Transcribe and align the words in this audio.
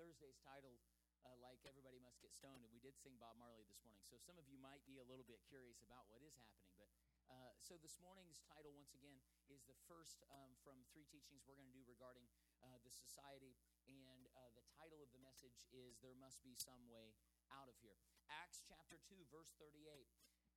Thursday's 0.00 0.40
title, 0.40 0.80
uh, 1.22 1.36
like 1.38 1.60
everybody 1.68 2.00
must 2.02 2.18
get 2.18 2.32
stoned, 2.34 2.64
and 2.64 2.72
we 2.72 2.80
did 2.82 2.96
sing 2.98 3.14
Bob 3.20 3.38
Marley 3.38 3.62
this 3.68 3.78
morning, 3.84 4.02
so 4.08 4.18
some 4.18 4.40
of 4.40 4.48
you 4.48 4.58
might 4.58 4.82
be 4.88 4.98
a 4.98 5.06
little 5.06 5.26
bit 5.26 5.38
curious 5.46 5.84
about 5.84 6.08
what 6.08 6.24
is 6.24 6.34
happening. 6.40 6.72
But 6.80 6.90
uh, 7.30 7.52
so 7.62 7.78
this 7.78 8.00
morning's 8.02 8.42
title, 8.48 8.74
once 8.74 8.96
again, 8.96 9.20
is 9.46 9.62
the 9.68 9.76
first 9.86 10.24
um, 10.32 10.56
from 10.64 10.82
three 10.90 11.06
teachings 11.06 11.44
we're 11.46 11.58
going 11.58 11.70
to 11.70 11.76
do 11.76 11.84
regarding 11.86 12.26
uh, 12.64 12.80
the 12.82 12.90
society, 12.92 13.54
and 13.86 14.26
uh, 14.34 14.50
the 14.56 14.64
title 14.80 15.00
of 15.04 15.12
the 15.14 15.22
message 15.22 15.64
is 15.70 16.00
There 16.00 16.16
Must 16.18 16.40
Be 16.42 16.56
Some 16.56 16.88
Way 16.90 17.14
Out 17.52 17.68
of 17.68 17.76
Here. 17.84 18.00
Acts 18.32 18.64
chapter 18.64 18.96
2, 19.06 19.28
verse 19.28 19.52
38. 19.60 20.08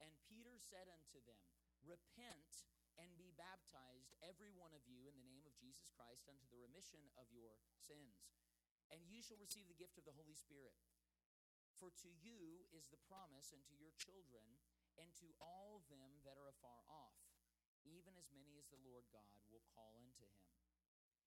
And 0.04 0.12
Peter 0.28 0.60
said 0.60 0.92
unto 0.92 1.24
them, 1.24 1.40
Repent 1.84 2.68
and 2.96 3.12
be 3.20 3.36
baptized, 3.36 4.16
every 4.24 4.52
one 4.56 4.72
of 4.72 4.84
you, 4.88 5.08
in 5.08 5.16
the 5.20 5.28
name 5.28 5.44
of 5.44 5.56
Jesus 5.60 5.92
Christ, 5.92 6.28
unto 6.32 6.48
the 6.48 6.60
remission 6.60 7.04
of 7.20 7.28
your 7.36 7.60
sins. 7.76 8.32
And 8.94 9.02
you 9.10 9.22
shall 9.22 9.42
receive 9.42 9.66
the 9.66 9.78
gift 9.78 9.98
of 9.98 10.06
the 10.06 10.16
Holy 10.16 10.38
Spirit. 10.38 10.76
For 11.76 11.92
to 12.06 12.12
you 12.24 12.70
is 12.72 12.88
the 12.88 13.02
promise, 13.10 13.52
and 13.52 13.60
to 13.68 13.76
your 13.76 13.92
children, 14.00 14.48
and 14.96 15.12
to 15.20 15.28
all 15.44 15.84
them 15.92 16.24
that 16.24 16.40
are 16.40 16.48
afar 16.48 16.80
off, 16.88 17.20
even 17.84 18.16
as 18.16 18.32
many 18.32 18.56
as 18.56 18.72
the 18.72 18.80
Lord 18.82 19.04
God 19.12 19.44
will 19.52 19.66
call 19.76 20.00
unto 20.00 20.24
him. 20.24 20.48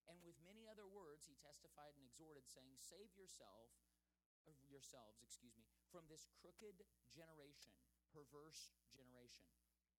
And 0.09 0.25
with 0.25 0.41
many 0.41 0.65
other 0.65 0.89
words 0.89 1.29
he 1.29 1.37
testified 1.37 1.93
and 1.93 2.05
exhorted, 2.09 2.49
saying, 2.49 2.81
Save 2.81 3.13
yourself, 3.13 3.77
yourselves, 4.73 5.21
excuse 5.21 5.53
me, 5.61 5.69
from 5.93 6.09
this 6.09 6.25
crooked 6.41 6.81
generation, 7.13 7.77
perverse 8.09 8.73
generation. 8.89 9.45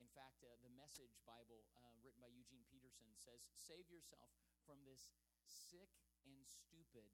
In 0.02 0.10
fact, 0.16 0.42
uh, 0.42 0.58
the 0.66 0.74
Message 0.74 1.14
Bible, 1.28 1.68
uh, 1.78 1.94
written 2.02 2.24
by 2.24 2.32
Eugene 2.34 2.66
Peterson, 2.72 3.14
says, 3.14 3.46
Save 3.54 3.86
yourself 3.92 4.32
from 4.66 4.82
this 4.88 5.14
sick 5.46 5.92
and 6.26 6.42
stupid 6.48 7.06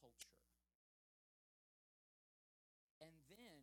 culture. 0.00 0.40
And 3.04 3.12
then 3.28 3.60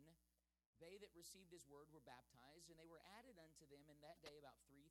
they 0.78 0.98
that 1.02 1.10
received 1.14 1.50
his 1.50 1.66
word 1.66 1.90
were 1.90 2.02
baptized, 2.06 2.70
and 2.70 2.78
they 2.78 2.86
were 2.86 3.02
added 3.18 3.34
unto 3.38 3.66
them 3.66 3.82
in 3.90 3.98
that 4.06 4.22
day 4.22 4.38
about 4.38 4.58
3,000 4.70 4.86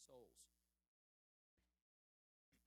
souls. 0.00 0.48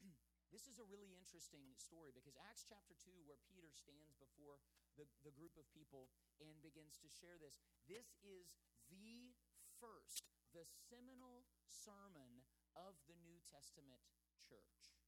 this 0.53 0.69
is 0.69 0.77
a 0.77 0.85
really 0.85 1.17
interesting 1.17 1.73
story 1.81 2.13
because 2.13 2.37
Acts 2.37 2.65
chapter 2.69 2.93
2, 2.93 3.09
where 3.25 3.41
Peter 3.49 3.73
stands 3.73 4.13
before 4.21 4.61
the, 5.01 5.09
the 5.25 5.33
group 5.33 5.57
of 5.57 5.65
people 5.73 6.13
and 6.37 6.61
begins 6.61 7.01
to 7.01 7.09
share 7.09 7.41
this, 7.41 7.57
this 7.89 8.21
is 8.21 8.53
the 8.93 9.33
first, 9.81 10.29
the 10.53 10.69
seminal 10.89 11.49
sermon 11.65 12.45
of 12.77 12.93
the 13.09 13.17
New 13.25 13.41
Testament 13.49 14.05
church. 14.45 15.00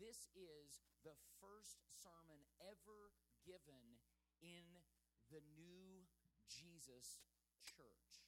This 0.00 0.32
is 0.32 0.80
the 1.04 1.12
first 1.44 1.84
sermon 1.92 2.40
ever 2.56 3.12
given 3.44 4.00
in 4.40 4.64
the 5.28 5.44
new 5.52 6.08
Jesus 6.48 7.20
church. 7.68 8.24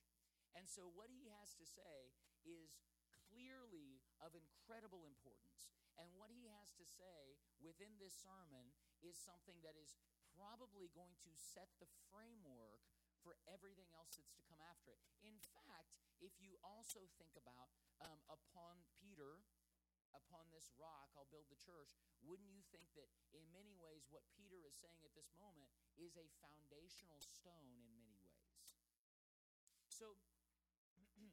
And 0.52 0.69
so, 0.69 0.92
what 0.92 1.08
he 1.08 1.32
has 1.32 1.56
to 1.56 1.64
say 1.64 2.12
is 2.44 2.76
clearly 3.08 4.04
of 4.20 4.36
incredible 4.36 5.08
importance. 5.08 5.72
And 5.97 6.12
what 6.12 6.28
he 6.28 6.44
has 6.44 6.76
to 6.76 6.84
say 6.84 7.41
within 7.64 7.97
this 7.97 8.20
sermon 8.20 8.76
is 9.00 9.16
something 9.16 9.56
that 9.64 9.80
is 9.80 9.97
probably 10.36 10.92
going 10.92 11.16
to 11.24 11.32
set 11.32 11.72
the 11.80 11.88
framework 12.12 12.84
for 13.24 13.41
everything 13.48 13.88
else 13.97 14.20
that's 14.20 14.36
to 14.36 14.44
come 14.44 14.60
after 14.60 14.92
it. 14.92 15.00
In 15.24 15.41
fact, 15.56 15.97
if 16.20 16.36
you 16.36 16.60
also 16.60 17.08
think 17.16 17.32
about 17.32 17.72
um, 18.04 18.20
upon 18.28 18.84
Peter, 19.00 19.41
upon 20.14 20.48
this 20.52 20.72
rock 20.78 21.12
I'll 21.16 21.28
build 21.28 21.48
the 21.48 21.60
church, 21.60 21.92
wouldn't 22.24 22.52
you 22.52 22.62
think 22.72 22.88
that 22.96 23.08
in 23.32 23.44
many 23.52 23.74
ways 23.76 24.08
what 24.08 24.24
Peter 24.32 24.62
is 24.64 24.76
saying 24.78 25.02
at 25.04 25.14
this 25.16 25.32
moment 25.36 25.68
is 25.98 26.16
a 26.16 26.26
foundational 26.40 27.20
stone 27.24 27.68
in 27.68 27.80
many 27.84 28.12
ways? 28.16 28.52
So, 29.92 30.16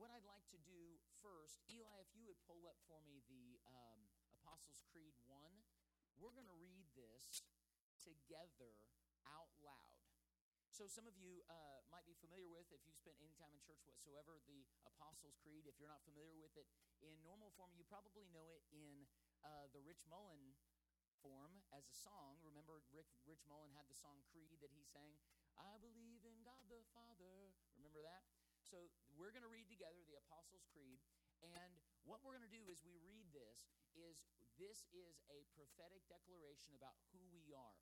what 0.00 0.10
I'd 0.10 0.26
like 0.26 0.46
to 0.50 0.60
do 0.64 0.98
first, 1.20 1.60
Eli, 1.70 2.00
if 2.00 2.10
you 2.16 2.24
would 2.26 2.40
pull 2.48 2.64
up 2.66 2.80
for 2.88 3.00
me 3.04 3.20
the 3.28 3.60
um, 3.68 4.00
Apostles' 4.40 4.82
Creed 4.90 5.14
1, 5.28 5.38
we're 6.18 6.34
going 6.34 6.48
to 6.48 6.60
read 6.60 6.88
this 6.96 7.44
together 8.00 8.72
out 9.28 9.52
loud. 9.64 9.93
So, 10.74 10.90
some 10.90 11.06
of 11.06 11.14
you 11.14 11.46
uh, 11.46 11.86
might 11.86 12.02
be 12.02 12.18
familiar 12.18 12.50
with, 12.50 12.66
if 12.74 12.82
you've 12.82 12.98
spent 12.98 13.14
any 13.22 13.30
time 13.38 13.54
in 13.54 13.62
church 13.62 13.78
whatsoever, 13.86 14.42
the 14.42 14.66
Apostles' 14.82 15.38
Creed. 15.38 15.70
If 15.70 15.78
you're 15.78 15.86
not 15.86 16.02
familiar 16.02 16.34
with 16.34 16.50
it 16.58 16.66
in 16.98 17.14
normal 17.22 17.54
form, 17.54 17.70
you 17.78 17.86
probably 17.86 18.26
know 18.34 18.50
it 18.50 18.66
in 18.74 19.06
uh, 19.46 19.70
the 19.70 19.78
Rich 19.78 20.02
Mullen 20.10 20.58
form 21.22 21.62
as 21.70 21.86
a 21.86 21.94
song. 21.94 22.42
Remember, 22.42 22.82
Rick, 22.90 23.06
Rich 23.22 23.46
Mullen 23.46 23.70
had 23.70 23.86
the 23.86 23.94
song 23.94 24.18
Creed 24.34 24.50
that 24.58 24.74
he 24.74 24.82
sang, 24.82 25.14
I 25.54 25.78
believe 25.78 26.26
in 26.26 26.42
God 26.42 26.66
the 26.66 26.82
Father. 26.90 27.54
Remember 27.78 28.02
that? 28.02 28.26
So, 28.66 28.90
we're 29.14 29.30
going 29.30 29.46
to 29.46 29.54
read 29.54 29.70
together 29.70 30.02
the 30.10 30.18
Apostles' 30.26 30.66
Creed. 30.74 30.98
And 31.38 31.70
what 32.02 32.18
we're 32.26 32.34
going 32.34 32.50
to 32.50 32.56
do 32.58 32.66
as 32.66 32.82
we 32.82 32.98
read 32.98 33.30
this 33.30 33.70
is 33.94 34.26
this 34.58 34.90
is 34.90 35.22
a 35.30 35.46
prophetic 35.54 36.02
declaration 36.10 36.74
about 36.74 36.98
who 37.14 37.22
we 37.30 37.54
are. 37.54 37.78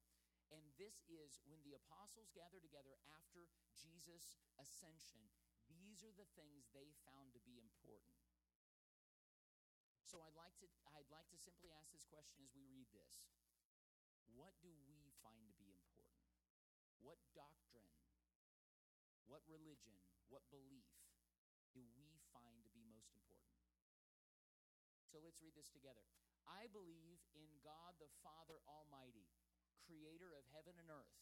And 0.53 0.65
this 0.77 1.09
is 1.09 1.41
when 1.49 1.65
the 1.65 1.73
apostles 1.73 2.29
gather 2.37 2.61
together 2.61 3.01
after 3.09 3.49
Jesus' 3.73 4.37
ascension. 4.61 5.25
These 5.73 6.05
are 6.05 6.13
the 6.13 6.29
things 6.37 6.69
they 6.77 6.93
found 7.09 7.33
to 7.33 7.41
be 7.41 7.57
important. 7.57 8.21
So 10.05 10.21
I'd 10.21 10.37
like 10.37 10.53
to 10.61 10.69
I'd 10.93 11.09
like 11.09 11.25
to 11.33 11.41
simply 11.41 11.73
ask 11.73 11.89
this 11.89 12.05
question 12.05 12.45
as 12.45 12.53
we 12.53 12.69
read 12.69 12.85
this. 12.93 13.25
What 14.37 14.53
do 14.61 14.69
we 14.85 15.09
find 15.25 15.49
to 15.49 15.57
be 15.57 15.73
important? 15.73 16.29
What 17.01 17.17
doctrine, 17.33 17.97
what 19.25 19.41
religion, 19.49 19.97
what 20.29 20.45
belief 20.53 20.85
do 21.73 21.81
we 21.97 22.21
find 22.37 22.61
to 22.61 22.71
be 22.77 22.85
most 22.93 23.17
important? 23.17 23.57
So 25.09 25.17
let's 25.25 25.41
read 25.41 25.57
this 25.57 25.73
together. 25.73 26.05
I 26.45 26.69
believe 26.73 27.25
in 27.33 27.49
God 27.65 27.97
the 27.97 28.13
Father 28.21 28.61
Almighty 28.69 29.25
creator 29.83 30.31
of 30.33 30.47
heaven 30.55 30.79
and 30.79 30.89
earth. 30.89 31.19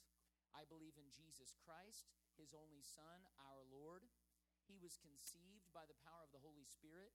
I 0.53 0.66
believe 0.66 0.98
in 0.98 1.09
Jesus 1.15 1.54
Christ, 1.56 2.10
his 2.34 2.53
only 2.53 2.82
Son, 2.82 3.25
our 3.38 3.62
Lord. 3.71 4.06
He 4.66 4.78
was 4.78 5.00
conceived 5.00 5.71
by 5.71 5.87
the 5.87 5.98
power 6.03 6.26
of 6.26 6.34
the 6.34 6.43
Holy 6.43 6.66
Spirit 6.66 7.15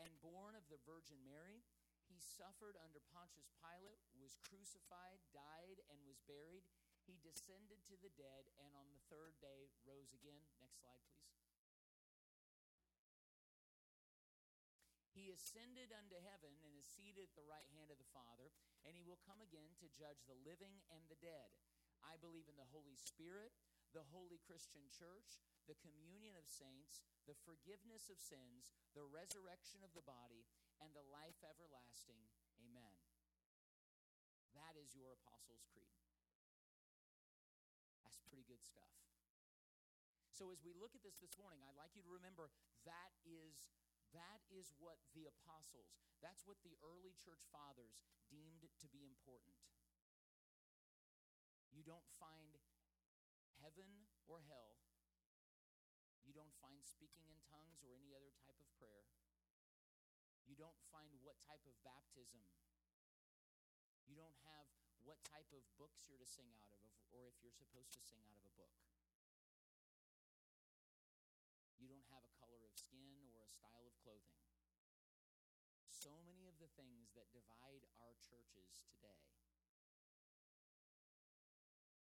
and 0.00 0.20
born 0.24 0.56
of 0.56 0.66
the 0.68 0.80
Virgin 0.82 1.20
Mary. 1.24 1.64
He 2.08 2.20
suffered 2.20 2.76
under 2.80 3.00
Pontius 3.12 3.52
Pilate, 3.60 4.02
was 4.16 4.40
crucified, 4.40 5.20
died, 5.32 5.80
and 5.88 6.00
was 6.04 6.20
buried. 6.28 6.66
He 7.04 7.20
descended 7.20 7.80
to 7.88 7.96
the 8.00 8.12
dead, 8.14 8.48
and 8.60 8.76
on 8.76 8.88
the 8.92 9.04
third 9.08 9.36
day 9.40 9.72
rose 9.84 10.12
again. 10.12 10.44
Next 10.60 10.80
slide, 10.84 11.02
please. 11.12 11.51
He 15.22 15.30
ascended 15.30 15.94
unto 15.94 16.18
heaven 16.18 16.50
and 16.66 16.74
is 16.74 16.82
seated 16.82 17.30
at 17.30 17.38
the 17.38 17.46
right 17.46 17.70
hand 17.78 17.94
of 17.94 18.02
the 18.02 18.10
Father, 18.10 18.50
and 18.82 18.98
he 18.98 19.06
will 19.06 19.22
come 19.22 19.38
again 19.38 19.70
to 19.78 19.94
judge 19.94 20.18
the 20.26 20.34
living 20.42 20.82
and 20.90 21.06
the 21.06 21.22
dead. 21.22 21.54
I 22.02 22.18
believe 22.18 22.50
in 22.50 22.58
the 22.58 22.66
Holy 22.74 22.98
Spirit, 22.98 23.54
the 23.94 24.02
holy 24.10 24.42
Christian 24.42 24.82
church, 24.90 25.38
the 25.70 25.78
communion 25.78 26.34
of 26.34 26.42
saints, 26.50 27.06
the 27.30 27.38
forgiveness 27.46 28.10
of 28.10 28.18
sins, 28.18 28.74
the 28.98 29.06
resurrection 29.06 29.86
of 29.86 29.94
the 29.94 30.02
body, 30.02 30.42
and 30.82 30.90
the 30.90 31.06
life 31.14 31.38
everlasting. 31.46 32.26
Amen. 32.58 32.98
That 34.58 34.74
is 34.74 34.90
your 34.98 35.14
Apostles' 35.22 35.70
Creed. 35.70 36.02
That's 38.02 38.18
pretty 38.26 38.42
good 38.42 38.66
stuff. 38.66 38.90
So 40.34 40.50
as 40.50 40.66
we 40.66 40.74
look 40.74 40.98
at 40.98 41.06
this 41.06 41.22
this 41.22 41.38
morning, 41.38 41.62
I'd 41.62 41.78
like 41.78 41.94
you 41.94 42.02
to 42.02 42.10
remember 42.10 42.50
that 42.82 43.14
is 43.22 43.70
that 44.12 44.40
is 44.52 44.72
what 44.76 45.00
the 45.16 45.28
apostles, 45.28 45.96
that's 46.20 46.44
what 46.44 46.60
the 46.62 46.76
early 46.84 47.16
church 47.18 47.44
fathers 47.48 47.96
deemed 48.28 48.68
to 48.80 48.86
be 48.88 49.04
important. 49.04 49.56
You 51.72 51.80
don't 51.80 52.06
find 52.20 52.60
heaven 53.64 54.06
or 54.28 54.44
hell. 54.44 54.76
You 56.22 56.36
don't 56.36 56.52
find 56.60 56.84
speaking 56.84 57.26
in 57.26 57.40
tongues 57.48 57.80
or 57.82 57.96
any 57.96 58.12
other 58.12 58.30
type 58.44 58.60
of 58.60 58.68
prayer. 58.76 59.08
You 60.44 60.54
don't 60.54 60.76
find 60.92 61.16
what 61.24 61.40
type 61.48 61.64
of 61.64 61.74
baptism. 61.80 62.44
You 64.04 64.14
don't 64.20 64.36
have 64.44 64.68
what 65.00 65.24
type 65.24 65.48
of 65.56 65.64
books 65.80 66.04
you're 66.04 66.20
to 66.20 66.28
sing 66.28 66.52
out 66.52 66.68
of, 66.68 66.84
or 67.08 67.24
if 67.26 67.40
you're 67.40 67.56
supposed 67.56 67.96
to 67.96 68.02
sing 68.04 68.20
out 68.28 68.36
of 68.36 68.44
a 68.44 68.54
book. 68.54 68.76
You 71.80 71.88
don't 71.88 72.06
have 72.12 72.22
a 72.22 72.32
color 72.36 72.60
of 72.62 72.76
skin 72.76 73.32
or 73.32 73.42
a 73.42 73.50
style 73.50 73.88
of 73.88 73.96
clothing. 74.04 74.38
So 75.88 76.12
many 76.22 76.44
of 76.44 76.52
the 76.52 76.60
things 76.76 77.12
that 77.16 77.32
divide 77.32 77.84
our 78.00 78.14
churches 78.20 78.80
today 78.88 79.32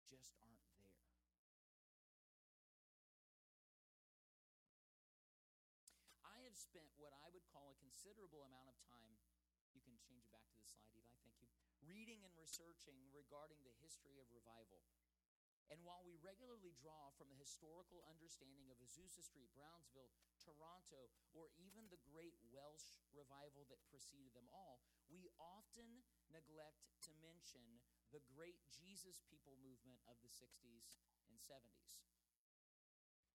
just 0.10 0.36
aren't 0.44 0.62
there. 0.68 0.92
I 6.26 6.44
have 6.46 6.58
spent 6.58 6.92
what 7.00 7.14
I 7.22 7.30
would 7.32 7.46
call 7.48 7.72
a 7.72 7.82
considerable 7.82 8.44
amount 8.44 8.68
of 8.68 8.78
time. 8.86 9.18
You 9.72 9.82
can 9.82 9.96
change 9.96 10.28
it 10.28 10.34
back 10.36 10.46
to 10.52 10.58
the 10.60 10.68
slide, 10.68 10.92
Eli. 10.94 11.16
Thank 11.24 11.40
you. 11.40 11.48
Reading 11.82 12.22
and 12.28 12.34
researching 12.38 13.10
regarding 13.16 13.64
the 13.64 13.74
history 13.80 14.20
of 14.20 14.28
revival. 14.30 14.84
And 15.72 15.80
while 15.88 16.04
we 16.04 16.20
regularly 16.20 16.76
draw 16.76 17.16
from 17.16 17.32
the 17.32 17.40
historical 17.40 18.04
understanding 18.04 18.68
of 18.68 18.84
Azusa 18.84 19.24
Street, 19.24 19.48
Brownsville, 19.56 20.12
Toronto, 20.44 21.08
or 21.32 21.48
even 21.56 21.88
the 21.88 22.04
great 22.12 22.36
Welsh 22.52 23.00
revival 23.16 23.64
that 23.72 23.80
preceded 23.88 24.36
them 24.36 24.52
all, 24.52 24.84
we 25.08 25.32
often 25.40 26.04
neglect 26.28 26.92
to 27.08 27.16
mention 27.24 27.64
the 28.12 28.20
great 28.36 28.60
Jesus 28.68 29.24
people 29.32 29.56
movement 29.64 30.04
of 30.12 30.20
the 30.20 30.28
60s 30.28 31.00
and 31.32 31.40
70s. 31.40 32.04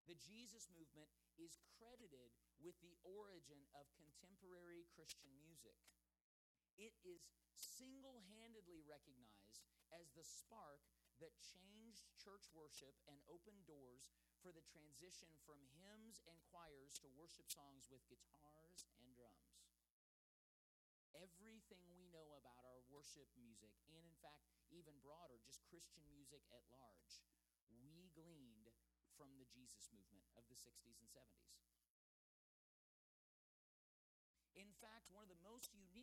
The 0.05 0.21
Jesus 0.21 0.69
movement 0.69 1.09
is 1.41 1.57
credited 1.81 2.37
with 2.61 2.77
the 2.85 3.01
origin 3.01 3.65
of 3.73 3.89
contemporary 3.97 4.85
Christian 4.93 5.33
music. 5.41 5.81
It 6.77 6.93
is 7.01 7.33
single 7.57 8.21
handedly 8.29 8.85
recognized 8.85 9.65
as 9.89 10.13
the 10.13 10.23
spark 10.23 10.85
that 11.19 11.33
changed 11.41 12.13
church 12.21 12.53
worship 12.53 12.93
and 13.09 13.17
opened 13.27 13.65
doors 13.65 14.13
for 14.45 14.53
the 14.53 14.63
transition 14.69 15.33
from 15.49 15.65
hymns 15.81 16.21
and 16.29 16.37
choirs 16.53 17.01
to 17.01 17.09
worship 17.17 17.49
songs 17.49 17.89
with 17.89 18.05
guitars 18.07 18.85
and 19.01 19.09
drums. 19.17 19.73
Everything 21.17 21.81
we 21.89 22.05
know 22.13 22.37
about 22.37 22.61
our 22.69 22.85
worship 22.93 23.33
music, 23.41 23.73
and 23.89 23.97
in 23.97 24.13
fact, 24.21 24.53
even 24.69 25.01
broader, 25.01 25.41
just 25.41 25.65
Christian 25.65 26.05
music 26.13 26.45
at 26.53 26.69
large, 26.69 27.25
we 27.73 28.13
gleaned 28.13 28.69
from 29.17 29.33
the 29.41 29.49
Jesus 29.49 29.89
movement 29.97 30.29
of 30.37 30.45
the 30.53 30.59
60s 30.61 31.01
and 31.01 31.09
70s. 31.09 31.57
In 34.53 34.69
fact, 34.77 35.09
one 35.09 35.25
of 35.25 35.33
the 35.33 35.41
most 35.41 35.73
unique 35.73 35.96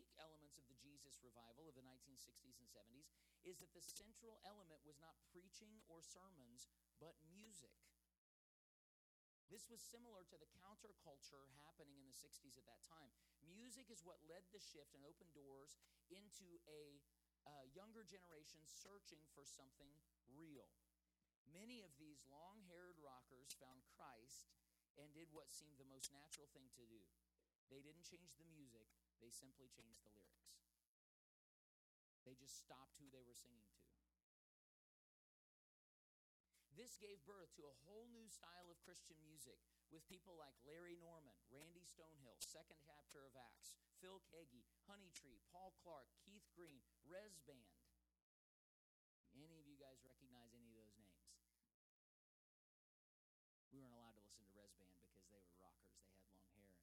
of 0.58 0.66
the 0.70 0.78
Jesus 0.80 1.20
revival 1.20 1.70
of 1.70 1.76
the 1.76 1.86
1960s 1.86 2.58
and 2.60 2.70
70s 2.70 3.12
is 3.44 3.60
that 3.60 3.74
the 3.76 3.84
central 3.84 4.40
element 4.48 4.80
was 4.88 5.02
not 5.02 5.20
preaching 5.34 5.84
or 5.92 6.00
sermons, 6.00 6.70
but 7.02 7.18
music. 7.34 7.76
This 9.52 9.70
was 9.70 9.84
similar 9.84 10.26
to 10.34 10.38
the 10.40 10.50
counterculture 10.66 11.52
happening 11.62 12.00
in 12.00 12.10
the 12.10 12.18
60s 12.18 12.58
at 12.58 12.66
that 12.66 12.82
time. 12.88 13.12
Music 13.46 13.92
is 13.94 14.02
what 14.02 14.18
led 14.26 14.42
the 14.50 14.64
shift 14.64 14.98
and 14.98 15.06
opened 15.06 15.36
doors 15.38 15.78
into 16.10 16.58
a 16.66 16.98
younger 17.76 18.08
generation 18.08 18.64
searching 18.66 19.22
for 19.36 19.46
something 19.46 19.92
real. 20.34 20.72
Many 21.52 21.84
of 21.84 21.94
these 22.00 22.24
long 22.32 22.64
haired 22.72 22.98
rockers 22.98 23.54
found 23.60 23.84
Christ 23.94 24.50
and 24.98 25.12
did 25.14 25.30
what 25.36 25.54
seemed 25.54 25.78
the 25.78 25.90
most 25.92 26.10
natural 26.10 26.50
thing 26.56 26.72
to 26.80 26.86
do. 26.88 27.04
They 27.70 27.84
didn't 27.84 28.08
change 28.08 28.34
the 28.40 28.48
music, 28.48 28.90
they 29.24 29.32
simply 29.32 29.72
changed 29.72 30.04
the 30.04 30.12
lyrics. 30.12 30.52
They 32.28 32.36
just 32.36 32.60
stopped 32.60 33.00
who 33.00 33.08
they 33.08 33.24
were 33.24 33.40
singing 33.40 33.72
to. 33.72 33.84
This 36.76 37.00
gave 37.00 37.24
birth 37.24 37.54
to 37.56 37.70
a 37.70 37.80
whole 37.88 38.10
new 38.12 38.28
style 38.28 38.68
of 38.68 38.82
Christian 38.84 39.16
music 39.24 39.62
with 39.94 40.10
people 40.10 40.36
like 40.36 40.58
Larry 40.68 40.98
Norman, 41.00 41.38
Randy 41.54 41.86
Stonehill, 41.86 42.42
second 42.42 42.82
chapter 42.82 43.24
of 43.24 43.38
Acts, 43.38 43.78
Phil 44.02 44.20
Keaggy, 44.28 44.66
Honeytree, 44.90 45.40
Paul 45.54 45.72
Clark, 45.80 46.10
Keith 46.26 46.50
Green, 46.58 46.82
Rez 47.08 47.40
Band. 47.46 47.78
Any 49.38 49.62
of 49.62 49.70
you 49.70 49.78
guys 49.78 50.02
recognize 50.04 50.52
any 50.58 50.68
of 50.74 50.78
those 50.82 50.98
names? 50.98 51.24
We 53.70 53.82
weren't 53.82 53.96
allowed 53.96 54.18
to 54.18 54.26
listen 54.26 54.44
to 54.50 54.58
Rez 54.58 54.74
Band 54.78 54.98
because 54.98 55.30
they 55.30 55.42
were 55.42 55.56
rockers. 55.62 55.94
They 56.02 56.10
had 56.10 56.26
long 56.34 56.50
hair 56.58 56.74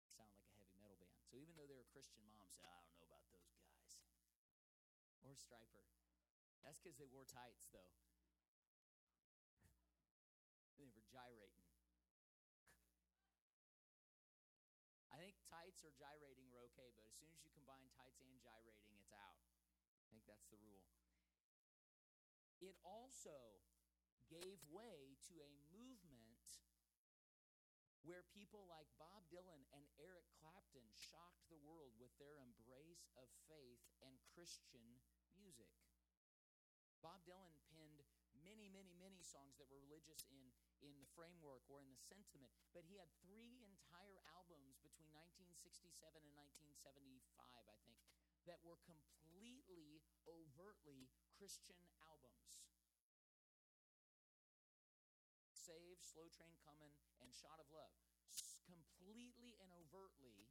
and 0.00 0.08
sound 0.12 0.32
like 0.32 0.44
a 0.48 0.52
heavy 0.56 0.76
metal 0.80 0.96
band. 0.96 1.16
So 1.28 1.40
even 1.40 1.56
though 1.56 1.68
they 1.68 1.76
were 1.76 1.85
Christian, 1.96 2.28
moms 2.28 2.52
said, 2.52 2.68
I 2.68 2.76
don't 2.84 2.92
know 3.00 3.08
about 3.08 3.24
those 3.32 3.48
guys. 3.56 3.96
Or 5.24 5.32
Stryper. 5.32 5.88
That's 6.60 6.76
because 6.76 7.00
they 7.00 7.08
wore 7.08 7.24
tights, 7.24 7.72
though. 7.72 7.88
they 10.76 10.92
were 10.92 11.00
gyrating. 11.08 11.64
I 15.08 15.16
think 15.16 15.40
tights 15.48 15.80
or 15.88 15.96
gyrating 15.96 16.52
were 16.52 16.68
okay, 16.68 16.92
but 16.92 17.08
as 17.08 17.16
soon 17.16 17.32
as 17.32 17.40
you 17.40 17.48
combine 17.56 17.88
tights 17.96 18.20
and 18.20 18.28
gyrating, 18.44 18.92
it's 19.00 19.16
out. 19.16 19.40
I 19.96 20.04
think 20.12 20.28
that's 20.28 20.52
the 20.52 20.60
rule. 20.60 20.84
It 22.60 22.76
also 22.84 23.64
gave 24.28 24.60
way 24.68 25.16
to 25.32 25.40
a 25.40 25.48
movement 25.72 26.60
where 28.04 28.28
people 28.36 28.68
like 28.68 28.92
Bob 29.00 29.24
Dylan 29.32 29.64
and 29.72 29.88
Eric 29.96 30.35
Clapton 30.76 30.92
shocked 30.92 31.48
the 31.48 31.64
world 31.64 31.96
with 31.96 32.12
their 32.20 32.36
embrace 32.36 33.08
of 33.16 33.32
faith 33.48 33.80
and 34.04 34.12
Christian 34.36 35.00
music. 35.32 35.72
Bob 37.00 37.24
Dylan 37.24 37.56
penned 37.72 38.04
many, 38.44 38.68
many, 38.68 38.92
many 39.00 39.24
songs 39.24 39.56
that 39.56 39.72
were 39.72 39.80
religious 39.80 40.28
in, 40.28 40.52
in 40.84 41.00
the 41.00 41.08
framework 41.16 41.64
or 41.72 41.80
in 41.80 41.88
the 41.88 41.96
sentiment, 41.96 42.52
but 42.76 42.84
he 42.84 43.00
had 43.00 43.08
three 43.24 43.56
entire 43.64 44.20
albums 44.36 44.76
between 44.84 45.08
1967 45.16 45.96
and 46.20 46.36
1975, 46.84 47.24
I 47.64 47.76
think, 47.80 47.96
that 48.44 48.60
were 48.60 48.76
completely, 48.84 50.04
overtly 50.28 51.08
Christian 51.40 51.88
albums. 52.04 52.60
Save, 55.56 56.04
Slow 56.04 56.28
Train 56.28 56.52
Coming, 56.68 56.92
and 57.24 57.32
Shot 57.32 57.64
of 57.64 57.72
Love. 57.72 57.96
Completely 58.68 59.56
and 59.62 59.72
overtly 59.72 60.46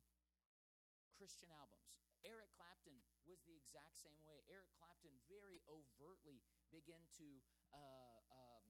Christian 1.15 1.49
albums. 1.49 1.95
Eric 2.27 2.51
Clapton 2.53 2.99
was 3.23 3.41
the 3.47 3.55
exact 3.55 3.95
same 3.97 4.19
way. 4.27 4.43
Eric 4.51 4.69
Clapton 4.75 5.13
very 5.31 5.63
overtly 5.65 6.43
began 6.73 7.05
to 7.17 7.27
uh, 7.71 8.19
um, 8.29 8.65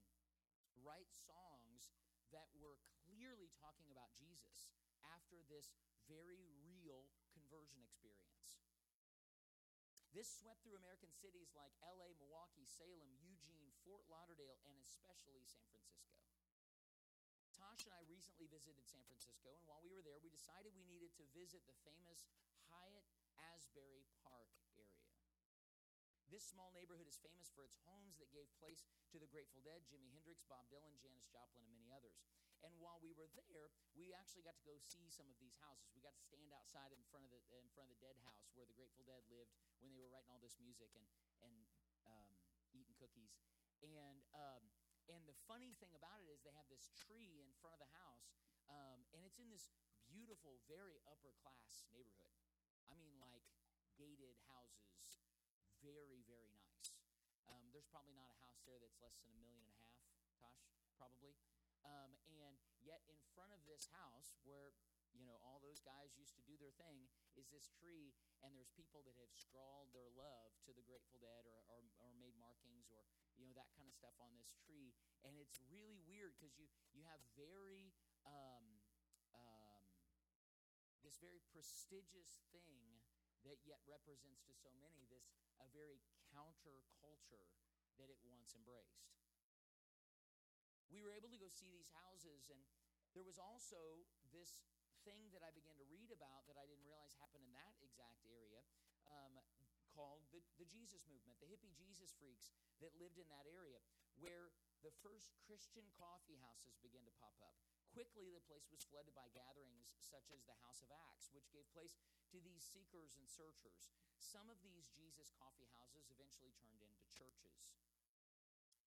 write 0.80 1.10
songs 1.12 1.96
that 2.30 2.52
were 2.56 2.78
clearly 3.06 3.50
talking 3.58 3.90
about 3.90 4.14
Jesus 4.14 4.70
after 5.02 5.42
this 5.50 5.74
very 6.06 6.46
real 6.62 7.10
conversion 7.34 7.82
experience. 7.82 8.62
This 10.16 10.32
swept 10.32 10.64
through 10.64 10.80
American 10.80 11.12
cities 11.12 11.52
like 11.52 11.76
LA, 11.84 12.16
Milwaukee, 12.16 12.64
Salem, 12.64 13.12
Eugene, 13.20 13.76
Fort 13.84 14.08
Lauderdale, 14.08 14.64
and 14.64 14.80
especially 14.80 15.44
San 15.44 15.68
Francisco. 15.68 16.24
Tosh 17.56 17.88
and 17.88 17.96
I 17.96 18.04
recently 18.12 18.52
visited 18.52 18.84
San 18.84 19.00
Francisco, 19.08 19.56
and 19.56 19.64
while 19.64 19.80
we 19.80 19.96
were 19.96 20.04
there, 20.04 20.20
we 20.20 20.28
decided 20.28 20.76
we 20.76 20.84
needed 20.84 21.16
to 21.16 21.24
visit 21.32 21.64
the 21.64 21.78
famous 21.88 22.28
Hyatt 22.68 23.08
Asbury 23.40 24.04
Park 24.28 24.52
area. 24.76 25.08
This 26.28 26.44
small 26.52 26.76
neighborhood 26.76 27.08
is 27.08 27.16
famous 27.16 27.48
for 27.48 27.64
its 27.64 27.80
homes 27.88 28.20
that 28.20 28.34
gave 28.36 28.52
place 28.60 28.84
to 29.14 29.22
the 29.24 29.30
Grateful 29.32 29.64
Dead, 29.64 29.88
Jimi 29.88 30.12
Hendrix, 30.12 30.44
Bob 30.44 30.68
Dylan, 30.68 31.00
Janis 31.00 31.32
Joplin, 31.32 31.64
and 31.64 31.72
many 31.72 31.96
others. 31.96 32.20
And 32.60 32.76
while 32.82 33.00
we 33.00 33.16
were 33.16 33.32
there, 33.48 33.72
we 33.96 34.12
actually 34.12 34.44
got 34.44 34.58
to 34.60 34.66
go 34.68 34.76
see 34.82 35.08
some 35.08 35.30
of 35.32 35.38
these 35.40 35.56
houses. 35.62 35.94
We 35.96 36.04
got 36.04 36.18
to 36.18 36.26
stand 36.28 36.52
outside 36.52 36.92
in 36.92 37.00
front 37.08 37.24
of 37.24 37.32
the 37.32 37.40
in 37.56 37.70
front 37.72 37.88
of 37.88 37.96
the 37.96 38.04
Dead 38.04 38.18
house 38.26 38.52
where 38.58 38.68
the 38.68 38.76
Grateful 38.76 39.06
Dead 39.08 39.24
lived 39.32 39.54
when 39.80 39.96
they 39.96 40.02
were 40.02 40.12
writing 40.12 40.34
all 40.34 40.42
this 40.44 40.60
music 40.60 40.92
and 40.98 41.08
and 41.46 41.56
um, 42.04 42.32
eating 42.76 42.98
cookies. 43.00 43.38
And 43.86 44.26
um, 44.34 44.75
and 45.10 45.24
the 45.30 45.38
funny 45.46 45.78
thing 45.78 45.94
about 45.94 46.22
it 46.22 46.28
is 46.30 46.42
they 46.42 46.56
have 46.56 46.70
this 46.70 46.90
tree 46.94 47.38
in 47.42 47.50
front 47.62 47.78
of 47.78 47.82
the 47.82 47.92
house, 47.94 48.34
um, 48.70 49.06
and 49.14 49.22
it's 49.22 49.38
in 49.38 49.50
this 49.50 49.70
beautiful, 50.10 50.58
very 50.66 51.02
upper 51.06 51.34
class 51.42 51.86
neighborhood. 51.94 52.38
I 52.90 52.98
mean, 52.98 53.18
like 53.18 53.46
gated 53.98 54.38
houses, 54.50 55.22
very, 55.82 56.26
very 56.26 56.54
nice. 56.58 56.90
Um, 57.46 57.70
there's 57.70 57.90
probably 57.90 58.18
not 58.18 58.30
a 58.30 58.38
house 58.42 58.62
there 58.66 58.82
that's 58.82 58.98
less 58.98 59.18
than 59.22 59.30
a 59.30 59.38
million 59.38 59.62
and 59.70 59.78
a 59.78 59.86
half, 59.86 60.10
Tosh, 60.42 60.66
probably. 60.98 61.38
Um, 61.86 62.18
and 62.26 62.58
yet, 62.82 63.06
in 63.06 63.18
front 63.38 63.54
of 63.54 63.62
this 63.70 63.86
house, 63.94 64.34
where 64.42 64.74
you 65.14 65.22
know 65.22 65.38
all 65.46 65.62
those 65.62 65.82
guys 65.86 66.18
used 66.18 66.34
to 66.34 66.44
do 66.50 66.58
their 66.58 66.74
thing, 66.82 67.06
is 67.38 67.46
this 67.54 67.70
tree, 67.78 68.18
and 68.46 68.54
there's 68.54 68.72
people 68.78 69.02
that 69.10 69.18
have 69.18 69.34
scrawled 69.34 69.90
their 69.92 70.14
love 70.14 70.54
to 70.70 70.72
the 70.72 70.86
Grateful 70.86 71.18
Dead, 71.18 71.50
or, 71.50 71.60
or, 71.66 71.82
or 71.98 72.14
made 72.22 72.38
markings, 72.38 72.94
or 72.94 73.02
you 73.36 73.50
know 73.50 73.58
that 73.58 73.74
kind 73.74 73.90
of 73.90 73.96
stuff 73.98 74.14
on 74.22 74.32
this 74.38 74.54
tree. 74.64 74.94
And 75.26 75.34
it's 75.42 75.58
really 75.74 75.98
weird 76.06 76.38
because 76.38 76.54
you 76.56 76.70
you 76.94 77.02
have 77.10 77.20
very 77.34 77.90
um, 78.24 78.76
this 81.06 81.22
very 81.22 81.38
prestigious 81.54 82.42
thing 82.50 82.82
that 83.46 83.62
yet 83.62 83.78
represents 83.86 84.42
to 84.50 84.58
so 84.58 84.74
many 84.82 85.06
this 85.06 85.30
a 85.62 85.70
very 85.70 86.02
counter 86.34 86.82
culture 86.98 87.54
that 88.02 88.10
it 88.10 88.18
once 88.26 88.58
embraced. 88.58 89.06
We 90.90 91.06
were 91.06 91.14
able 91.14 91.30
to 91.30 91.38
go 91.38 91.46
see 91.46 91.70
these 91.70 91.94
houses, 91.94 92.50
and 92.50 92.58
there 93.14 93.22
was 93.22 93.38
also 93.38 94.02
this 94.34 94.66
thing 95.04 95.34
that 95.36 95.44
I 95.44 95.52
began 95.52 95.76
to 95.82 95.88
read 95.92 96.14
about 96.16 96.48
that 96.48 96.56
I 96.56 96.64
didn't 96.70 96.88
realize 96.88 97.12
happened 97.20 97.44
in 97.44 97.54
that 97.58 97.76
exact 97.84 98.24
area 98.30 98.64
um, 99.10 99.36
called 99.92 100.24
the, 100.32 100.44
the 100.60 100.68
Jesus 100.68 101.04
movement, 101.08 101.40
the 101.40 101.50
hippie 101.50 101.72
Jesus 101.76 102.16
freaks 102.16 102.52
that 102.84 102.96
lived 103.00 103.20
in 103.20 103.28
that 103.32 103.48
area, 103.48 103.80
where 104.20 104.52
the 104.84 104.92
first 105.02 105.32
Christian 105.48 105.88
coffee 105.96 106.38
houses 106.44 106.78
began 106.80 107.04
to 107.08 107.16
pop 107.20 107.36
up. 107.42 107.56
Quickly, 107.96 108.28
the 108.28 108.44
place 108.44 108.68
was 108.70 108.84
flooded 108.84 109.16
by 109.16 109.32
gatherings 109.32 109.96
such 110.04 110.28
as 110.36 110.44
the 110.44 110.60
House 110.68 110.84
of 110.84 110.92
Acts, 110.92 111.32
which 111.32 111.48
gave 111.56 111.64
place 111.72 111.96
to 112.28 112.44
these 112.44 112.60
seekers 112.60 113.16
and 113.16 113.24
searchers. 113.26 113.88
Some 114.20 114.52
of 114.52 114.60
these 114.60 114.92
Jesus 114.92 115.32
coffee 115.40 115.72
houses 115.72 116.12
eventually 116.12 116.52
turned 116.60 116.84
into 116.84 117.08
churches. 117.08 117.72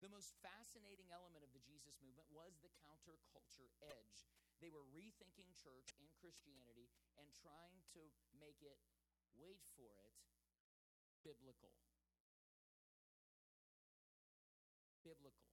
The 0.01 0.13
most 0.13 0.37
fascinating 0.45 1.09
element 1.13 1.45
of 1.45 1.53
the 1.53 1.65
Jesus 1.65 1.97
movement 2.01 2.29
was 2.33 2.61
the 2.61 2.73
counterculture 2.81 3.73
edge. 3.85 4.29
They 4.61 4.69
were 4.69 4.85
rethinking 4.93 5.53
church 5.57 5.94
Christianity 6.25 6.89
and 7.21 7.29
trying 7.37 7.85
to 7.93 8.01
make 8.41 8.57
it, 8.65 8.81
wait 9.37 9.61
for 9.77 9.93
it, 10.01 10.17
biblical. 11.21 11.77
Biblical. 15.05 15.53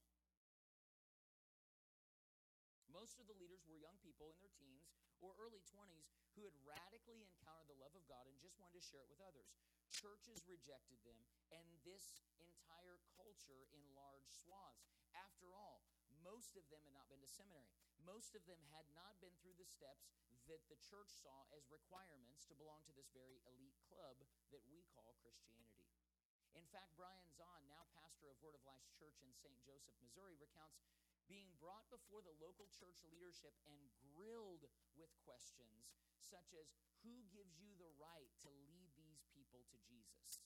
Most 2.88 3.20
of 3.20 3.28
the 3.28 3.36
leaders 3.36 3.68
were 3.68 3.76
young 3.76 4.00
people 4.00 4.32
in 4.32 4.40
their 4.40 4.56
teens 4.56 4.88
or 5.20 5.36
early 5.44 5.60
20s 5.68 6.08
who 6.40 6.48
had 6.48 6.56
radically 6.64 7.20
encountered 7.20 7.68
the 7.68 7.76
love 7.76 7.92
of 7.92 8.08
God 8.08 8.24
and 8.32 8.40
just 8.40 8.56
wanted 8.56 8.80
to 8.80 8.88
share 8.88 9.04
it 9.04 9.12
with 9.12 9.20
others. 9.20 9.52
Churches 9.92 10.48
rejected 10.48 11.04
them, 11.04 11.20
and 11.52 11.68
this 11.84 12.24
entire 12.40 13.04
culture 13.20 13.68
in 13.76 13.84
large 13.92 14.24
swaths. 14.32 14.88
After 15.12 15.52
all, 15.52 15.84
most 16.24 16.56
of 16.56 16.64
them 16.72 16.80
had 16.88 16.96
not 16.96 17.12
been 17.12 17.20
to 17.20 17.28
seminary. 17.28 17.91
Most 18.06 18.34
of 18.34 18.44
them 18.50 18.62
had 18.74 18.86
not 18.98 19.18
been 19.22 19.34
through 19.42 19.58
the 19.58 19.70
steps 19.70 20.14
that 20.50 20.64
the 20.68 20.80
church 20.82 21.14
saw 21.14 21.46
as 21.54 21.70
requirements 21.70 22.44
to 22.50 22.58
belong 22.58 22.82
to 22.90 22.96
this 22.98 23.14
very 23.14 23.40
elite 23.46 23.78
club 23.88 24.18
that 24.52 24.66
we 24.68 24.84
call 24.92 25.16
Christianity. 25.22 25.88
In 26.58 26.68
fact, 26.68 26.92
Brian 27.00 27.30
Zahnd, 27.32 27.70
now 27.72 27.88
pastor 27.96 28.28
of 28.28 28.42
Word 28.44 28.58
of 28.58 28.66
Life 28.68 28.84
Church 28.92 29.24
in 29.24 29.32
St. 29.32 29.56
Joseph, 29.64 29.96
Missouri, 30.04 30.36
recounts 30.36 30.84
being 31.32 31.56
brought 31.64 31.88
before 31.88 32.20
the 32.20 32.36
local 32.44 32.68
church 32.68 33.00
leadership 33.08 33.56
and 33.64 33.80
grilled 34.04 34.68
with 35.00 35.16
questions 35.24 35.96
such 36.20 36.52
as 36.60 36.76
Who 37.08 37.24
gives 37.32 37.56
you 37.58 37.72
the 37.80 37.92
right 37.96 38.30
to 38.44 38.52
lead 38.68 38.92
these 39.00 39.24
people 39.32 39.64
to 39.72 39.78
Jesus? 39.88 40.44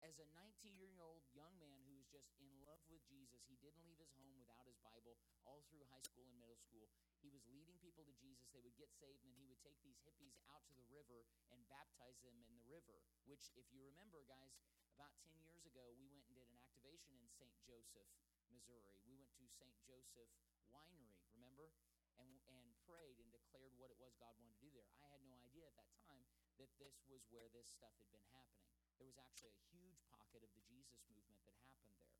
As 0.00 0.16
a 0.20 0.28
19 0.32 0.80
year 0.80 0.96
old 1.00 1.28
young 1.36 1.54
man 1.60 1.84
who 1.84 1.96
was 1.96 2.03
just 2.14 2.30
in 2.38 2.46
love 2.62 2.78
with 2.86 3.02
Jesus, 3.10 3.42
he 3.50 3.58
didn't 3.58 3.82
leave 3.82 3.98
his 3.98 4.14
home 4.14 4.38
without 4.38 4.62
his 4.70 4.78
Bible 4.86 5.18
all 5.42 5.66
through 5.66 5.82
high 5.90 6.06
school 6.06 6.30
and 6.30 6.38
middle 6.38 6.54
school. 6.62 6.86
He 7.18 7.26
was 7.26 7.42
leading 7.50 7.74
people 7.82 8.06
to 8.06 8.14
Jesus. 8.22 8.46
They 8.54 8.62
would 8.62 8.78
get 8.78 8.94
saved, 8.94 9.18
and 9.26 9.34
then 9.34 9.42
he 9.42 9.50
would 9.50 9.58
take 9.66 9.82
these 9.82 9.98
hippies 10.06 10.38
out 10.46 10.62
to 10.70 10.74
the 10.78 10.86
river 10.94 11.26
and 11.50 11.58
baptize 11.66 12.14
them 12.22 12.38
in 12.46 12.54
the 12.54 12.70
river, 12.70 13.02
which, 13.26 13.50
if 13.58 13.66
you 13.74 13.82
remember, 13.82 14.22
guys, 14.30 14.54
about 14.94 15.10
10 15.26 15.34
years 15.42 15.66
ago, 15.66 15.90
we 15.98 16.06
went 16.06 16.22
and 16.30 16.38
did 16.38 16.46
an 16.46 16.60
activation 16.62 17.18
in 17.18 17.26
St. 17.34 17.50
Joseph, 17.66 18.06
Missouri. 18.46 18.94
We 19.02 19.18
went 19.18 19.34
to 19.42 19.50
St. 19.58 19.74
Joseph 19.82 20.30
Winery, 20.70 21.18
remember? 21.34 21.74
And, 22.14 22.30
and 22.46 22.62
prayed 22.86 23.18
and 23.18 23.26
declared 23.34 23.74
what 23.74 23.90
it 23.90 23.98
was 23.98 24.14
God 24.22 24.38
wanted 24.38 24.54
to 24.54 24.62
do 24.62 24.70
there. 24.70 24.86
I 25.02 25.10
had 25.10 25.26
no 25.26 25.34
idea 25.42 25.66
at 25.66 25.74
that 25.82 25.90
time 26.06 26.22
that 26.62 26.70
this 26.78 26.94
was 27.10 27.26
where 27.34 27.50
this 27.50 27.66
stuff 27.66 27.90
had 27.98 28.06
been 28.14 28.22
happening. 28.30 28.83
There 28.98 29.10
was 29.10 29.18
actually 29.18 29.50
a 29.50 29.64
huge 29.74 30.00
pocket 30.06 30.42
of 30.46 30.50
the 30.54 30.64
Jesus 30.64 31.02
movement 31.10 31.42
that 31.44 31.58
happened 31.66 31.94
there. 31.98 32.14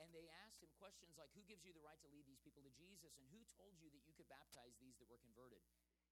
And 0.00 0.10
they 0.10 0.26
asked 0.42 0.64
him 0.64 0.72
questions 0.80 1.14
like, 1.14 1.30
Who 1.36 1.46
gives 1.46 1.62
you 1.62 1.70
the 1.70 1.84
right 1.84 2.00
to 2.02 2.10
lead 2.10 2.26
these 2.26 2.42
people 2.42 2.64
to 2.64 2.72
Jesus? 2.74 3.14
And 3.20 3.28
who 3.30 3.44
told 3.52 3.78
you 3.78 3.92
that 3.92 4.02
you 4.08 4.16
could 4.16 4.26
baptize 4.26 4.74
these 4.80 4.98
that 4.98 5.06
were 5.06 5.20
converted? 5.22 5.62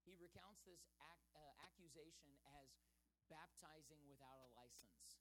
He 0.07 0.15
recounts 0.17 0.63
this 0.63 0.81
ac- 1.01 1.29
uh, 1.35 1.53
accusation 1.67 2.33
as 2.61 2.71
baptizing 3.27 4.01
without 4.07 4.39
a 4.41 4.49
license. 4.55 5.19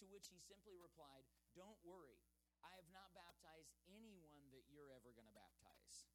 To 0.00 0.08
which 0.08 0.32
he 0.32 0.40
simply 0.40 0.78
replied, 0.80 1.28
Don't 1.52 1.76
worry, 1.84 2.20
I 2.64 2.72
have 2.76 2.88
not 2.92 3.12
baptized 3.12 3.76
anyone 3.88 4.48
that 4.52 4.64
you're 4.72 4.92
ever 4.92 5.12
going 5.12 5.28
to 5.28 5.36
baptize. 5.36 6.08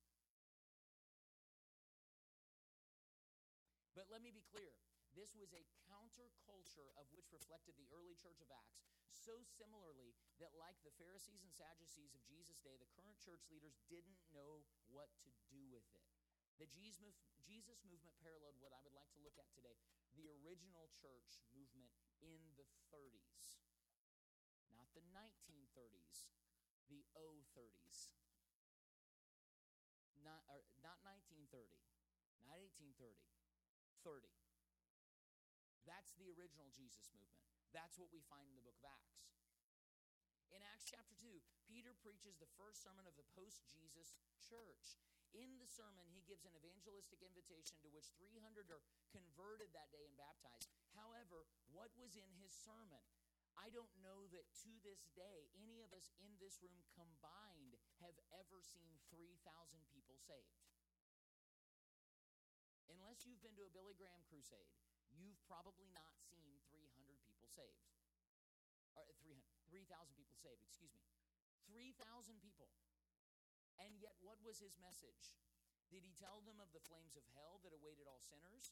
But 3.96 4.12
let 4.12 4.20
me 4.20 4.36
be 4.36 4.44
clear 4.52 4.76
this 5.16 5.32
was 5.32 5.56
a 5.56 5.64
counterculture 5.88 6.92
of 7.00 7.08
which 7.16 7.32
reflected 7.32 7.80
the 7.80 7.88
early 7.96 8.12
church 8.20 8.44
of 8.44 8.52
Acts, 8.52 8.84
so 9.16 9.40
similarly 9.48 10.12
that, 10.44 10.52
like 10.60 10.76
the 10.84 10.92
Pharisees 11.00 11.40
and 11.48 11.56
Sadducees 11.56 12.12
of 12.12 12.28
Jesus' 12.28 12.60
day, 12.60 12.76
the 12.76 12.92
current 13.00 13.16
church 13.24 13.48
leaders 13.48 13.80
didn't 13.88 14.20
know 14.36 14.68
what 14.92 15.08
to 15.24 15.32
do 15.48 15.64
with 15.72 15.88
it. 15.96 16.04
The 16.60 16.68
Jesus 16.68 17.80
movement 17.88 18.20
paralleled 18.20 18.60
what 18.60 18.76
I 18.76 18.84
would 18.84 18.96
like 18.96 19.12
to 19.16 19.24
look 19.24 19.40
at 19.40 19.48
today 19.56 19.80
the 20.20 20.32
original 20.44 20.92
church 20.96 21.44
movement 21.52 21.92
in 22.20 22.40
the 22.60 22.68
30s. 22.92 23.64
Not 24.72 24.92
the 24.92 25.04
1930s, 25.12 26.28
the 26.92 27.04
030s. 27.16 28.12
Not, 30.20 30.44
not 30.84 31.00
1930, 31.04 31.48
not 32.48 32.60
1830, 32.60 33.35
30. 34.06 34.30
That's 35.90 36.14
the 36.22 36.30
original 36.38 36.70
Jesus 36.78 37.10
movement. 37.10 37.42
That's 37.74 37.98
what 37.98 38.14
we 38.14 38.22
find 38.30 38.46
in 38.46 38.54
the 38.54 38.62
book 38.62 38.78
of 38.78 38.86
Acts. 38.86 39.26
In 40.54 40.62
Acts 40.62 40.86
chapter 40.86 41.18
2, 41.18 41.42
Peter 41.66 41.98
preaches 42.06 42.38
the 42.38 42.54
first 42.54 42.86
sermon 42.86 43.10
of 43.10 43.18
the 43.18 43.26
post 43.34 43.66
Jesus 43.66 44.14
church. 44.38 45.02
In 45.34 45.58
the 45.58 45.68
sermon, 45.68 46.06
he 46.14 46.24
gives 46.24 46.46
an 46.46 46.54
evangelistic 46.56 47.20
invitation 47.26 47.76
to 47.82 47.92
which 47.92 48.14
300 48.22 48.70
are 48.70 48.86
converted 49.10 49.74
that 49.74 49.90
day 49.90 50.06
and 50.06 50.16
baptized. 50.16 50.70
However, 50.94 51.50
what 51.74 51.92
was 51.98 52.16
in 52.16 52.30
his 52.40 52.54
sermon? 52.54 53.04
I 53.58 53.74
don't 53.74 53.92
know 54.00 54.30
that 54.32 54.48
to 54.64 54.72
this 54.86 55.10
day, 55.18 55.52
any 55.60 55.82
of 55.82 55.92
us 55.92 56.14
in 56.22 56.32
this 56.40 56.62
room 56.62 56.78
combined 56.96 57.76
have 58.00 58.16
ever 58.32 58.62
seen 58.62 58.96
3,000 59.12 59.42
people 59.92 60.16
saved. 60.22 60.75
You've 63.26 63.42
been 63.42 63.58
to 63.58 63.66
a 63.66 63.74
Billy 63.74 63.98
Graham 63.98 64.22
crusade, 64.30 64.70
you've 65.10 65.42
probably 65.50 65.90
not 65.90 66.14
seen 66.30 66.62
300 66.70 67.18
people 67.26 67.50
saved. 67.50 67.90
Or 68.94 69.10
3,000 69.68 69.82
people 70.14 70.38
saved, 70.38 70.62
excuse 70.62 70.94
me. 70.94 71.04
3,000 71.68 72.38
people. 72.40 72.70
And 73.82 73.98
yet, 74.00 74.16
what 74.22 74.40
was 74.46 74.62
his 74.62 74.78
message? 74.78 75.36
Did 75.90 76.06
he 76.06 76.14
tell 76.16 76.46
them 76.46 76.62
of 76.62 76.72
the 76.72 76.86
flames 76.86 77.18
of 77.18 77.26
hell 77.36 77.60
that 77.66 77.76
awaited 77.76 78.06
all 78.06 78.22
sinners? 78.22 78.72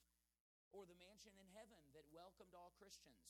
Or 0.69 0.85
the 0.85 0.97
mansion 0.97 1.33
in 1.37 1.49
heaven 1.53 1.81
that 1.97 2.07
welcomed 2.13 2.53
all 2.53 2.77
Christians? 2.77 3.25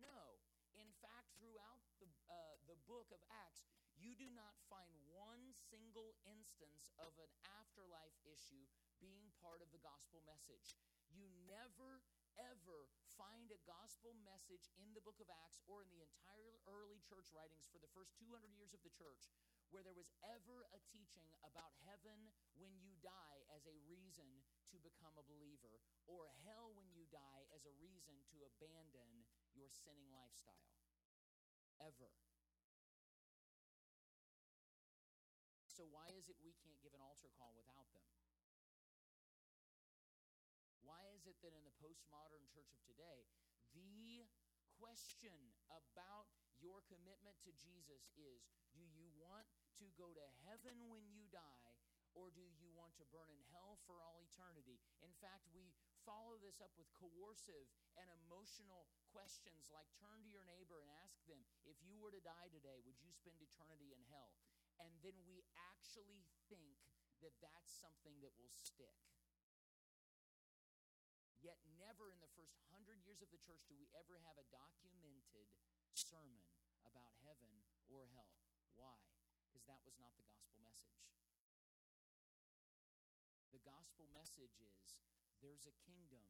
No. 0.00 0.40
In 0.72 0.88
fact, 1.04 1.36
throughout 1.36 1.84
the, 2.00 2.08
uh, 2.28 2.56
the 2.64 2.80
book 2.88 3.12
of 3.12 3.20
Acts, 3.28 3.68
you 4.02 4.18
do 4.18 4.26
not 4.34 4.58
find 4.66 4.90
one 5.14 5.54
single 5.70 6.18
instance 6.26 6.90
of 6.98 7.14
an 7.22 7.30
afterlife 7.62 8.18
issue 8.26 8.66
being 8.98 9.30
part 9.38 9.62
of 9.62 9.70
the 9.70 9.82
gospel 9.82 10.18
message. 10.26 10.74
You 11.14 11.30
never, 11.46 12.02
ever 12.34 12.90
find 13.14 13.54
a 13.54 13.62
gospel 13.62 14.18
message 14.26 14.66
in 14.74 14.90
the 14.90 15.04
book 15.06 15.22
of 15.22 15.30
Acts 15.30 15.62
or 15.70 15.86
in 15.86 15.90
the 15.94 16.02
entire 16.02 16.58
early 16.66 16.98
church 17.06 17.30
writings 17.30 17.70
for 17.70 17.78
the 17.78 17.90
first 17.94 18.18
200 18.18 18.50
years 18.58 18.74
of 18.74 18.82
the 18.82 18.92
church 18.92 19.30
where 19.70 19.86
there 19.86 19.96
was 19.96 20.12
ever 20.20 20.68
a 20.76 20.80
teaching 20.92 21.32
about 21.48 21.72
heaven 21.88 22.28
when 22.60 22.76
you 22.76 22.92
die 23.00 23.40
as 23.56 23.64
a 23.64 23.76
reason 23.88 24.28
to 24.68 24.76
become 24.80 25.16
a 25.16 25.24
believer, 25.28 25.80
or 26.08 26.28
hell 26.48 26.72
when 26.76 26.88
you 26.92 27.04
die 27.08 27.44
as 27.52 27.64
a 27.64 27.76
reason 27.80 28.16
to 28.32 28.44
abandon 28.44 29.24
your 29.52 29.68
sinning 29.68 30.08
lifestyle. 30.12 30.72
Ever. 31.80 32.12
So, 35.68 35.88
why 35.88 36.12
is 36.16 36.28
it 36.28 36.36
we 36.44 36.52
can't 36.60 36.80
give 36.84 36.92
an 36.92 37.04
altar 37.04 37.32
call 37.36 37.56
without 37.56 37.88
them? 37.96 38.04
Why 40.84 41.00
is 41.22 41.30
it 41.30 41.38
that 41.46 41.54
in 41.54 41.62
the 41.62 41.78
postmodern 41.78 42.42
church 42.50 42.74
of 42.74 42.82
today, 42.82 43.30
the 43.78 44.26
question 44.74 45.54
about 45.70 46.26
your 46.58 46.82
commitment 46.90 47.38
to 47.46 47.54
Jesus 47.54 48.10
is 48.18 48.50
do 48.74 48.82
you 48.82 49.06
want 49.22 49.46
to 49.78 49.86
go 49.94 50.10
to 50.10 50.26
heaven 50.42 50.90
when 50.90 51.06
you 51.14 51.30
die, 51.30 51.78
or 52.18 52.34
do 52.34 52.42
you 52.58 52.74
want 52.74 52.98
to 52.98 53.06
burn 53.14 53.30
in 53.30 53.38
hell 53.54 53.78
for 53.86 54.02
all 54.02 54.18
eternity? 54.18 54.82
In 54.98 55.14
fact, 55.22 55.46
we 55.54 55.70
follow 56.02 56.42
this 56.42 56.58
up 56.58 56.74
with 56.74 56.90
coercive 56.90 57.70
and 57.94 58.10
emotional 58.26 58.90
questions 59.14 59.70
like 59.70 59.86
turn 59.94 60.26
to 60.26 60.30
your 60.34 60.42
neighbor 60.42 60.82
and 60.82 60.90
ask 61.06 61.22
them, 61.30 61.38
if 61.62 61.78
you 61.86 62.02
were 62.02 62.10
to 62.10 62.26
die 62.26 62.50
today, 62.50 62.82
would 62.82 62.98
you 62.98 63.14
spend 63.14 63.38
eternity 63.38 63.94
in 63.94 64.02
hell? 64.10 64.34
and 64.80 64.92
then 65.04 65.14
we 65.28 65.46
actually 65.70 66.26
think 66.50 66.80
that 67.22 67.34
that's 67.38 67.70
something 67.70 68.18
that 68.24 68.34
will 68.34 68.50
stick. 68.50 68.98
Yet, 71.42 71.58
never 71.74 72.14
in 72.14 72.22
the 72.22 72.30
first 72.38 72.54
hundred 72.70 73.02
years 73.02 73.18
of 73.18 73.34
the 73.34 73.42
church 73.42 73.66
do 73.66 73.74
we 73.74 73.90
ever 73.98 74.22
have 74.22 74.38
a 74.38 74.46
documented 74.54 75.50
sermon 75.90 76.46
about 76.86 77.10
heaven 77.26 77.66
or 77.90 78.06
hell. 78.14 78.30
Why? 78.78 78.94
Because 79.50 79.66
that 79.66 79.82
was 79.82 79.98
not 79.98 80.14
the 80.14 80.22
gospel 80.22 80.62
message. 80.62 81.02
The 83.50 83.58
gospel 83.66 84.06
message 84.14 84.54
is 84.62 84.94
there's 85.42 85.66
a 85.66 85.74
kingdom 85.82 86.22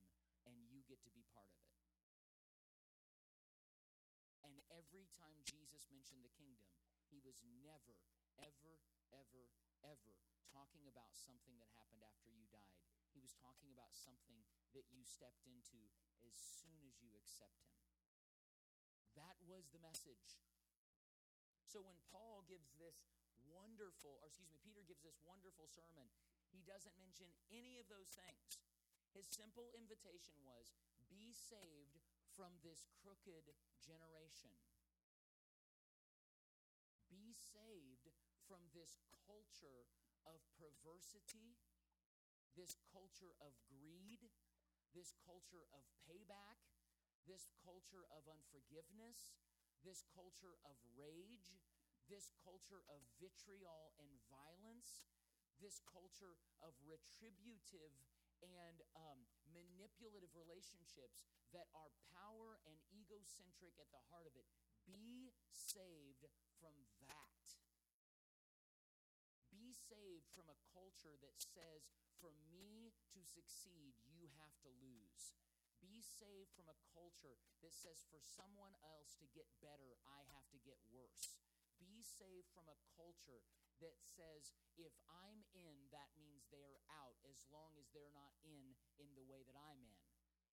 and 0.48 0.56
you 0.72 0.80
get 0.88 1.04
to 1.04 1.12
be 1.12 1.28
part 1.36 1.52
of 1.52 1.60
it. 1.60 1.76
And 4.42 4.64
every 4.72 5.06
time 5.12 5.44
Jesus 5.44 5.86
mentioned 5.92 6.24
the 6.24 6.34
kingdom, 6.34 6.66
he 7.12 7.20
was 7.22 7.44
never, 7.62 8.00
ever, 8.40 8.80
ever, 9.12 9.44
ever 9.84 10.16
talking 10.50 10.88
about 10.88 11.14
something 11.14 11.54
that 11.60 11.70
happened 11.78 12.02
after 12.02 12.32
you 12.32 12.48
died. 12.50 12.91
He 13.12 13.20
was 13.20 13.36
talking 13.36 13.68
about 13.72 13.92
something 13.92 14.40
that 14.72 14.88
you 14.88 15.04
stepped 15.04 15.44
into 15.44 15.78
as 16.24 16.32
soon 16.36 16.80
as 16.88 16.96
you 17.04 17.12
accept 17.16 17.60
Him. 17.68 17.84
That 19.16 19.36
was 19.44 19.68
the 19.68 19.84
message. 19.84 20.40
So 21.68 21.84
when 21.84 22.00
Paul 22.08 22.44
gives 22.48 22.72
this 22.80 23.04
wonderful, 23.48 24.20
or 24.20 24.28
excuse 24.28 24.48
me, 24.48 24.60
Peter 24.60 24.84
gives 24.84 25.04
this 25.04 25.20
wonderful 25.24 25.68
sermon, 25.68 26.08
he 26.52 26.64
doesn't 26.64 26.96
mention 27.00 27.28
any 27.52 27.80
of 27.80 27.88
those 27.88 28.12
things. 28.12 28.60
His 29.12 29.28
simple 29.28 29.68
invitation 29.76 30.40
was 30.44 30.72
be 31.08 31.32
saved 31.32 32.00
from 32.32 32.56
this 32.64 32.88
crooked 33.04 33.52
generation. 33.80 34.56
Be 37.12 37.36
saved 37.36 38.08
from 38.48 38.64
this 38.72 38.96
culture 39.28 39.84
of 40.24 40.40
perversity, 40.56 41.60
this 42.56 42.76
culture 42.92 43.32
of 43.40 43.56
greed, 43.68 44.28
this 44.92 45.16
culture 45.24 45.64
of 45.72 45.82
payback, 46.04 46.60
this 47.24 47.48
culture 47.62 48.04
of 48.12 48.26
unforgiveness, 48.28 49.36
this 49.82 50.04
culture 50.12 50.58
of 50.66 50.76
rage, 50.94 51.56
this 52.10 52.30
culture 52.42 52.82
of 52.90 53.00
vitriol 53.18 53.94
and 53.98 54.10
violence, 54.28 55.06
this 55.62 55.80
culture 55.86 56.36
of 56.60 56.74
retributive 56.82 57.94
and 58.42 58.82
um, 58.98 59.22
manipulative 59.54 60.34
relationships 60.34 61.22
that 61.54 61.70
are 61.78 61.94
power 62.10 62.58
and 62.66 62.74
egocentric 62.90 63.78
at 63.78 63.88
the 63.94 64.02
heart 64.10 64.26
of 64.26 64.34
it. 64.34 64.46
Be 64.82 65.30
saved 65.54 66.26
from 66.58 66.74
that. 67.06 67.31
Saved 69.90 70.30
from 70.30 70.46
a 70.46 70.62
culture 70.70 71.18
that 71.20 71.38
says, 71.42 71.90
for 72.22 72.30
me 72.54 72.94
to 73.12 73.20
succeed, 73.26 73.98
you 74.06 74.30
have 74.38 74.54
to 74.62 74.70
lose. 74.78 75.34
Be 75.82 75.98
saved 75.98 76.54
from 76.54 76.70
a 76.70 76.78
culture 76.94 77.34
that 77.60 77.74
says, 77.74 78.06
for 78.06 78.22
someone 78.22 78.78
else 78.86 79.18
to 79.18 79.26
get 79.34 79.50
better, 79.58 79.98
I 80.06 80.22
have 80.38 80.46
to 80.54 80.62
get 80.62 80.78
worse. 80.94 81.34
Be 81.82 82.06
saved 82.06 82.46
from 82.54 82.70
a 82.70 82.78
culture 82.94 83.42
that 83.82 83.98
says, 83.98 84.54
if 84.78 84.94
I'm 85.10 85.42
in, 85.50 85.90
that 85.90 86.14
means 86.14 86.46
they're 86.46 86.78
out, 87.02 87.18
as 87.26 87.42
long 87.50 87.74
as 87.82 87.90
they're 87.90 88.14
not 88.14 88.38
in 88.46 88.78
in 89.02 89.10
the 89.18 89.26
way 89.26 89.42
that 89.42 89.58
I'm 89.58 89.82
in. 89.82 89.98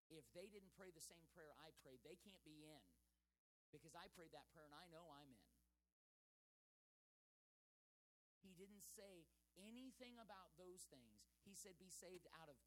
If 0.09 0.25
they 0.33 0.49
didn't 0.49 0.73
pray 0.73 0.89
the 0.89 1.05
same 1.05 1.29
prayer 1.37 1.53
I 1.61 1.69
prayed, 1.85 2.01
they 2.01 2.17
can't 2.17 2.41
be 2.41 2.65
in 2.65 2.81
because 3.69 3.93
I 3.93 4.09
prayed 4.17 4.33
that 4.33 4.49
prayer 4.49 4.65
and 4.65 4.73
I 4.73 4.89
know 4.89 5.05
I'm 5.13 5.29
in. 5.29 5.48
Say 8.95 9.29
anything 9.59 10.17
about 10.17 10.55
those 10.57 10.87
things. 10.89 11.27
He 11.45 11.53
said, 11.53 11.77
be 11.77 11.91
saved 11.91 12.25
out 12.41 12.49
of 12.49 12.57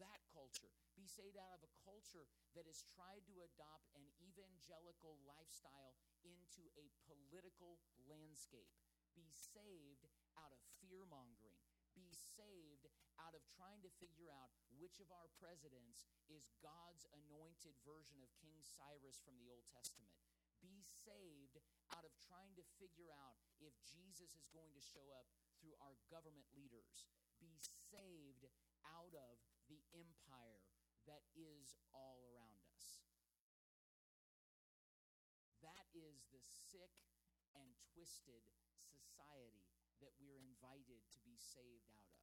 that 0.00 0.24
culture. 0.32 0.72
Be 0.96 1.04
saved 1.04 1.36
out 1.36 1.52
of 1.52 1.62
a 1.64 1.76
culture 1.84 2.28
that 2.56 2.64
has 2.64 2.84
tried 2.88 3.24
to 3.28 3.44
adopt 3.44 3.92
an 3.92 4.04
evangelical 4.20 5.20
lifestyle 5.28 5.96
into 6.24 6.68
a 6.76 6.88
political 7.04 7.80
landscape. 8.08 8.72
Be 9.12 9.28
saved 9.28 10.08
out 10.40 10.52
of 10.52 10.60
fear 10.80 11.04
mongering. 11.04 11.60
Be 11.92 12.08
saved 12.14 12.88
out 13.20 13.36
of 13.36 13.44
trying 13.58 13.84
to 13.84 13.92
figure 14.00 14.32
out 14.32 14.54
which 14.78 15.02
of 15.02 15.10
our 15.12 15.28
presidents 15.36 16.08
is 16.30 16.48
God's 16.64 17.04
anointed 17.12 17.76
version 17.84 18.22
of 18.24 18.32
King 18.40 18.62
Cyrus 18.64 19.20
from 19.20 19.36
the 19.36 19.50
Old 19.50 19.66
Testament. 19.68 20.14
Be 20.62 20.80
saved 20.84 21.60
out 21.92 22.06
of 22.06 22.14
trying 22.20 22.54
to 22.56 22.64
figure 22.80 23.10
out 23.12 23.36
if 23.58 23.74
Jesus 23.84 24.36
is 24.38 24.48
going 24.54 24.72
to 24.76 24.84
show 24.84 25.04
up 25.16 25.28
through 25.60 25.76
our 25.84 26.00
government 26.08 26.48
leaders. 26.56 27.04
Be 27.36 27.52
saved 27.92 28.48
out 28.88 29.12
of 29.12 29.36
the 29.68 29.80
empire 29.92 30.64
that 31.04 31.24
is 31.36 31.76
all 31.92 32.24
around 32.32 32.64
us. 32.72 33.04
That 35.60 35.86
is 35.92 36.24
the 36.32 36.40
sick 36.40 36.96
and 37.52 37.68
twisted 37.92 38.44
society 38.88 39.68
that 40.00 40.16
we're 40.16 40.40
invited 40.40 41.04
to 41.12 41.20
be 41.20 41.36
saved 41.36 41.92
out 41.92 42.08
of. 42.08 42.20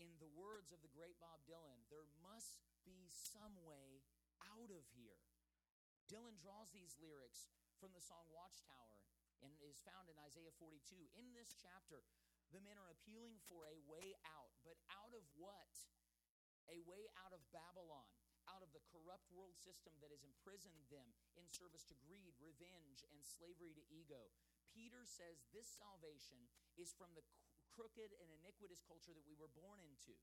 In 0.00 0.16
the 0.20 0.32
words 0.32 0.72
of 0.72 0.80
the 0.80 0.92
great 0.92 1.20
Bob 1.20 1.44
Dylan, 1.44 1.84
there 1.92 2.08
must 2.24 2.62
be 2.84 3.10
some 3.12 3.60
way 3.66 4.00
out 4.40 4.72
of 4.72 4.84
here. 4.96 5.25
Dylan 6.06 6.38
draws 6.38 6.70
these 6.70 6.94
lyrics 7.02 7.50
from 7.82 7.90
the 7.90 8.02
song 8.02 8.26
Watchtower 8.30 8.94
and 9.42 9.52
is 9.58 9.82
found 9.82 10.06
in 10.06 10.16
Isaiah 10.22 10.54
42. 10.54 10.78
In 11.18 11.34
this 11.34 11.52
chapter, 11.58 12.06
the 12.54 12.62
men 12.62 12.78
are 12.78 12.94
appealing 12.94 13.42
for 13.50 13.66
a 13.66 13.82
way 13.90 14.14
out, 14.38 14.54
but 14.62 14.78
out 14.88 15.10
of 15.12 15.26
what? 15.34 15.74
A 16.70 16.78
way 16.86 17.10
out 17.18 17.34
of 17.34 17.42
Babylon, 17.50 18.06
out 18.46 18.62
of 18.62 18.70
the 18.70 18.82
corrupt 18.94 19.26
world 19.34 19.58
system 19.58 19.98
that 19.98 20.14
has 20.14 20.22
imprisoned 20.22 20.86
them 20.90 21.10
in 21.34 21.46
service 21.50 21.82
to 21.90 21.98
greed, 21.98 22.38
revenge, 22.38 23.02
and 23.10 23.22
slavery 23.26 23.74
to 23.74 23.84
ego. 23.90 24.30
Peter 24.70 25.02
says 25.06 25.42
this 25.50 25.66
salvation 25.66 26.38
is 26.78 26.94
from 26.94 27.10
the 27.18 27.26
crooked 27.74 28.14
and 28.22 28.30
iniquitous 28.30 28.82
culture 28.86 29.14
that 29.14 29.26
we 29.26 29.34
were 29.34 29.50
born 29.52 29.82
into. 29.82 30.14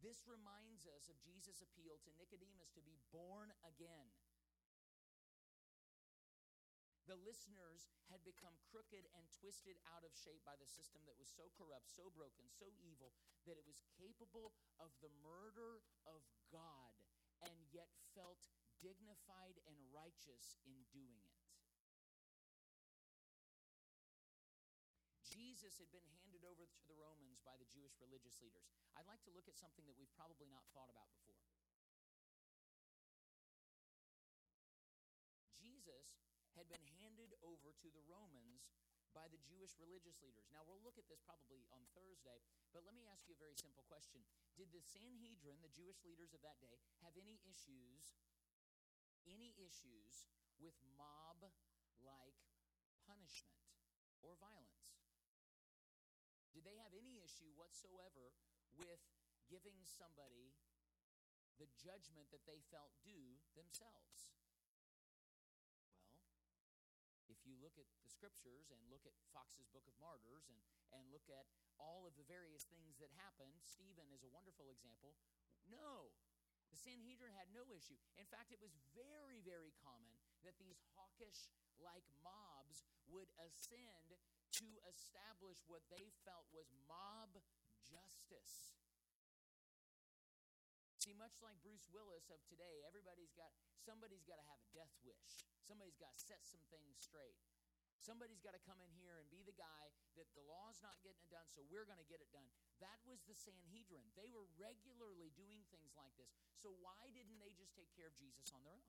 This 0.00 0.24
reminds 0.24 0.86
us 0.86 1.10
of 1.10 1.18
Jesus' 1.20 1.60
appeal 1.60 1.98
to 2.06 2.16
Nicodemus 2.16 2.70
to 2.78 2.82
be 2.82 2.96
born 3.10 3.50
again. 3.66 4.08
The 7.08 7.16
listeners 7.24 7.88
had 8.12 8.20
become 8.20 8.52
crooked 8.68 9.08
and 9.16 9.24
twisted 9.40 9.80
out 9.96 10.04
of 10.04 10.12
shape 10.12 10.44
by 10.44 10.60
the 10.60 10.68
system 10.68 11.00
that 11.08 11.16
was 11.16 11.32
so 11.32 11.48
corrupt, 11.56 11.88
so 11.88 12.12
broken, 12.12 12.44
so 12.52 12.68
evil 12.84 13.16
that 13.48 13.56
it 13.56 13.64
was 13.64 13.80
capable 13.96 14.52
of 14.76 14.92
the 15.00 15.08
murder 15.24 15.80
of 16.04 16.20
God 16.52 16.92
and 17.40 17.56
yet 17.72 17.88
felt 18.12 18.44
dignified 18.84 19.56
and 19.64 19.76
righteous 19.88 20.60
in 20.68 20.84
doing 20.92 21.24
it. 21.24 21.38
Jesus 25.24 25.80
had 25.80 25.88
been 25.88 26.04
handed 26.20 26.44
over 26.44 26.68
to 26.68 26.82
the 26.84 26.98
Romans 26.98 27.40
by 27.40 27.56
the 27.56 27.68
Jewish 27.72 27.96
religious 28.04 28.36
leaders. 28.44 28.68
I'd 29.00 29.08
like 29.08 29.24
to 29.24 29.32
look 29.32 29.48
at 29.48 29.56
something 29.56 29.88
that 29.88 29.96
we've 29.96 30.12
probably 30.12 30.50
not 30.52 30.66
thought 30.76 30.92
about 30.92 31.08
before. 31.14 31.40
Jesus 35.56 36.18
had 36.58 36.66
been 36.66 36.82
handed 36.98 37.38
over 37.46 37.70
to 37.70 37.88
the 37.94 38.02
Romans 38.10 38.66
by 39.16 39.28
the 39.28 39.40
Jewish 39.44 39.76
religious 39.80 40.18
leaders. 40.20 40.48
Now, 40.52 40.64
we'll 40.64 40.82
look 40.82 41.00
at 41.00 41.08
this 41.08 41.22
probably 41.24 41.64
on 41.72 41.84
Thursday, 41.96 42.40
but 42.72 42.84
let 42.84 42.92
me 42.92 43.08
ask 43.08 43.24
you 43.28 43.36
a 43.36 43.40
very 43.40 43.56
simple 43.56 43.84
question. 43.88 44.24
Did 44.56 44.72
the 44.72 44.82
Sanhedrin, 44.82 45.60
the 45.64 45.72
Jewish 45.72 46.00
leaders 46.04 46.34
of 46.36 46.42
that 46.44 46.60
day, 46.60 46.80
have 47.04 47.14
any 47.16 47.40
issues, 47.46 48.18
any 49.24 49.56
issues 49.56 50.28
with 50.58 50.76
mob 50.98 51.46
like 52.02 52.38
punishment 53.06 53.64
or 54.20 54.34
violence? 54.36 54.98
Did 56.52 56.66
they 56.66 56.80
have 56.82 56.92
any 56.96 57.22
issue 57.22 57.54
whatsoever 57.54 58.34
with 58.74 59.00
giving 59.46 59.78
somebody 59.86 60.52
the 61.56 61.70
judgment 61.78 62.30
that 62.34 62.42
they 62.46 62.58
felt 62.70 62.90
due 63.06 63.38
themselves? 63.54 64.34
At 67.78 67.88
the 68.02 68.10
scriptures 68.10 68.68
and 68.74 68.78
look 68.90 69.06
at 69.06 69.14
Fox's 69.30 69.70
Book 69.70 69.86
of 69.86 69.96
Martyrs 70.02 70.50
and, 70.50 70.58
and 70.92 71.02
look 71.14 71.26
at 71.30 71.46
all 71.78 72.04
of 72.04 72.14
the 72.18 72.26
various 72.26 72.66
things 72.66 72.98
that 72.98 73.14
happened, 73.14 73.54
Stephen 73.62 74.10
is 74.10 74.26
a 74.26 74.30
wonderful 74.34 74.68
example. 74.74 75.14
No, 75.70 76.10
the 76.68 76.78
Sanhedrin 76.78 77.32
had 77.32 77.48
no 77.54 77.64
issue. 77.72 77.96
In 78.20 78.28
fact, 78.28 78.52
it 78.52 78.60
was 78.60 78.74
very, 78.92 79.40
very 79.40 79.72
common 79.80 80.12
that 80.44 80.58
these 80.60 80.82
hawkish 80.92 81.48
like 81.80 82.06
mobs 82.20 82.84
would 83.08 83.30
ascend 83.40 84.18
to 84.58 84.68
establish 84.90 85.62
what 85.70 85.86
they 85.88 86.10
felt 86.26 86.50
was 86.50 86.68
mob 86.90 87.38
justice. 87.86 88.74
See, 90.98 91.14
much 91.14 91.38
like 91.40 91.56
Bruce 91.62 91.86
Willis 91.88 92.28
of 92.28 92.42
today, 92.50 92.82
everybody's 92.84 93.32
got 93.32 93.54
somebody's 93.80 94.26
got 94.26 94.36
to 94.36 94.46
have 94.50 94.60
a 94.60 94.70
death 94.74 94.92
wish. 95.06 95.46
Somebody's 95.64 95.96
got 95.96 96.12
to 96.12 96.20
set 96.20 96.42
some 96.44 96.60
things 96.68 97.00
straight. 97.00 97.38
Somebody's 97.98 98.40
got 98.40 98.54
to 98.54 98.62
come 98.62 98.78
in 98.78 98.90
here 98.94 99.18
and 99.18 99.26
be 99.28 99.42
the 99.42 99.56
guy 99.58 99.90
that 100.14 100.30
the 100.34 100.44
law's 100.46 100.78
not 100.82 100.98
getting 101.02 101.18
it 101.22 101.30
done, 101.30 101.46
so 101.50 101.66
we're 101.66 101.86
going 101.86 102.00
to 102.00 102.10
get 102.10 102.22
it 102.22 102.30
done. 102.30 102.46
That 102.78 102.98
was 103.04 103.22
the 103.26 103.34
Sanhedrin. 103.34 104.06
They 104.14 104.30
were 104.30 104.46
regularly 104.58 105.34
doing 105.34 105.66
things 105.70 105.94
like 105.98 106.14
this. 106.14 106.30
So 106.58 106.74
why 106.78 107.10
didn't 107.10 107.42
they 107.42 107.54
just 107.54 107.74
take 107.74 107.90
care 107.94 108.10
of 108.10 108.14
Jesus 108.14 108.50
on 108.54 108.62
their 108.62 108.74
own? 108.74 108.86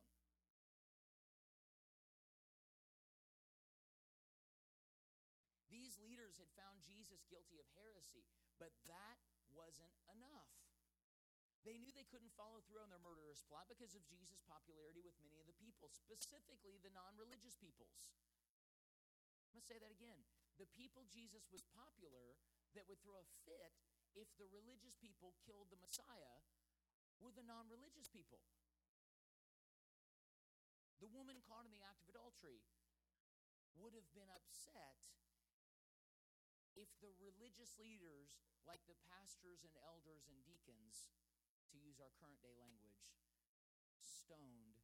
These 5.70 6.02
leaders 6.02 6.38
had 6.38 6.50
found 6.58 6.82
Jesus 6.86 7.26
guilty 7.30 7.62
of 7.62 7.70
heresy, 7.78 8.26
but 8.58 8.74
that 8.90 9.18
wasn't 9.54 9.94
enough. 10.10 10.50
They 11.68 11.78
knew 11.78 11.94
they 11.94 12.08
couldn't 12.10 12.34
follow 12.34 12.62
through 12.66 12.82
on 12.82 12.90
their 12.90 13.04
murderous 13.04 13.46
plot 13.46 13.70
because 13.70 13.94
of 13.94 14.06
Jesus' 14.06 14.42
popularity 14.50 15.04
with 15.06 15.18
many 15.22 15.38
of 15.38 15.48
the 15.50 15.58
people, 15.60 15.92
specifically 15.94 16.80
the 16.82 16.94
non 16.94 17.14
religious 17.20 17.58
peoples. 17.60 17.94
Going 19.60 19.68
to 19.68 19.76
say 19.76 19.84
that 19.84 19.92
again. 19.92 20.24
The 20.56 20.72
people 20.72 21.04
Jesus 21.12 21.44
was 21.52 21.68
popular 21.76 22.40
that 22.80 22.88
would 22.88 23.04
throw 23.04 23.20
a 23.20 23.28
fit 23.44 23.76
if 24.16 24.32
the 24.40 24.48
religious 24.56 24.96
people 24.96 25.36
killed 25.44 25.68
the 25.68 25.84
Messiah 25.84 26.40
were 27.20 27.36
the 27.36 27.44
non 27.44 27.68
religious 27.68 28.08
people. 28.08 28.40
The 31.04 31.12
woman 31.12 31.44
caught 31.44 31.68
in 31.68 31.76
the 31.76 31.84
act 31.84 32.00
of 32.00 32.08
adultery 32.08 32.64
would 33.76 33.92
have 34.00 34.08
been 34.16 34.32
upset 34.32 35.04
if 36.80 36.88
the 37.04 37.12
religious 37.20 37.76
leaders, 37.76 38.40
like 38.64 38.80
the 38.88 38.96
pastors 39.12 39.68
and 39.68 39.76
elders 39.84 40.24
and 40.32 40.40
deacons, 40.48 41.04
to 41.68 41.76
use 41.76 42.00
our 42.00 42.16
current 42.16 42.40
day 42.40 42.56
language, 42.56 43.12
stoned 44.00 44.79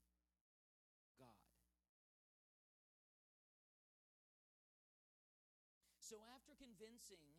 So 6.05 6.21
after 6.37 6.53
convincing, 6.53 7.33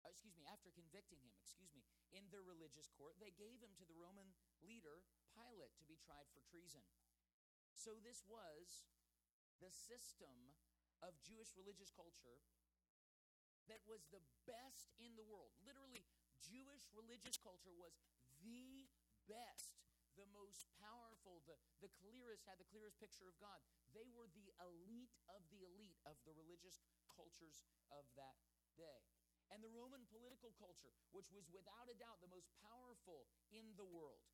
uh, 0.00 0.08
excuse 0.08 0.32
me, 0.32 0.48
after 0.48 0.72
convicting 0.72 1.20
him, 1.20 1.36
excuse 1.36 1.68
me, 1.76 1.84
in 2.16 2.24
their 2.32 2.40
religious 2.40 2.88
court, 2.96 3.20
they 3.20 3.36
gave 3.36 3.60
him 3.60 3.76
to 3.76 3.84
the 3.84 3.92
Roman 4.00 4.32
leader 4.64 5.04
Pilate 5.36 5.76
to 5.76 5.84
be 5.84 6.00
tried 6.00 6.24
for 6.32 6.40
treason. 6.48 6.80
So 7.76 8.00
this 8.00 8.24
was 8.24 8.88
the 9.60 9.68
system 9.68 10.56
of 11.04 11.20
Jewish 11.20 11.52
religious 11.52 11.92
culture 11.92 12.40
that 13.68 13.84
was 13.84 14.08
the 14.08 14.24
best 14.48 14.88
in 14.96 15.12
the 15.12 15.28
world. 15.28 15.52
Literally, 15.68 16.08
Jewish 16.40 16.88
religious 16.96 17.36
culture 17.36 17.76
was 17.76 17.92
the 18.40 18.88
best, 19.28 19.83
the 20.14 20.28
most 20.34 20.66
powerful, 20.78 21.42
the, 21.46 21.58
the 21.82 21.90
clearest, 22.02 22.46
had 22.46 22.58
the 22.58 22.68
clearest 22.70 22.98
picture 23.02 23.26
of 23.26 23.36
God. 23.42 23.58
They 23.94 24.06
were 24.14 24.30
the 24.30 24.50
elite 24.62 25.14
of 25.30 25.42
the 25.50 25.62
elite 25.66 25.98
of 26.06 26.18
the 26.26 26.34
religious 26.34 26.82
cultures 27.10 27.66
of 27.90 28.06
that 28.18 28.38
day. 28.74 29.02
And 29.52 29.60
the 29.60 29.70
Roman 29.70 30.02
political 30.08 30.56
culture, 30.56 30.90
which 31.12 31.28
was 31.30 31.46
without 31.52 31.86
a 31.92 31.96
doubt 32.00 32.18
the 32.24 32.32
most 32.32 32.48
powerful 32.64 33.28
in 33.52 33.76
the 33.76 33.86
world. 33.86 34.24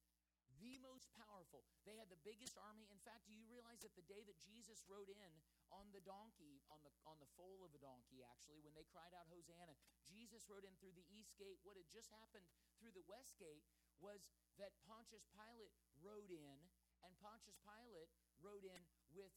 The 0.61 0.77
most 0.85 1.09
powerful. 1.17 1.65
They 1.89 1.97
had 1.97 2.13
the 2.13 2.21
biggest 2.21 2.61
army. 2.61 2.85
In 2.93 3.01
fact, 3.01 3.25
do 3.25 3.33
you 3.33 3.49
realize 3.49 3.81
that 3.81 3.97
the 3.97 4.05
day 4.05 4.21
that 4.29 4.37
Jesus 4.45 4.85
rode 4.85 5.09
in 5.09 5.33
on 5.73 5.89
the 5.97 6.05
donkey, 6.05 6.61
on 6.69 6.85
the 6.85 6.93
on 7.09 7.17
the 7.17 7.31
foal 7.33 7.65
of 7.65 7.73
a 7.73 7.81
donkey, 7.81 8.21
actually, 8.21 8.61
when 8.61 8.77
they 8.77 8.85
cried 8.93 9.17
out 9.17 9.25
Hosanna, 9.33 9.73
Jesus 10.05 10.45
rode 10.53 10.69
in 10.69 10.77
through 10.77 10.93
the 10.93 11.09
east 11.09 11.33
gate. 11.41 11.65
What 11.65 11.81
had 11.81 11.89
just 11.89 12.13
happened 12.13 12.45
through 12.77 12.93
the 12.93 13.07
west 13.09 13.41
gate 13.41 13.65
was 14.01 14.25
that 14.57 14.77
Pontius 14.85 15.29
Pilate 15.33 15.77
rode 16.01 16.33
in, 16.33 16.59
and 17.05 17.13
Pontius 17.21 17.61
Pilate 17.65 18.13
rode 18.41 18.65
in 18.65 18.83
with 19.13 19.33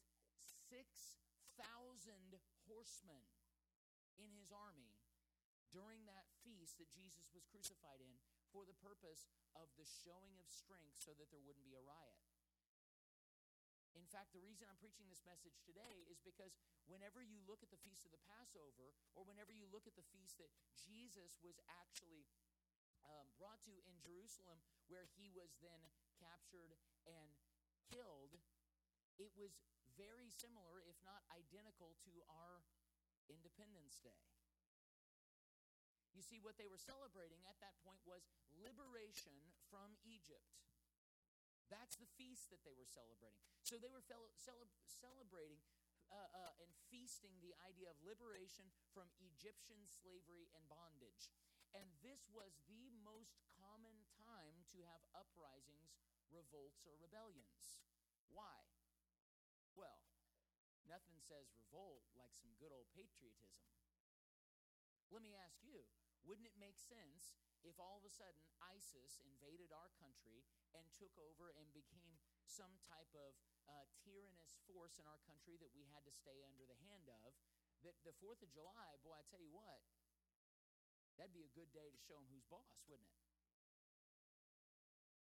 6,000 0.71 1.19
horsemen 2.67 3.23
in 4.19 4.31
his 4.33 4.51
army 4.51 4.95
during 5.71 6.05
that 6.05 6.29
feast 6.45 6.77
that 6.77 6.91
Jesus 6.93 7.29
was 7.33 7.47
crucified 7.49 7.99
in 7.99 8.15
for 8.53 8.63
the 8.63 8.77
purpose 8.77 9.25
of 9.57 9.69
the 9.75 9.87
showing 10.05 10.37
of 10.37 10.45
strength 10.45 10.93
so 11.01 11.17
that 11.17 11.33
there 11.33 11.41
wouldn't 11.41 11.65
be 11.65 11.73
a 11.73 11.81
riot. 11.81 12.21
In 13.93 14.09
fact, 14.09 14.33
the 14.33 14.41
reason 14.41 14.65
I'm 14.69 14.81
preaching 14.81 15.05
this 15.05 15.21
message 15.25 15.61
today 15.61 16.05
is 16.09 16.17
because 16.21 16.57
whenever 16.89 17.21
you 17.21 17.41
look 17.45 17.61
at 17.61 17.69
the 17.69 17.81
Feast 17.85 18.05
of 18.09 18.13
the 18.13 18.21
Passover, 18.25 18.93
or 19.13 19.21
whenever 19.25 19.53
you 19.53 19.69
look 19.69 19.85
at 19.85 19.93
the 19.93 20.05
feast 20.09 20.41
that 20.41 20.49
Jesus 20.73 21.37
was 21.45 21.61
actually 21.69 22.25
um, 23.07 23.27
brought 23.39 23.59
to 23.67 23.75
in 23.87 23.95
Jerusalem, 23.99 24.59
where 24.87 25.07
he 25.15 25.29
was 25.31 25.55
then 25.59 25.79
captured 26.19 26.75
and 27.07 27.31
killed, 27.91 28.39
it 29.19 29.31
was 29.37 29.53
very 29.93 30.29
similar, 30.33 30.81
if 30.89 30.97
not 31.05 31.21
identical, 31.29 31.93
to 32.07 32.13
our 32.29 32.65
Independence 33.29 34.01
Day. 34.01 34.23
You 36.13 36.21
see, 36.21 36.37
what 36.41 36.61
they 36.61 36.69
were 36.69 36.81
celebrating 36.81 37.41
at 37.49 37.57
that 37.61 37.73
point 37.81 37.97
was 38.05 38.29
liberation 38.53 39.33
from 39.73 39.97
Egypt. 40.05 40.45
That's 41.73 41.97
the 41.97 42.09
feast 42.21 42.53
that 42.53 42.61
they 42.61 42.77
were 42.77 42.85
celebrating. 42.85 43.41
So 43.65 43.81
they 43.81 43.89
were 43.89 44.05
fel- 44.05 44.29
cele- 44.37 44.69
celebrating 44.85 45.57
uh, 46.13 46.29
uh, 46.29 46.61
and 46.61 46.69
feasting 46.93 47.33
the 47.41 47.57
idea 47.65 47.89
of 47.89 47.97
liberation 48.05 48.69
from 48.93 49.09
Egyptian 49.17 49.81
slavery 49.89 50.53
and 50.53 50.61
bondage. 50.69 51.33
And 51.73 51.89
this 52.05 52.29
was 52.29 52.53
the 52.69 52.93
most 53.01 53.41
common 53.57 53.97
time 54.21 54.61
to 54.77 54.85
have 54.85 55.01
uprisings, 55.17 55.97
revolts, 56.29 56.85
or 56.85 56.93
rebellions. 57.01 57.81
Why? 58.29 58.61
Well, 59.73 60.05
nothing 60.85 61.17
says 61.17 61.49
revolt 61.57 62.05
like 62.13 62.37
some 62.37 62.53
good 62.61 62.69
old 62.69 62.89
patriotism. 62.93 63.65
Let 65.09 65.25
me 65.25 65.33
ask 65.33 65.61
you 65.65 65.85
wouldn't 66.23 66.47
it 66.47 66.55
make 66.55 66.79
sense 66.79 67.35
if 67.67 67.75
all 67.75 67.99
of 67.99 68.07
a 68.07 68.11
sudden 68.11 68.47
ISIS 68.63 69.19
invaded 69.19 69.75
our 69.75 69.91
country 69.99 70.47
and 70.71 70.87
took 70.95 71.11
over 71.19 71.51
and 71.59 71.67
became 71.75 72.15
some 72.47 72.71
type 72.87 73.11
of 73.11 73.35
uh, 73.67 73.87
tyrannous 74.03 74.55
force 74.63 74.99
in 74.99 75.05
our 75.07 75.19
country 75.27 75.59
that 75.59 75.71
we 75.75 75.83
had 75.91 76.03
to 76.07 76.13
stay 76.15 76.43
under 76.47 76.63
the 76.63 76.79
hand 76.87 77.11
of? 77.11 77.35
That 77.83 77.99
the 78.07 78.15
4th 78.23 78.39
of 78.39 78.51
July, 78.55 78.95
boy, 79.03 79.19
I 79.19 79.27
tell 79.27 79.43
you 79.43 79.51
what, 79.51 79.83
that'd 81.17 81.35
be 81.35 81.45
a 81.45 81.53
good 81.57 81.69
day 81.71 81.89
to 81.89 81.99
show 82.03 82.17
them 82.17 82.27
who's 82.31 82.45
boss, 82.49 82.83
wouldn't 82.89 83.09
it? 83.09 83.21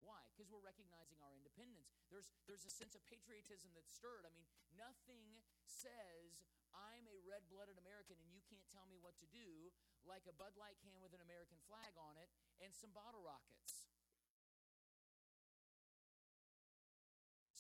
Why? 0.01 0.21
Because 0.33 0.49
we're 0.49 0.65
recognizing 0.65 1.21
our 1.21 1.37
independence. 1.37 2.01
There's, 2.09 2.33
there's 2.49 2.65
a 2.65 2.73
sense 2.73 2.97
of 2.97 3.05
patriotism 3.05 3.71
that's 3.77 3.93
stirred. 3.93 4.25
I 4.25 4.33
mean, 4.33 4.49
nothing 4.75 5.45
says 5.69 6.43
I'm 6.73 7.05
a 7.07 7.19
red 7.27 7.45
blooded 7.53 7.77
American 7.77 8.17
and 8.17 8.31
you 8.33 8.41
can't 8.49 8.65
tell 8.73 8.89
me 8.89 8.97
what 8.99 9.19
to 9.21 9.29
do 9.29 9.71
like 10.09 10.25
a 10.25 10.35
Bud 10.35 10.57
Light 10.57 10.81
can 10.81 10.97
with 11.05 11.13
an 11.13 11.21
American 11.21 11.61
flag 11.69 11.93
on 12.01 12.17
it 12.17 12.33
and 12.65 12.73
some 12.73 12.91
bottle 12.97 13.21
rockets. 13.21 13.93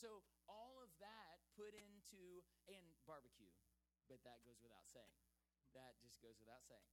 So, 0.00 0.24
all 0.48 0.80
of 0.80 0.88
that 1.04 1.44
put 1.60 1.76
into, 1.76 2.40
and 2.72 2.88
barbecue, 3.04 3.52
but 4.08 4.24
that 4.24 4.40
goes 4.48 4.56
without 4.64 4.88
saying. 4.88 5.20
That 5.76 6.00
just 6.00 6.16
goes 6.24 6.40
without 6.40 6.64
saying. 6.64 6.88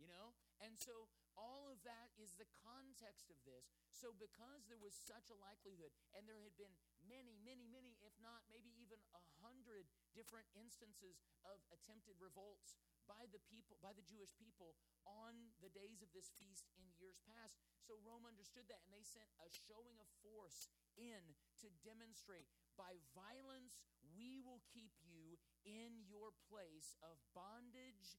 You 0.00 0.08
know? 0.08 0.36
And 0.62 0.78
so, 0.78 1.10
all 1.32 1.72
of 1.72 1.80
that 1.88 2.12
is 2.20 2.36
the 2.36 2.48
context 2.60 3.32
of 3.32 3.40
this. 3.48 3.72
So, 3.90 4.12
because 4.12 4.68
there 4.68 4.80
was 4.80 4.92
such 4.92 5.32
a 5.32 5.40
likelihood, 5.40 5.92
and 6.12 6.28
there 6.28 6.40
had 6.44 6.54
been 6.60 6.72
many, 7.08 7.40
many, 7.40 7.66
many, 7.66 7.96
if 8.04 8.12
not 8.20 8.44
maybe 8.52 8.70
even 8.78 9.00
a 9.16 9.22
hundred 9.40 9.88
different 10.12 10.46
instances 10.54 11.24
of 11.42 11.58
attempted 11.72 12.20
revolts 12.20 12.76
by 13.08 13.26
the 13.34 13.42
people, 13.50 13.78
by 13.82 13.90
the 13.96 14.06
Jewish 14.06 14.30
people 14.38 14.78
on 15.02 15.34
the 15.58 15.72
days 15.72 16.00
of 16.04 16.10
this 16.14 16.30
feast 16.38 16.70
in 16.78 16.86
years 16.94 17.18
past. 17.26 17.58
So 17.82 17.98
Rome 18.06 18.22
understood 18.26 18.70
that 18.70 18.82
and 18.86 18.94
they 18.94 19.02
sent 19.02 19.26
a 19.42 19.50
showing 19.50 19.98
of 19.98 20.06
force 20.22 20.70
in 20.94 21.34
to 21.62 21.68
demonstrate 21.82 22.46
by 22.78 23.02
violence 23.10 23.82
we 24.14 24.38
will 24.42 24.62
keep 24.70 24.94
you 25.02 25.38
in 25.66 26.02
your 26.06 26.34
place 26.50 26.94
of 27.02 27.18
bondage 27.34 28.18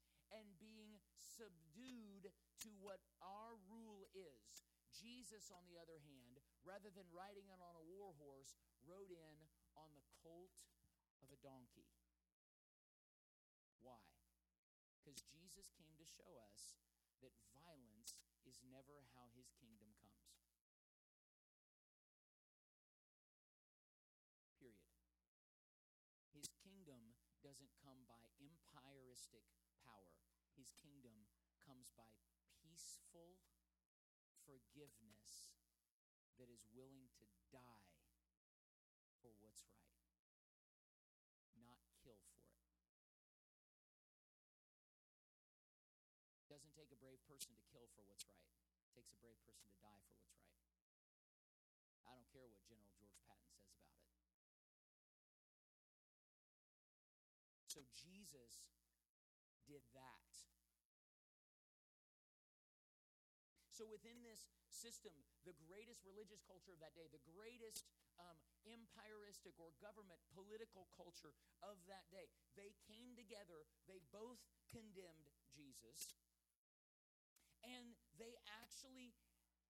subdued 1.33 2.29
to 2.61 2.69
what 2.79 3.01
our 3.19 3.57
rule 3.65 4.05
is. 4.13 4.63
Jesus, 4.93 5.49
on 5.49 5.65
the 5.65 5.81
other 5.81 5.97
hand, 6.05 6.37
rather 6.61 6.93
than 6.93 7.09
riding 7.09 7.49
in 7.49 7.59
on 7.59 7.73
a 7.73 7.87
war 7.97 8.13
horse, 8.21 8.55
rode 8.85 9.09
in 9.09 9.35
on 9.73 9.89
the 9.97 10.05
colt 10.21 10.53
of 11.25 11.33
a 11.33 11.39
donkey. 11.41 11.89
Why? 13.81 13.99
Because 15.01 15.19
Jesus 15.27 15.73
came 15.75 15.91
to 15.97 16.07
show 16.07 16.39
us 16.39 16.77
that 17.25 17.35
violence 17.51 18.15
is 18.45 18.61
never 18.69 19.03
how 19.17 19.27
his 19.35 19.51
kingdom 19.59 19.91
comes. 19.99 20.39
Period. 24.61 24.87
His 26.31 26.47
kingdom 26.63 27.17
doesn't 27.43 27.75
come 27.83 28.07
by 28.07 28.23
empiristic 28.39 29.43
his 30.57 30.73
kingdom 30.81 31.29
comes 31.65 31.89
by 31.97 32.09
peaceful 32.61 33.39
forgiveness 34.43 35.53
that 36.37 36.49
is 36.49 36.65
willing 36.73 37.09
to 37.19 37.25
die 37.53 37.93
for 39.21 39.31
what's 39.39 39.63
right, 39.71 40.03
not 41.55 41.79
kill 42.03 42.19
for 42.35 42.43
it. 42.43 42.59
It 46.43 46.51
doesn't 46.51 46.75
take 46.75 46.91
a 46.91 46.99
brave 46.99 47.23
person 47.23 47.55
to 47.55 47.63
kill 47.71 47.87
for 47.95 48.03
what's 48.03 48.27
right. 48.27 48.51
It 48.83 48.91
takes 48.91 49.15
a 49.15 49.19
brave 49.23 49.39
person 49.47 49.71
to 49.71 49.77
die 49.79 50.01
for 50.03 50.11
what's 50.19 50.35
right. 50.35 50.59
I 52.03 52.11
don't 52.11 52.27
care 52.29 52.45
what 52.45 52.61
General 52.67 52.91
George 52.99 53.15
Patton 53.23 53.55
says 53.55 53.79
about 53.79 54.03
it. 54.03 54.13
So 57.71 57.81
Jesus 57.95 58.82
did 59.67 59.83
that. 59.95 60.31
So, 63.73 63.89
within 63.89 64.21
this 64.21 64.45
system, 64.69 65.17
the 65.49 65.57
greatest 65.65 66.05
religious 66.05 66.45
culture 66.45 66.69
of 66.69 66.81
that 66.85 66.93
day, 66.93 67.09
the 67.09 67.25
greatest 67.25 67.89
um, 68.21 68.37
empiristic 68.69 69.57
or 69.57 69.73
government 69.81 70.21
political 70.37 70.85
culture 70.93 71.33
of 71.65 71.81
that 71.89 72.05
day, 72.13 72.29
they 72.53 72.77
came 72.85 73.17
together, 73.17 73.65
they 73.89 73.97
both 74.13 74.37
condemned 74.69 75.33
Jesus, 75.49 76.21
and 77.65 77.97
they 78.21 78.37
actually, 78.61 79.17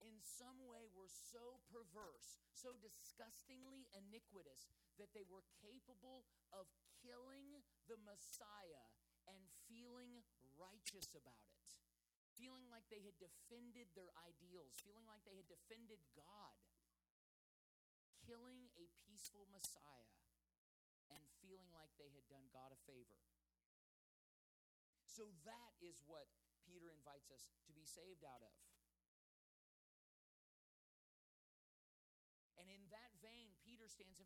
in 0.03 0.19
some 0.19 0.59
way, 0.67 0.91
were 0.91 1.07
so 1.07 1.63
perverse, 1.71 2.43
so 2.51 2.75
disgustingly 2.83 3.87
iniquitous, 3.95 4.67
that 4.99 5.15
they 5.15 5.23
were 5.23 5.47
capable 5.63 6.27
of 6.51 6.67
killing 6.99 7.63
the 7.87 7.99
Messiah 8.03 8.83
and 9.29 9.41
feeling 9.67 10.23
righteous 10.59 11.11
about 11.15 11.43
it 11.49 11.53
feeling 12.37 12.65
like 12.67 12.85
they 12.89 13.01
had 13.05 13.15
defended 13.21 13.87
their 13.93 14.09
ideals, 14.25 14.81
feeling 14.81 15.05
like 15.05 15.21
they 15.23 15.37
had 15.37 15.47
defended 15.47 16.01
God, 16.17 16.57
killing 18.25 18.67
a 18.75 18.85
peaceful 19.05 19.45
Messiah, 19.53 20.17
and 21.13 21.23
feeling 21.39 21.69
like 21.71 21.93
they 22.01 22.09
had 22.09 22.25
done 22.27 22.45
God 22.49 22.73
a 22.73 22.79
favor. 22.89 23.21
So 25.05 25.29
that 25.45 25.71
is 25.79 26.01
what 26.09 26.25
Peter 26.65 26.89
invites 26.89 27.29
us 27.29 27.45
to 27.69 27.71
be 27.71 27.85
saved 27.85 28.25
out 28.25 28.41
of. 28.41 28.53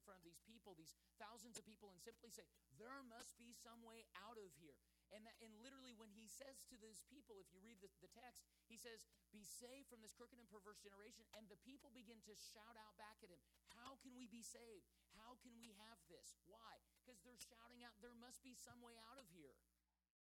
Front 0.08 0.24
of 0.24 0.26
these 0.26 0.40
people, 0.48 0.72
these 0.80 0.96
thousands 1.20 1.60
of 1.60 1.68
people, 1.68 1.92
and 1.92 2.00
simply 2.00 2.32
say, 2.32 2.48
There 2.80 3.04
must 3.12 3.36
be 3.36 3.52
some 3.52 3.84
way 3.84 4.08
out 4.24 4.40
of 4.40 4.48
here. 4.56 4.80
And, 5.12 5.28
that, 5.28 5.36
and 5.44 5.52
literally, 5.60 5.92
when 6.00 6.08
he 6.16 6.32
says 6.32 6.64
to 6.72 6.80
those 6.80 7.04
people, 7.12 7.44
if 7.44 7.52
you 7.52 7.60
read 7.60 7.84
the, 7.84 7.92
the 8.00 8.08
text, 8.16 8.48
he 8.72 8.80
says, 8.80 9.04
Be 9.36 9.44
saved 9.44 9.92
from 9.92 10.00
this 10.00 10.16
crooked 10.16 10.40
and 10.40 10.48
perverse 10.48 10.80
generation. 10.80 11.28
And 11.36 11.52
the 11.52 11.60
people 11.68 11.92
begin 11.92 12.24
to 12.24 12.34
shout 12.56 12.80
out 12.80 12.96
back 12.96 13.20
at 13.20 13.28
him, 13.28 13.44
How 13.76 14.00
can 14.00 14.16
we 14.16 14.32
be 14.32 14.48
saved? 14.48 14.88
How 15.20 15.36
can 15.44 15.60
we 15.60 15.76
have 15.84 16.00
this? 16.08 16.40
Why? 16.48 16.80
Because 17.04 17.20
they're 17.28 17.44
shouting 17.52 17.84
out, 17.84 18.00
There 18.00 18.16
must 18.16 18.40
be 18.48 18.56
some 18.56 18.80
way 18.80 18.96
out 19.12 19.20
of 19.20 19.28
here. 19.36 19.60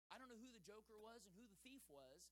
I 0.08 0.16
don't 0.16 0.32
know 0.32 0.40
who 0.40 0.52
the 0.56 0.64
joker 0.64 0.96
was 0.96 1.28
and 1.28 1.36
who 1.36 1.44
the 1.44 1.60
thief 1.66 1.84
was, 1.92 2.32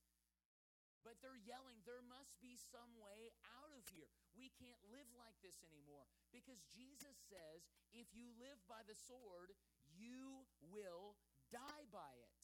but 1.02 1.18
they're 1.20 1.38
yelling, 1.38 1.82
There 1.84 2.02
must 2.06 2.38
be 2.38 2.54
some 2.58 2.90
way 2.98 3.34
out 3.58 3.70
of 3.74 3.82
here. 3.90 4.08
We 4.38 4.50
can't 4.56 4.80
live 4.90 5.10
like 5.18 5.36
this 5.42 5.60
anymore. 5.66 6.06
Because 6.30 6.62
Jesus 6.70 7.18
says, 7.28 7.66
If 7.92 8.10
you 8.14 8.30
live 8.38 8.58
by 8.70 8.82
the 8.86 8.96
sword, 8.96 9.54
you 9.90 10.46
will 10.62 11.18
die 11.50 11.86
by 11.90 12.14
it. 12.16 12.42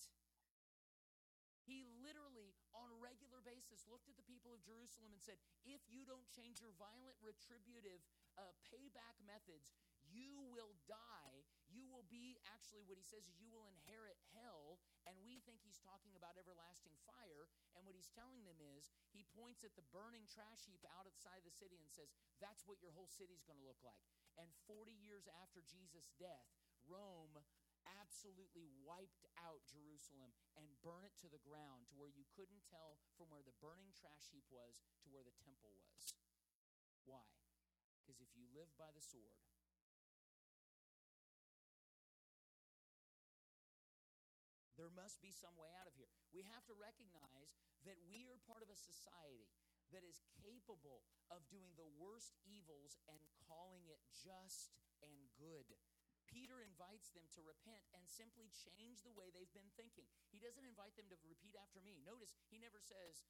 He 1.68 1.84
literally, 2.00 2.56
on 2.72 2.88
a 2.88 2.96
regular 2.96 3.44
basis, 3.44 3.84
looked 3.84 4.08
at 4.08 4.16
the 4.16 4.24
people 4.24 4.56
of 4.56 4.64
Jerusalem 4.64 5.12
and 5.12 5.20
said, 5.20 5.36
If 5.68 5.84
you 5.92 6.08
don't 6.08 6.24
change 6.32 6.64
your 6.64 6.72
violent, 6.80 7.20
retributive 7.20 8.00
uh, 8.40 8.56
payback 8.64 9.20
methods, 9.28 9.76
you 10.08 10.48
will 10.48 10.72
die. 10.88 11.44
You 11.68 11.84
will 11.84 12.08
be, 12.08 12.40
actually, 12.48 12.88
what 12.88 12.96
he 12.96 13.04
says 13.04 13.28
you 13.36 13.52
will 13.52 13.68
inherit 13.68 14.16
hell. 14.32 14.80
And 15.08 15.16
we 15.24 15.40
think 15.48 15.64
he's 15.64 15.80
talking 15.80 16.12
about 16.12 16.36
everlasting 16.36 16.92
fire. 17.08 17.48
And 17.72 17.88
what 17.88 17.96
he's 17.96 18.12
telling 18.12 18.44
them 18.44 18.60
is, 18.60 18.92
he 19.08 19.24
points 19.32 19.64
at 19.64 19.72
the 19.72 19.88
burning 19.88 20.28
trash 20.28 20.68
heap 20.68 20.84
outside 21.00 21.40
the 21.48 21.54
city 21.54 21.80
and 21.80 21.88
says, 21.88 22.12
That's 22.38 22.68
what 22.68 22.84
your 22.84 22.92
whole 22.92 23.08
city's 23.08 23.42
going 23.48 23.56
to 23.56 23.64
look 23.64 23.80
like. 23.80 24.04
And 24.36 24.52
40 24.68 24.92
years 24.92 25.24
after 25.40 25.64
Jesus' 25.64 26.12
death, 26.20 26.52
Rome 26.84 27.40
absolutely 28.04 28.68
wiped 28.84 29.24
out 29.40 29.64
Jerusalem 29.64 30.36
and 30.60 30.68
burn 30.84 31.08
it 31.08 31.16
to 31.24 31.28
the 31.32 31.40
ground 31.40 31.88
to 31.88 31.96
where 31.96 32.12
you 32.12 32.28
couldn't 32.36 32.68
tell 32.68 33.00
from 33.16 33.32
where 33.32 33.44
the 33.44 33.56
burning 33.64 33.96
trash 33.96 34.28
heap 34.28 34.44
was 34.52 34.84
to 35.04 35.08
where 35.08 35.24
the 35.24 35.34
temple 35.40 35.72
was. 35.72 36.12
Why? 37.08 37.24
Because 38.04 38.20
if 38.20 38.28
you 38.36 38.44
live 38.52 38.68
by 38.76 38.92
the 38.92 39.00
sword, 39.00 39.40
there 44.78 44.94
must 44.94 45.18
be 45.18 45.34
some 45.34 45.58
way 45.58 45.74
out 45.74 45.90
of 45.90 45.98
here. 45.98 46.08
We 46.30 46.46
have 46.54 46.62
to 46.70 46.78
recognize 46.78 47.50
that 47.82 47.98
we 48.06 48.30
are 48.30 48.38
part 48.46 48.62
of 48.62 48.70
a 48.70 48.78
society 48.78 49.50
that 49.90 50.06
is 50.06 50.22
capable 50.38 51.02
of 51.34 51.42
doing 51.50 51.74
the 51.74 51.90
worst 51.98 52.38
evils 52.46 52.94
and 53.10 53.18
calling 53.50 53.90
it 53.90 53.98
just 54.14 54.70
and 55.02 55.26
good. 55.34 55.66
Peter 56.30 56.60
invites 56.60 57.08
them 57.16 57.24
to 57.32 57.40
repent 57.40 57.80
and 57.96 58.04
simply 58.04 58.52
change 58.52 59.00
the 59.00 59.16
way 59.16 59.32
they've 59.32 59.56
been 59.56 59.72
thinking. 59.80 60.04
He 60.28 60.38
doesn't 60.38 60.68
invite 60.68 60.94
them 60.94 61.08
to 61.08 61.18
repeat 61.24 61.56
after 61.56 61.80
me. 61.80 61.98
Notice 62.04 62.36
he 62.52 62.60
never 62.60 62.78
says, 62.78 63.24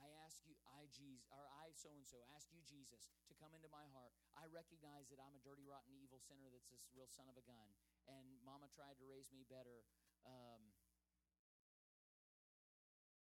I 0.00 0.10
ask 0.26 0.42
you, 0.42 0.56
I 0.66 0.90
Jesus, 0.90 1.22
or 1.30 1.46
I 1.62 1.70
so 1.76 1.94
and 1.94 2.02
so, 2.02 2.18
ask 2.34 2.50
you, 2.50 2.64
Jesus, 2.66 3.12
to 3.30 3.38
come 3.38 3.54
into 3.54 3.70
my 3.70 3.86
heart. 3.94 4.10
I 4.34 4.50
recognize 4.50 5.06
that 5.12 5.22
I'm 5.22 5.36
a 5.38 5.44
dirty, 5.44 5.62
rotten, 5.62 5.94
evil 5.94 6.18
sinner 6.18 6.50
that's 6.50 6.66
this 6.72 6.90
real 6.90 7.06
son 7.06 7.30
of 7.30 7.38
a 7.38 7.46
gun, 7.46 7.70
and 8.10 8.26
Mama 8.42 8.66
tried 8.74 8.98
to 8.98 9.06
raise 9.06 9.30
me 9.30 9.46
better. 9.46 9.86
Um, 10.24 10.62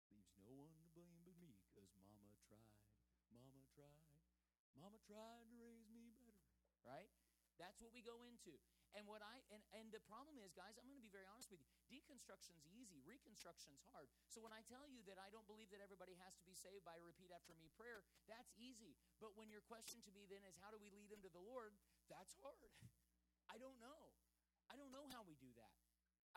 leaves 0.08 0.32
no 0.40 0.52
one 0.56 0.72
to 0.80 0.88
blame 0.96 1.20
but 1.24 1.36
me, 1.36 1.60
because 1.68 1.92
Mama 2.00 2.32
tried, 2.48 2.80
Mama 3.32 3.62
tried, 3.76 4.08
Mama 4.76 4.98
tried 5.04 5.48
to 5.52 5.56
raise 5.60 5.84
me 5.92 6.12
better. 6.16 6.44
Right? 6.84 7.12
That's 7.58 7.82
what 7.82 7.90
we 7.90 8.00
go 8.00 8.22
into. 8.22 8.54
And 8.96 9.04
what 9.04 9.20
I 9.20 9.44
and, 9.52 9.60
and 9.76 9.86
the 9.92 10.00
problem 10.08 10.40
is, 10.40 10.56
guys, 10.56 10.78
I'm 10.80 10.88
going 10.88 10.96
to 10.96 11.04
be 11.04 11.12
very 11.12 11.28
honest 11.28 11.52
with 11.52 11.60
you. 11.60 11.68
Deconstruction's 11.92 12.64
easy, 12.72 13.04
reconstruction's 13.04 13.84
hard. 13.92 14.08
So 14.32 14.40
when 14.40 14.54
I 14.54 14.64
tell 14.64 14.88
you 14.88 15.04
that 15.04 15.20
I 15.20 15.28
don't 15.28 15.44
believe 15.44 15.68
that 15.76 15.84
everybody 15.84 16.16
has 16.24 16.32
to 16.40 16.44
be 16.48 16.56
saved 16.56 16.88
by 16.88 16.96
a 16.96 17.04
repeat 17.04 17.28
after 17.34 17.52
me 17.58 17.68
prayer, 17.76 18.06
that's 18.24 18.54
easy. 18.56 18.96
But 19.20 19.36
when 19.36 19.52
your 19.52 19.60
question 19.66 20.00
to 20.08 20.10
me 20.14 20.24
then 20.24 20.46
is 20.48 20.56
how 20.64 20.72
do 20.72 20.80
we 20.80 20.88
lead 20.88 21.12
them 21.12 21.20
to 21.20 21.32
the 21.34 21.42
Lord, 21.42 21.76
that's 22.08 22.32
hard. 22.40 22.72
I 23.52 23.60
don't 23.60 23.76
know. 23.76 24.16
I 24.72 24.76
don't 24.76 24.92
know 24.92 25.04
how 25.12 25.24
we 25.24 25.36
do 25.36 25.52
that. 25.60 25.87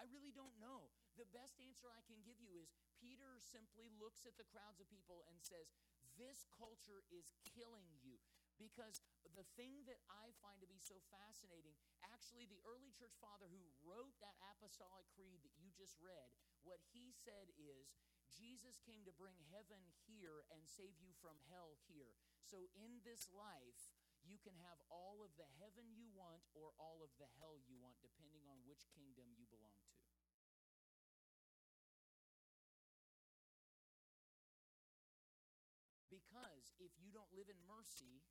I 0.02 0.10
really 0.10 0.34
don't 0.34 0.58
know. 0.58 0.90
The 1.14 1.30
best 1.30 1.62
answer 1.62 1.94
I 1.94 2.02
can 2.10 2.26
give 2.26 2.42
you 2.42 2.58
is 2.58 2.74
Peter 2.98 3.38
simply 3.46 3.86
looks 4.02 4.26
at 4.26 4.34
the 4.34 4.50
crowds 4.50 4.82
of 4.82 4.90
people 4.90 5.22
and 5.30 5.38
says, 5.38 5.70
This 6.18 6.50
culture 6.58 7.06
is 7.14 7.30
killing 7.46 7.86
you. 8.02 8.18
Because 8.58 9.02
the 9.38 9.46
thing 9.58 9.86
that 9.86 10.02
I 10.10 10.34
find 10.42 10.58
to 10.62 10.70
be 10.70 10.82
so 10.82 10.98
fascinating, 11.14 11.78
actually, 12.02 12.50
the 12.50 12.62
early 12.66 12.90
church 12.98 13.14
father 13.22 13.46
who 13.46 13.62
wrote 13.86 14.18
that 14.26 14.38
apostolic 14.42 15.06
creed 15.14 15.46
that 15.46 15.54
you 15.62 15.70
just 15.78 15.98
read, 16.02 16.34
what 16.66 16.82
he 16.94 17.14
said 17.14 17.54
is, 17.58 17.94
Jesus 18.34 18.82
came 18.82 19.06
to 19.06 19.14
bring 19.14 19.38
heaven 19.54 19.82
here 20.10 20.46
and 20.50 20.66
save 20.66 20.98
you 20.98 21.14
from 21.22 21.38
hell 21.50 21.78
here. 21.90 22.18
So 22.42 22.70
in 22.74 23.02
this 23.06 23.30
life, 23.34 23.82
you 24.32 24.39
can 24.39 24.56
have 24.63 24.80
all 24.88 25.20
of 25.20 25.36
the 25.36 25.46
heaven 25.60 25.91
you 25.91 26.08
want 26.15 26.39
or 26.56 26.72
all 26.80 27.04
of 27.04 27.12
the 27.20 27.28
hell 27.44 27.60
you 27.67 27.76
want, 27.84 28.00
depending 28.00 28.48
on 28.48 28.63
which 28.63 28.88
kingdom 28.96 29.28
you 29.36 29.44
belong 29.52 29.76
to. 29.76 30.00
Because 36.08 36.72
if 36.80 36.96
you 37.04 37.12
don't 37.12 37.32
live 37.36 37.52
in 37.52 37.60
mercy, 37.67 38.24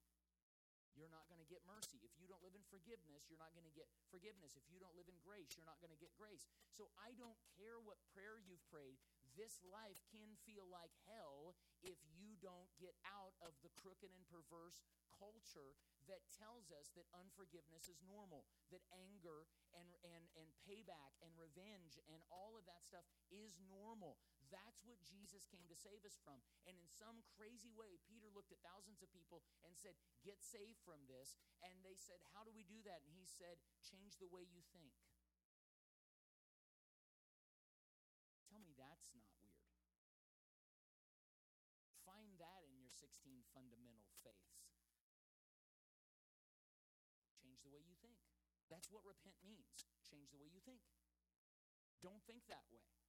you're 0.96 1.12
not 1.12 1.28
going 1.28 1.40
to 1.40 1.48
get 1.48 1.60
mercy. 1.68 2.00
If 2.00 2.12
you 2.16 2.28
don't 2.28 2.40
live 2.40 2.56
in 2.56 2.64
forgiveness, 2.72 3.28
you're 3.28 3.40
not 3.40 3.52
going 3.52 3.68
to 3.68 3.76
get 3.76 3.88
forgiveness. 4.08 4.56
If 4.56 4.64
you 4.72 4.80
don't 4.80 4.96
live 4.96 5.08
in 5.08 5.16
grace, 5.20 5.52
you're 5.56 5.68
not 5.68 5.80
going 5.84 5.92
to 5.92 6.00
get 6.00 6.12
grace. 6.16 6.48
So 6.72 6.88
I 6.96 7.12
don't 7.20 7.36
care 7.60 7.76
what 7.80 8.00
prayer 8.16 8.40
you've 8.40 8.64
prayed. 8.72 8.96
This 9.38 9.62
life 9.66 10.00
can 10.10 10.34
feel 10.46 10.66
like 10.66 10.92
hell 11.06 11.54
if 11.82 11.98
you 12.12 12.36
don't 12.40 12.68
get 12.76 12.96
out 13.06 13.34
of 13.40 13.56
the 13.64 13.72
crooked 13.76 14.10
and 14.12 14.26
perverse 14.28 14.84
culture 15.20 15.76
that 16.08 16.24
tells 16.34 16.72
us 16.74 16.90
that 16.98 17.06
unforgiveness 17.14 17.86
is 17.86 18.02
normal, 18.02 18.48
that 18.74 18.82
anger 18.90 19.46
and, 19.76 19.86
and, 20.02 20.26
and 20.34 20.48
payback 20.66 21.14
and 21.22 21.30
revenge 21.38 22.00
and 22.10 22.24
all 22.32 22.58
of 22.58 22.66
that 22.66 22.82
stuff 22.82 23.06
is 23.30 23.60
normal. 23.68 24.18
That's 24.50 24.82
what 24.82 24.98
Jesus 25.06 25.46
came 25.46 25.68
to 25.70 25.78
save 25.78 26.02
us 26.02 26.18
from. 26.18 26.42
And 26.66 26.74
in 26.74 26.90
some 26.90 27.22
crazy 27.38 27.70
way, 27.70 28.02
Peter 28.02 28.26
looked 28.32 28.50
at 28.50 28.64
thousands 28.66 29.04
of 29.04 29.12
people 29.14 29.46
and 29.62 29.78
said, 29.78 29.94
Get 30.26 30.42
saved 30.42 30.82
from 30.82 31.06
this. 31.06 31.38
And 31.62 31.78
they 31.86 31.94
said, 31.94 32.18
How 32.34 32.42
do 32.42 32.50
we 32.50 32.66
do 32.66 32.82
that? 32.88 33.06
And 33.06 33.14
he 33.14 33.28
said, 33.30 33.62
Change 33.86 34.18
the 34.18 34.26
way 34.26 34.42
you 34.42 34.66
think. 34.74 34.90
Tell 38.50 38.58
me 38.58 38.74
that's 38.74 39.06
not 39.14 39.30
weird. 39.46 39.70
Find 42.02 42.34
that 42.42 42.66
in 42.66 42.74
your 42.74 42.90
16 42.90 43.46
fundamental 43.54 44.10
faiths. 44.26 44.60
Change 47.60 47.68
the 47.68 47.76
way 47.76 47.84
you 47.84 47.96
think. 48.00 48.16
That's 48.72 48.88
what 48.88 49.04
repent 49.04 49.36
means 49.44 49.68
change 50.08 50.32
the 50.32 50.40
way 50.40 50.48
you 50.48 50.60
think. 50.64 50.80
Don't 52.00 52.24
think 52.24 52.48
that 52.48 52.64
way. 52.72 52.99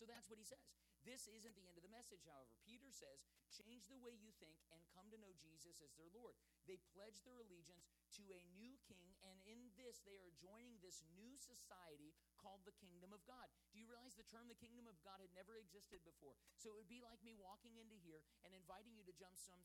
So 0.00 0.08
that's 0.08 0.32
what 0.32 0.40
he 0.40 0.48
says. 0.48 0.64
This 1.04 1.28
isn't 1.28 1.56
the 1.56 1.68
end 1.68 1.76
of 1.76 1.84
the 1.84 1.92
message, 1.92 2.24
however. 2.24 2.56
Peter 2.64 2.88
says, 2.88 3.20
change 3.52 3.84
the 3.88 4.00
way 4.00 4.16
you 4.16 4.32
think 4.40 4.56
and 4.72 4.80
come 4.96 5.08
to 5.12 5.20
know 5.20 5.32
Jesus 5.36 5.80
as 5.84 5.92
their 5.96 6.08
Lord. 6.12 6.36
They 6.64 6.80
pledge 6.96 7.20
their 7.24 7.40
allegiance 7.40 7.88
to 8.16 8.24
a 8.32 8.40
new 8.56 8.76
king, 8.84 9.16
and 9.24 9.36
in 9.48 9.72
this, 9.76 10.04
they 10.04 10.20
are 10.20 10.32
joining 10.40 10.76
this 10.80 11.00
new 11.16 11.36
society 11.40 12.12
called 12.36 12.64
the 12.64 12.76
kingdom 12.80 13.12
of 13.12 13.24
God. 13.28 13.48
Do 13.72 13.80
you 13.80 13.88
realize 13.88 14.16
the 14.16 14.28
term 14.28 14.48
the 14.48 14.60
kingdom 14.60 14.88
of 14.88 14.96
God 15.04 15.20
had 15.20 15.32
never 15.36 15.56
existed 15.60 16.00
before? 16.04 16.36
So 16.56 16.72
it 16.72 16.76
would 16.80 16.92
be 16.92 17.04
like 17.04 17.20
me 17.20 17.36
walking 17.36 17.76
into 17.76 17.96
here 18.00 18.24
and 18.44 18.56
inviting 18.56 18.96
you 18.96 19.04
to 19.04 19.14
jump 19.16 19.36
some 19.36 19.60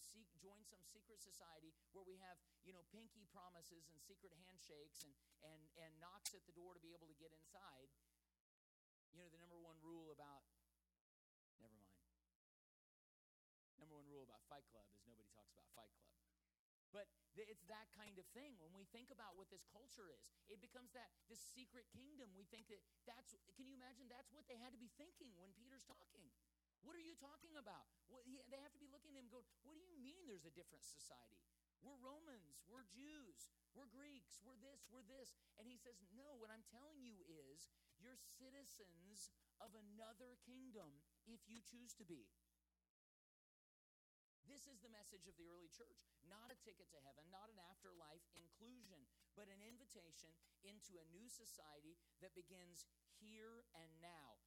join 0.45 0.61
some 0.69 0.85
secret 0.85 1.17
society 1.17 1.73
where 1.89 2.05
we 2.05 2.21
have, 2.21 2.37
you 2.61 2.69
know, 2.69 2.85
pinky 2.93 3.25
promises 3.33 3.89
and 3.89 3.97
secret 3.97 4.29
handshakes 4.45 5.01
and 5.01 5.09
and 5.41 5.61
and 5.81 5.89
knocks 5.97 6.37
at 6.37 6.45
the 6.45 6.53
door 6.53 6.77
to 6.77 6.81
be 6.85 6.93
able 6.93 7.09
to 7.09 7.17
get 7.17 7.33
inside. 7.33 7.89
You 9.09 9.23
know, 9.23 9.31
the 9.31 9.41
number 9.41 9.57
rule 9.85 10.09
about 10.09 10.41
never 11.61 11.77
mind. 11.77 12.01
Number 13.77 13.93
one 13.95 14.09
rule 14.09 14.25
about 14.25 14.41
Fight 14.49 14.65
Club 14.73 14.89
is 14.97 15.05
nobody 15.05 15.29
talks 15.37 15.53
about 15.53 15.69
Fight 15.77 15.93
Club. 15.93 16.09
But 16.89 17.05
it's 17.35 17.67
that 17.67 17.91
kind 17.91 18.15
of 18.15 18.23
thing. 18.31 18.55
When 18.63 18.71
we 18.71 18.87
think 18.95 19.11
about 19.11 19.35
what 19.35 19.51
this 19.51 19.67
culture 19.67 20.07
is, 20.07 20.23
it 20.47 20.63
becomes 20.63 20.95
that 20.95 21.11
this 21.27 21.43
secret 21.43 21.83
kingdom. 21.91 22.31
We 22.31 22.47
think 22.47 22.71
that 22.71 22.79
that's, 23.03 23.35
can 23.59 23.67
you 23.67 23.75
imagine 23.75 24.07
that's 24.07 24.31
what 24.31 24.47
they 24.47 24.55
had 24.55 24.71
to 24.71 24.79
be 24.79 24.87
thinking 24.95 25.35
when 25.35 25.51
Peter's 25.51 25.83
talking? 25.83 26.31
What 26.79 26.95
are 26.95 27.03
you 27.03 27.19
talking 27.19 27.59
about? 27.59 27.91
What, 28.07 28.23
he, 28.23 28.39
they 28.47 28.61
have 28.63 28.71
to 28.71 28.79
be 28.79 28.87
looking 28.87 29.19
at 29.19 29.27
him 29.27 29.27
going, 29.27 29.43
What 29.67 29.75
do 29.75 29.83
you 29.83 29.99
mean 29.99 30.23
there's 30.23 30.47
a 30.47 30.55
different 30.55 30.87
society? 30.87 31.43
We're 31.83 31.99
Romans, 31.99 32.63
we're 32.69 32.87
Jews, 32.87 33.49
we're 33.75 33.89
Greeks, 33.91 34.39
we're 34.43 34.59
this, 34.59 34.87
we're 34.87 35.05
this. 35.05 35.35
And 35.59 35.67
he 35.67 35.75
says, 35.75 35.99
No, 36.15 36.35
what 36.39 36.53
I'm 36.53 36.65
telling 36.71 37.01
you 37.01 37.19
is 37.27 37.71
you're 37.99 38.19
citizens 38.39 39.31
of 39.59 39.71
another 39.75 40.39
kingdom 40.43 41.03
if 41.27 41.43
you 41.47 41.63
choose 41.63 41.95
to 41.99 42.05
be. 42.05 42.27
This 44.45 44.69
is 44.69 44.77
the 44.77 44.93
message 44.93 45.25
of 45.25 45.33
the 45.41 45.49
early 45.49 45.73
church. 45.73 45.97
Not 46.29 46.53
a 46.53 46.57
ticket 46.61 46.93
to 46.93 47.01
heaven, 47.01 47.25
not 47.33 47.49
an 47.49 47.57
afterlife 47.65 48.23
inclusion, 48.37 49.01
but 49.33 49.49
an 49.49 49.65
invitation 49.65 50.29
into 50.61 51.01
a 51.01 51.09
new 51.09 51.25
society 51.25 51.97
that 52.21 52.37
begins 52.37 52.85
here 53.17 53.65
and 53.73 53.89
now. 53.97 54.44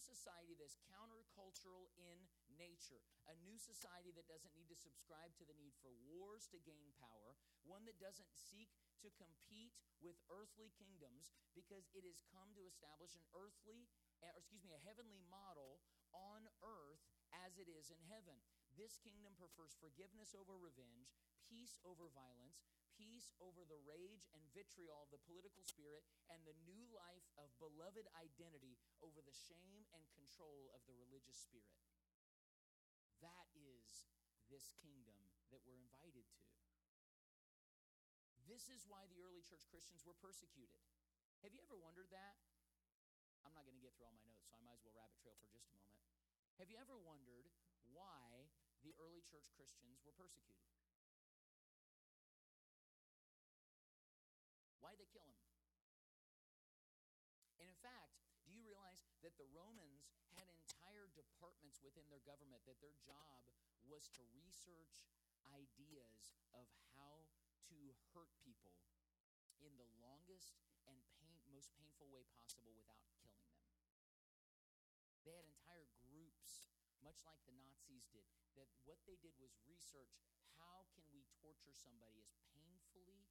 Society 0.00 0.56
that's 0.56 0.80
countercultural 0.88 1.92
in 2.00 2.24
nature. 2.56 3.04
A 3.28 3.36
new 3.44 3.60
society 3.60 4.10
that 4.16 4.24
doesn't 4.24 4.56
need 4.56 4.72
to 4.72 4.78
subscribe 4.80 5.36
to 5.36 5.44
the 5.44 5.56
need 5.60 5.76
for 5.84 5.92
wars 6.08 6.48
to 6.50 6.58
gain 6.64 6.96
power. 6.96 7.36
One 7.68 7.84
that 7.84 8.00
doesn't 8.00 8.32
seek 8.32 8.72
to 9.04 9.12
compete 9.20 9.76
with 10.00 10.16
earthly 10.32 10.72
kingdoms 10.72 11.36
because 11.52 11.92
it 11.92 12.08
has 12.08 12.24
come 12.32 12.56
to 12.56 12.64
establish 12.64 13.12
an 13.12 13.24
earthly, 13.36 13.88
eh, 14.24 14.32
or 14.32 14.40
excuse 14.40 14.64
me, 14.64 14.72
a 14.72 14.80
heavenly 14.80 15.20
model 15.28 15.84
on 16.16 16.48
earth 16.64 17.04
as 17.44 17.60
it 17.60 17.68
is 17.68 17.92
in 17.92 18.00
heaven. 18.08 18.40
This 18.80 18.96
kingdom 18.96 19.36
prefers 19.36 19.76
forgiveness 19.76 20.32
over 20.32 20.56
revenge, 20.56 21.12
peace 21.44 21.76
over 21.84 22.08
violence, 22.16 22.64
peace 22.96 23.28
over 23.36 23.60
the 23.68 23.76
rage 23.84 24.24
and 24.32 24.40
vitriol 24.56 25.04
of 25.04 25.12
the 25.12 25.20
political 25.28 25.60
spirit, 25.60 26.00
and 26.32 26.40
the 26.48 26.56
new 26.64 26.88
life 26.88 27.28
of 27.36 27.52
beloved 27.60 28.08
identity 28.16 28.80
over 29.04 29.20
the 29.20 29.36
shame 29.36 29.84
and 29.92 30.00
control 30.16 30.72
of 30.72 30.80
the 30.88 30.96
religious 30.96 31.36
spirit. 31.36 31.76
That 33.20 33.52
is 33.52 34.08
this 34.48 34.72
kingdom 34.80 35.28
that 35.52 35.60
we're 35.68 35.76
invited 35.76 36.24
to. 36.24 36.48
This 38.48 38.72
is 38.72 38.88
why 38.88 39.04
the 39.12 39.20
early 39.20 39.44
church 39.44 39.68
Christians 39.68 40.08
were 40.08 40.16
persecuted. 40.24 40.80
Have 41.44 41.52
you 41.52 41.60
ever 41.60 41.76
wondered 41.76 42.08
that? 42.16 42.40
I'm 43.44 43.52
not 43.52 43.68
going 43.68 43.76
to 43.76 43.84
get 43.84 43.92
through 43.92 44.08
all 44.08 44.16
my 44.16 44.24
notes, 44.24 44.48
so 44.48 44.56
I 44.56 44.64
might 44.64 44.80
as 44.80 44.84
well 44.88 44.96
rabbit 44.96 45.20
trail 45.20 45.36
for 45.36 45.52
just 45.52 45.68
a 45.68 45.76
moment. 45.76 46.00
Have 46.56 46.72
you 46.72 46.80
ever 46.80 46.96
wondered 46.96 47.52
why 47.92 48.48
the 48.80 48.96
early 48.96 49.20
church 49.24 49.48
Christians 49.52 50.00
were 50.04 50.16
persecuted. 50.16 50.64
Why'd 54.80 54.96
they 54.96 55.08
kill 55.12 55.28
him? 55.28 55.36
And 57.60 57.68
in 57.68 57.76
fact, 57.84 58.16
do 58.48 58.56
you 58.56 58.64
realize 58.64 59.04
that 59.20 59.36
the 59.36 59.48
Romans 59.52 60.08
had 60.32 60.48
entire 60.48 61.12
departments 61.12 61.84
within 61.84 62.08
their 62.08 62.24
government 62.24 62.64
that 62.64 62.80
their 62.80 62.96
job 63.04 63.44
was 63.84 64.08
to 64.16 64.24
research 64.32 65.04
ideas 65.52 66.32
of 66.56 66.64
how 66.96 67.28
to 67.68 67.78
hurt 68.16 68.32
people 68.40 68.80
in 69.60 69.76
the 69.76 69.88
longest 70.00 70.56
and 70.88 70.96
pain, 71.20 71.36
most 71.52 71.68
painful 71.76 72.08
way 72.08 72.24
possible 72.32 72.72
without 72.72 73.04
killing 73.20 73.44
them? 73.44 73.60
They 75.28 75.36
had 75.36 75.59
much 77.10 77.26
like 77.26 77.42
the 77.42 77.58
Nazis 77.58 78.06
did, 78.14 78.22
that 78.54 78.70
what 78.86 79.02
they 79.02 79.18
did 79.18 79.34
was 79.42 79.50
research 79.66 80.14
how 80.62 80.86
can 80.94 81.02
we 81.10 81.26
torture 81.42 81.74
somebody 81.74 82.22
as 82.22 82.38
painfully 82.54 83.26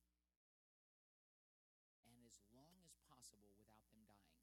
and 2.03 2.19
as 2.27 2.43
long 2.51 2.83
as 2.83 2.99
possible 3.07 3.55
without 3.55 3.87
them 3.87 4.03
dying. 4.03 4.35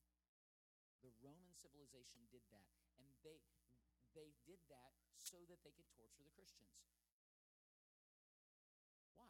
The 1.05 1.13
Roman 1.21 1.53
civilization 1.53 2.25
did 2.33 2.49
that, 2.49 2.73
and 2.97 3.13
they 3.21 3.45
they 4.17 4.33
did 4.49 4.65
that 4.73 4.97
so 5.21 5.45
that 5.53 5.61
they 5.61 5.77
could 5.77 5.93
torture 5.93 6.25
the 6.25 6.33
Christians. 6.33 6.81
Why? 9.21 9.29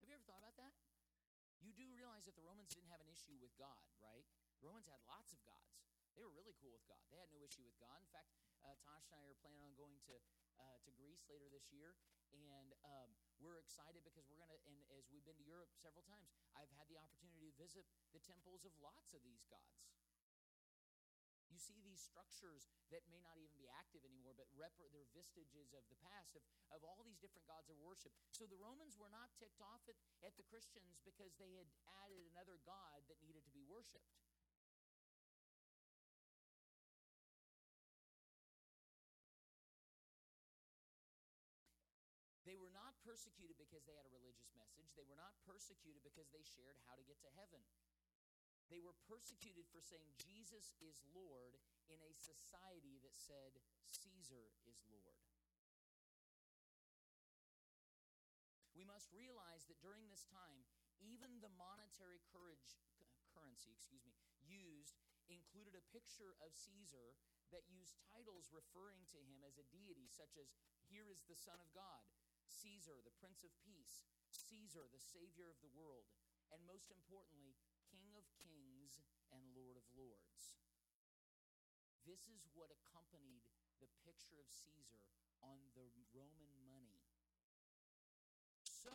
Have 0.00 0.08
you 0.08 0.16
ever 0.16 0.24
thought 0.24 0.40
about 0.40 0.56
that? 0.56 0.72
You 1.60 1.76
do 1.76 1.92
realize 1.92 2.24
that 2.24 2.40
the 2.40 2.46
Romans 2.48 2.72
didn't 2.72 2.88
have 2.88 3.04
an 3.04 3.12
issue 3.12 3.36
with 3.36 3.52
God, 3.60 3.84
right? 4.00 4.24
The 4.64 4.64
Romans 4.64 4.88
had 4.88 5.04
lots 5.04 5.36
of 5.36 5.44
gods. 5.44 5.93
They 6.14 6.22
were 6.22 6.34
really 6.34 6.54
cool 6.62 6.70
with 6.70 6.86
God. 6.86 7.02
They 7.10 7.18
had 7.18 7.30
no 7.34 7.42
issue 7.42 7.66
with 7.66 7.74
God. 7.82 7.98
In 7.98 8.10
fact, 8.14 8.30
uh, 8.62 8.78
Tosh 8.86 9.10
and 9.10 9.18
I 9.18 9.26
are 9.26 9.38
planning 9.42 9.60
on 9.66 9.74
going 9.74 9.98
to 10.06 10.14
uh, 10.62 10.78
to 10.86 10.90
Greece 10.94 11.26
later 11.26 11.50
this 11.50 11.66
year, 11.74 11.98
and 12.30 12.70
um, 12.86 13.10
we're 13.42 13.58
excited 13.58 14.06
because 14.06 14.30
we're 14.30 14.38
gonna. 14.38 14.54
And 14.70 14.78
as 14.94 15.10
we've 15.10 15.26
been 15.26 15.38
to 15.42 15.46
Europe 15.46 15.74
several 15.74 16.06
times, 16.06 16.30
I've 16.54 16.70
had 16.78 16.86
the 16.86 16.98
opportunity 17.02 17.50
to 17.50 17.54
visit 17.58 17.84
the 18.14 18.22
temples 18.22 18.62
of 18.62 18.70
lots 18.78 19.10
of 19.10 19.26
these 19.26 19.42
gods. 19.50 19.90
You 21.50 21.62
see 21.62 21.78
these 21.86 22.02
structures 22.02 22.66
that 22.90 23.06
may 23.06 23.22
not 23.22 23.38
even 23.38 23.54
be 23.54 23.70
active 23.70 24.02
anymore, 24.02 24.34
but 24.34 24.50
rep- 24.58 24.74
they're 24.90 25.06
vestiges 25.14 25.70
of 25.70 25.86
the 25.86 25.94
past, 26.02 26.34
of, 26.34 26.42
of 26.74 26.82
all 26.82 27.06
these 27.06 27.22
different 27.22 27.46
gods 27.46 27.70
of 27.70 27.78
worship. 27.78 28.10
So 28.34 28.42
the 28.50 28.58
Romans 28.58 28.98
were 28.98 29.12
not 29.12 29.30
ticked 29.38 29.62
off 29.62 29.86
at, 29.86 29.94
at 30.26 30.34
the 30.34 30.42
Christians 30.50 30.98
because 31.06 31.38
they 31.38 31.54
had 31.54 31.70
added 32.02 32.18
another 32.34 32.58
god 32.66 33.06
that 33.06 33.22
needed 33.22 33.46
to 33.46 33.54
be 33.54 33.62
worshiped. 33.62 34.10
Persecuted 43.04 43.60
because 43.60 43.84
they 43.84 43.94
had 43.94 44.08
a 44.08 44.16
religious 44.16 44.50
message. 44.56 44.88
They 44.96 45.04
were 45.04 45.20
not 45.20 45.36
persecuted 45.44 46.00
because 46.00 46.32
they 46.32 46.42
shared 46.42 46.80
how 46.88 46.96
to 46.96 47.04
get 47.04 47.20
to 47.20 47.30
heaven. 47.36 47.60
They 48.72 48.80
were 48.80 48.96
persecuted 49.04 49.68
for 49.68 49.84
saying 49.84 50.16
Jesus 50.16 50.72
is 50.80 51.04
Lord 51.12 51.60
in 51.92 52.00
a 52.00 52.16
society 52.16 52.96
that 53.04 53.12
said 53.14 53.60
Caesar 53.92 54.56
is 54.64 54.80
Lord. 54.88 55.20
We 58.72 58.88
must 58.88 59.12
realize 59.12 59.68
that 59.68 59.78
during 59.84 60.08
this 60.08 60.24
time, 60.26 60.64
even 61.04 61.44
the 61.44 61.52
monetary 61.60 62.24
courage, 62.32 62.80
currency, 63.30 63.70
excuse 63.76 64.02
me, 64.08 64.16
used 64.42 64.96
included 65.28 65.76
a 65.76 65.90
picture 65.92 66.36
of 66.40 66.56
Caesar 66.56 67.16
that 67.52 67.68
used 67.70 68.00
titles 68.10 68.50
referring 68.50 69.04
to 69.12 69.20
him 69.30 69.44
as 69.44 69.60
a 69.60 69.68
deity, 69.70 70.08
such 70.08 70.36
as 70.40 70.56
"Here 70.88 71.06
is 71.08 71.22
the 71.28 71.38
Son 71.38 71.60
of 71.60 71.70
God," 71.76 72.02
Caesar, 72.54 73.02
the 73.02 73.18
Prince 73.18 73.42
of 73.42 73.50
Peace, 73.66 74.06
Caesar, 74.30 74.86
the 74.86 75.02
Savior 75.02 75.50
of 75.50 75.58
the 75.58 75.74
world, 75.74 76.06
and 76.54 76.62
most 76.62 76.86
importantly, 76.94 77.58
King 77.90 78.14
of 78.14 78.22
Kings 78.38 79.02
and 79.34 79.42
Lord 79.58 79.74
of 79.74 79.86
Lords. 79.98 80.54
This 82.06 82.30
is 82.30 82.46
what 82.54 82.70
accompanied 82.70 83.42
the 83.82 83.90
picture 84.06 84.38
of 84.38 84.46
Caesar 84.46 85.02
on 85.42 85.58
the 85.74 85.90
Roman 86.14 86.54
money. 86.70 87.02
So, 88.62 88.94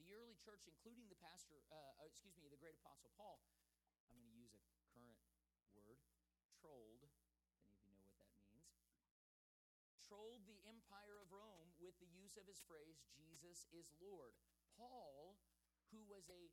the 0.00 0.10
early 0.10 0.34
church, 0.42 0.66
including 0.66 1.06
the 1.06 1.20
pastor, 1.22 1.62
uh, 1.70 2.02
uh 2.02 2.08
excuse 2.10 2.34
me, 2.40 2.50
the 2.50 2.58
great 2.58 2.74
apostle 2.82 3.14
Paul, 3.14 3.44
I'm 4.10 4.18
going 4.18 4.26
to 4.26 4.34
use 4.34 4.50
a 4.58 4.62
current 4.90 5.22
word, 5.76 6.02
trolled, 6.58 7.06
controlled 10.12 10.44
the 10.44 10.60
empire 10.66 11.16
of 11.22 11.30
Rome 11.30 11.61
use 12.32 12.40
of 12.40 12.48
his 12.48 12.64
phrase, 12.64 12.96
Jesus 13.12 13.68
is 13.76 13.92
Lord. 14.00 14.32
Paul, 14.80 15.36
who 15.92 16.00
was 16.08 16.32
a, 16.32 16.48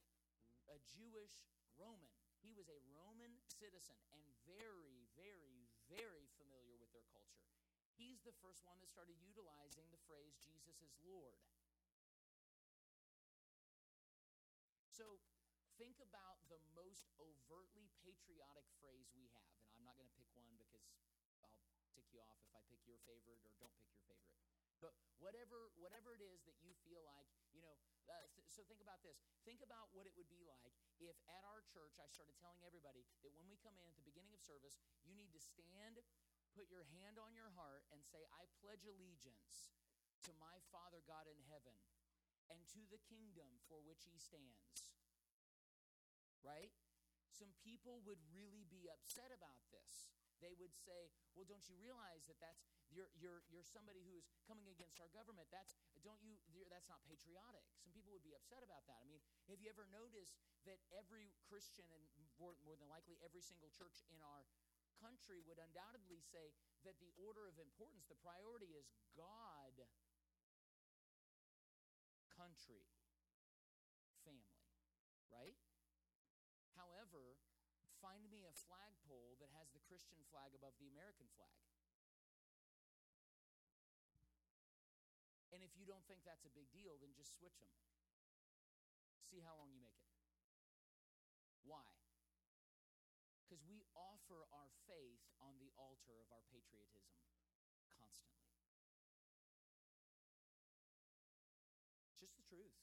a 0.68 0.76
Jewish 0.92 1.48
Roman, 1.80 2.12
he 2.44 2.52
was 2.52 2.68
a 2.68 2.84
Roman 2.92 3.32
citizen 3.48 3.96
and 4.12 4.20
very, 4.44 5.08
very, 5.16 5.72
very 5.88 6.28
familiar 6.36 6.76
with 6.76 6.92
their 6.92 7.08
culture. 7.16 7.48
He's 7.96 8.20
the 8.28 8.36
first 8.44 8.68
one 8.68 8.76
that 8.84 8.92
started 8.92 9.16
utilizing 9.24 9.88
the 9.88 10.04
phrase, 10.04 10.36
Jesus 10.44 10.84
is 10.84 10.92
Lord. 11.00 11.40
So 14.92 15.24
think 15.80 15.96
about 16.04 16.44
the 16.52 16.60
most 16.76 17.08
overtly 17.24 17.88
patriotic 18.04 18.68
phrase 18.84 19.08
we 19.16 19.32
have. 19.32 19.48
And 19.64 19.80
I'm 19.80 19.88
not 19.88 19.96
going 19.96 20.12
to 20.12 20.18
pick 20.20 20.28
one 20.36 20.60
because 20.60 20.92
I'll 21.40 21.56
tick 21.96 22.12
you 22.12 22.20
off 22.20 22.44
if 22.44 22.52
I 22.52 22.60
pick 22.68 22.84
your 22.84 23.00
favorite 23.08 23.40
or 23.48 23.56
don't 23.64 23.72
pick 23.80 23.96
your 23.96 24.04
favorite. 24.12 24.49
But 24.80 24.96
whatever 25.20 25.72
whatever 25.76 26.16
it 26.16 26.24
is 26.24 26.44
that 26.48 26.56
you 26.64 26.72
feel 26.88 27.04
like, 27.04 27.28
you 27.52 27.60
know, 27.60 27.76
uh, 28.08 28.26
th- 28.36 28.48
so 28.48 28.64
think 28.64 28.80
about 28.80 29.04
this. 29.04 29.20
Think 29.44 29.60
about 29.60 29.92
what 29.92 30.08
it 30.08 30.16
would 30.16 30.32
be 30.32 30.48
like 30.48 30.74
if 31.00 31.16
at 31.32 31.44
our 31.48 31.64
church 31.72 31.96
I 32.00 32.08
started 32.12 32.36
telling 32.40 32.60
everybody 32.64 33.04
that 33.24 33.32
when 33.36 33.48
we 33.48 33.60
come 33.60 33.76
in 33.80 33.88
at 33.88 33.96
the 33.96 34.04
beginning 34.04 34.36
of 34.36 34.44
service, 34.44 34.80
you 35.08 35.16
need 35.16 35.32
to 35.32 35.40
stand, 35.40 36.00
put 36.56 36.68
your 36.68 36.88
hand 36.96 37.20
on 37.20 37.32
your 37.32 37.52
heart, 37.56 37.88
and 37.92 38.04
say, 38.04 38.24
I 38.36 38.48
pledge 38.60 38.84
allegiance 38.84 39.72
to 40.28 40.32
my 40.36 40.60
Father 40.72 41.00
God 41.08 41.28
in 41.32 41.40
heaven 41.48 41.76
and 42.52 42.60
to 42.76 42.82
the 42.92 43.00
kingdom 43.08 43.48
for 43.72 43.80
which 43.80 44.04
he 44.10 44.20
stands. 44.20 45.00
Right? 46.44 46.72
Some 47.32 47.56
people 47.64 48.04
would 48.04 48.20
really 48.36 48.68
be 48.68 48.92
upset 48.92 49.32
about 49.32 49.64
this. 49.72 50.19
They 50.40 50.56
would 50.56 50.72
say, 50.76 51.12
"Well, 51.36 51.44
don't 51.44 51.64
you 51.68 51.76
realize 51.76 52.24
that 52.32 52.40
that's 52.40 52.64
you're 52.90 53.12
you're 53.20 53.44
you're 53.52 53.68
somebody 53.68 54.02
who 54.08 54.16
is 54.16 54.28
coming 54.48 54.72
against 54.72 55.00
our 55.04 55.12
government? 55.12 55.52
That's 55.52 55.76
don't 56.04 56.20
you 56.24 56.40
that's 56.72 56.88
not 56.88 57.04
patriotic." 57.04 57.68
Some 57.84 57.92
people 57.92 58.16
would 58.16 58.24
be 58.24 58.36
upset 58.36 58.64
about 58.64 58.88
that. 58.88 59.04
I 59.04 59.08
mean, 59.08 59.20
have 59.52 59.60
you 59.60 59.68
ever 59.68 59.84
noticed 59.92 60.40
that 60.64 60.80
every 60.96 61.36
Christian 61.48 61.88
and 61.92 62.04
more, 62.40 62.56
more 62.64 62.80
than 62.80 62.88
likely 62.88 63.20
every 63.20 63.44
single 63.44 63.70
church 63.76 64.04
in 64.12 64.20
our 64.24 64.48
country 65.00 65.40
would 65.48 65.60
undoubtedly 65.60 66.20
say 66.20 66.52
that 66.84 67.00
the 67.00 67.12
order 67.16 67.48
of 67.48 67.56
importance, 67.60 68.04
the 68.08 68.20
priority 68.20 68.76
is 68.76 68.92
God, 69.16 69.76
country, 72.36 72.88
family, 74.24 74.60
right? 75.32 75.56
However, 76.76 77.36
find 78.00 78.24
me 78.32 78.48
a 78.48 78.49
flagpole 78.68 79.40
that 79.40 79.52
has 79.56 79.72
the 79.72 79.84
Christian 79.88 80.20
flag 80.34 80.52
above 80.58 80.76
the 80.80 80.90
American 80.92 81.28
flag. 81.38 81.60
And 85.50 85.64
if 85.66 85.74
you 85.76 85.84
don't 85.84 86.06
think 86.06 86.24
that's 86.24 86.46
a 86.46 86.54
big 86.54 86.70
deal, 86.72 86.96
then 87.02 87.12
just 87.16 87.36
switch 87.36 87.58
them. 87.60 87.74
See 89.28 89.42
how 89.42 89.58
long 89.58 89.74
you 89.74 89.82
make 89.82 89.98
it. 89.98 90.10
Why? 91.66 91.86
Because 93.46 93.62
we 93.66 93.82
offer 93.98 94.46
our 94.54 94.70
faith 94.86 95.26
on 95.42 95.58
the 95.58 95.74
altar 95.78 96.22
of 96.22 96.30
our 96.30 96.46
patriotism 96.54 97.18
constantly. 97.98 98.54
Just 102.22 102.38
the 102.38 102.46
truth. 102.46 102.74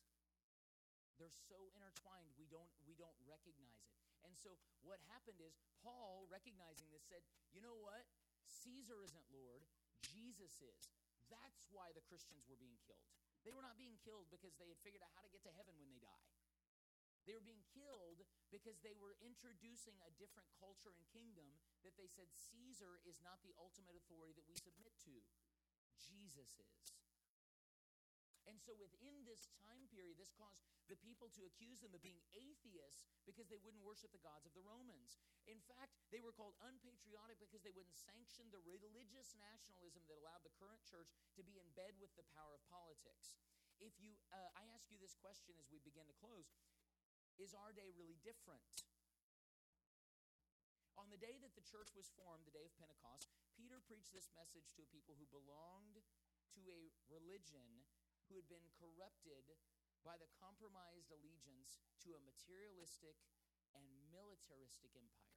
They're 1.18 1.32
so 1.32 1.70
intertwined 1.74 2.34
we 2.36 2.46
don't 2.50 2.70
we 2.84 2.94
don't 2.98 3.16
recognize 3.24 3.88
it. 3.94 4.05
And 4.26 4.34
so 4.34 4.58
what 4.82 4.98
happened 5.06 5.38
is 5.38 5.54
Paul 5.80 6.26
recognizing 6.26 6.90
this 6.90 7.06
said, 7.06 7.22
"You 7.54 7.62
know 7.62 7.78
what? 7.78 8.04
Caesar 8.42 9.02
isn't 9.02 9.30
Lord, 9.30 9.62
Jesus 10.02 10.60
is." 10.60 10.90
That's 11.30 11.70
why 11.70 11.92
the 11.92 12.02
Christians 12.02 12.46
were 12.46 12.58
being 12.58 12.78
killed. 12.86 13.06
They 13.42 13.54
were 13.54 13.62
not 13.62 13.78
being 13.78 13.98
killed 14.02 14.30
because 14.30 14.54
they 14.58 14.68
had 14.68 14.78
figured 14.82 15.02
out 15.02 15.14
how 15.14 15.22
to 15.22 15.30
get 15.30 15.42
to 15.46 15.54
heaven 15.54 15.78
when 15.78 15.88
they 15.88 15.98
die. 16.02 16.26
They 17.26 17.34
were 17.34 17.42
being 17.42 17.62
killed 17.74 18.22
because 18.50 18.78
they 18.82 18.94
were 18.94 19.18
introducing 19.18 19.98
a 20.06 20.10
different 20.14 20.46
culture 20.62 20.94
and 20.94 21.02
kingdom 21.10 21.58
that 21.82 21.96
they 21.98 22.06
said 22.06 22.30
Caesar 22.30 23.02
is 23.02 23.18
not 23.22 23.42
the 23.42 23.54
ultimate 23.58 23.96
authority 23.98 24.34
that 24.34 24.46
we 24.46 24.54
submit 24.58 24.94
to. 25.06 25.22
Jesus 25.98 26.54
is. 26.54 27.05
And 28.46 28.62
so 28.62 28.78
within 28.78 29.26
this 29.26 29.50
time 29.66 29.90
period, 29.90 30.22
this 30.22 30.30
caused 30.38 30.62
the 30.86 30.98
people 31.02 31.26
to 31.34 31.46
accuse 31.50 31.82
them 31.82 31.90
of 31.94 32.02
being 32.02 32.22
atheists 32.30 33.02
because 33.26 33.50
they 33.50 33.58
wouldn't 33.58 33.82
worship 33.82 34.14
the 34.14 34.22
gods 34.22 34.46
of 34.46 34.54
the 34.54 34.62
Romans. 34.62 35.18
In 35.50 35.58
fact, 35.66 35.98
they 36.14 36.22
were 36.22 36.34
called 36.34 36.54
unpatriotic 36.62 37.42
because 37.42 37.66
they 37.66 37.74
wouldn't 37.74 37.98
sanction 37.98 38.46
the 38.54 38.62
religious 38.62 39.34
nationalism 39.34 40.06
that 40.06 40.22
allowed 40.22 40.46
the 40.46 40.54
current 40.62 40.78
church 40.86 41.10
to 41.34 41.42
be 41.42 41.58
in 41.58 41.66
bed 41.74 41.98
with 41.98 42.14
the 42.14 42.26
power 42.38 42.54
of 42.54 42.62
politics. 42.70 43.34
If 43.82 43.98
you, 43.98 44.14
uh, 44.30 44.54
I 44.54 44.70
ask 44.72 44.86
you 44.88 44.96
this 45.02 45.18
question 45.18 45.58
as 45.58 45.66
we 45.68 45.82
begin 45.82 46.06
to 46.06 46.16
close 46.22 46.54
is 47.36 47.52
our 47.52 47.74
day 47.76 47.92
really 47.92 48.16
different? 48.24 48.64
On 50.96 51.12
the 51.12 51.20
day 51.20 51.36
that 51.44 51.52
the 51.52 51.66
church 51.68 51.92
was 51.92 52.08
formed, 52.16 52.48
the 52.48 52.56
day 52.56 52.64
of 52.64 52.72
Pentecost, 52.80 53.28
Peter 53.52 53.84
preached 53.84 54.16
this 54.16 54.32
message 54.32 54.72
to 54.72 54.80
a 54.80 54.88
people 54.88 55.12
who 55.20 55.28
belonged 55.28 56.00
to 56.56 56.62
a 56.72 56.88
religion 57.12 57.84
who 58.28 58.36
had 58.36 58.48
been 58.50 58.66
corrupted 58.76 59.44
by 60.02 60.18
the 60.18 60.30
compromised 60.38 61.10
allegiance 61.10 61.82
to 62.06 62.14
a 62.14 62.22
materialistic 62.22 63.18
and 63.74 63.84
militaristic 64.12 64.94
empire. 64.94 65.36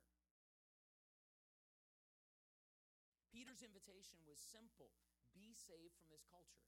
Peter's 3.30 3.62
invitation 3.62 4.20
was 4.26 4.42
simple 4.42 4.94
be 5.34 5.54
saved 5.54 5.94
from 5.96 6.10
this 6.10 6.26
culture. 6.28 6.66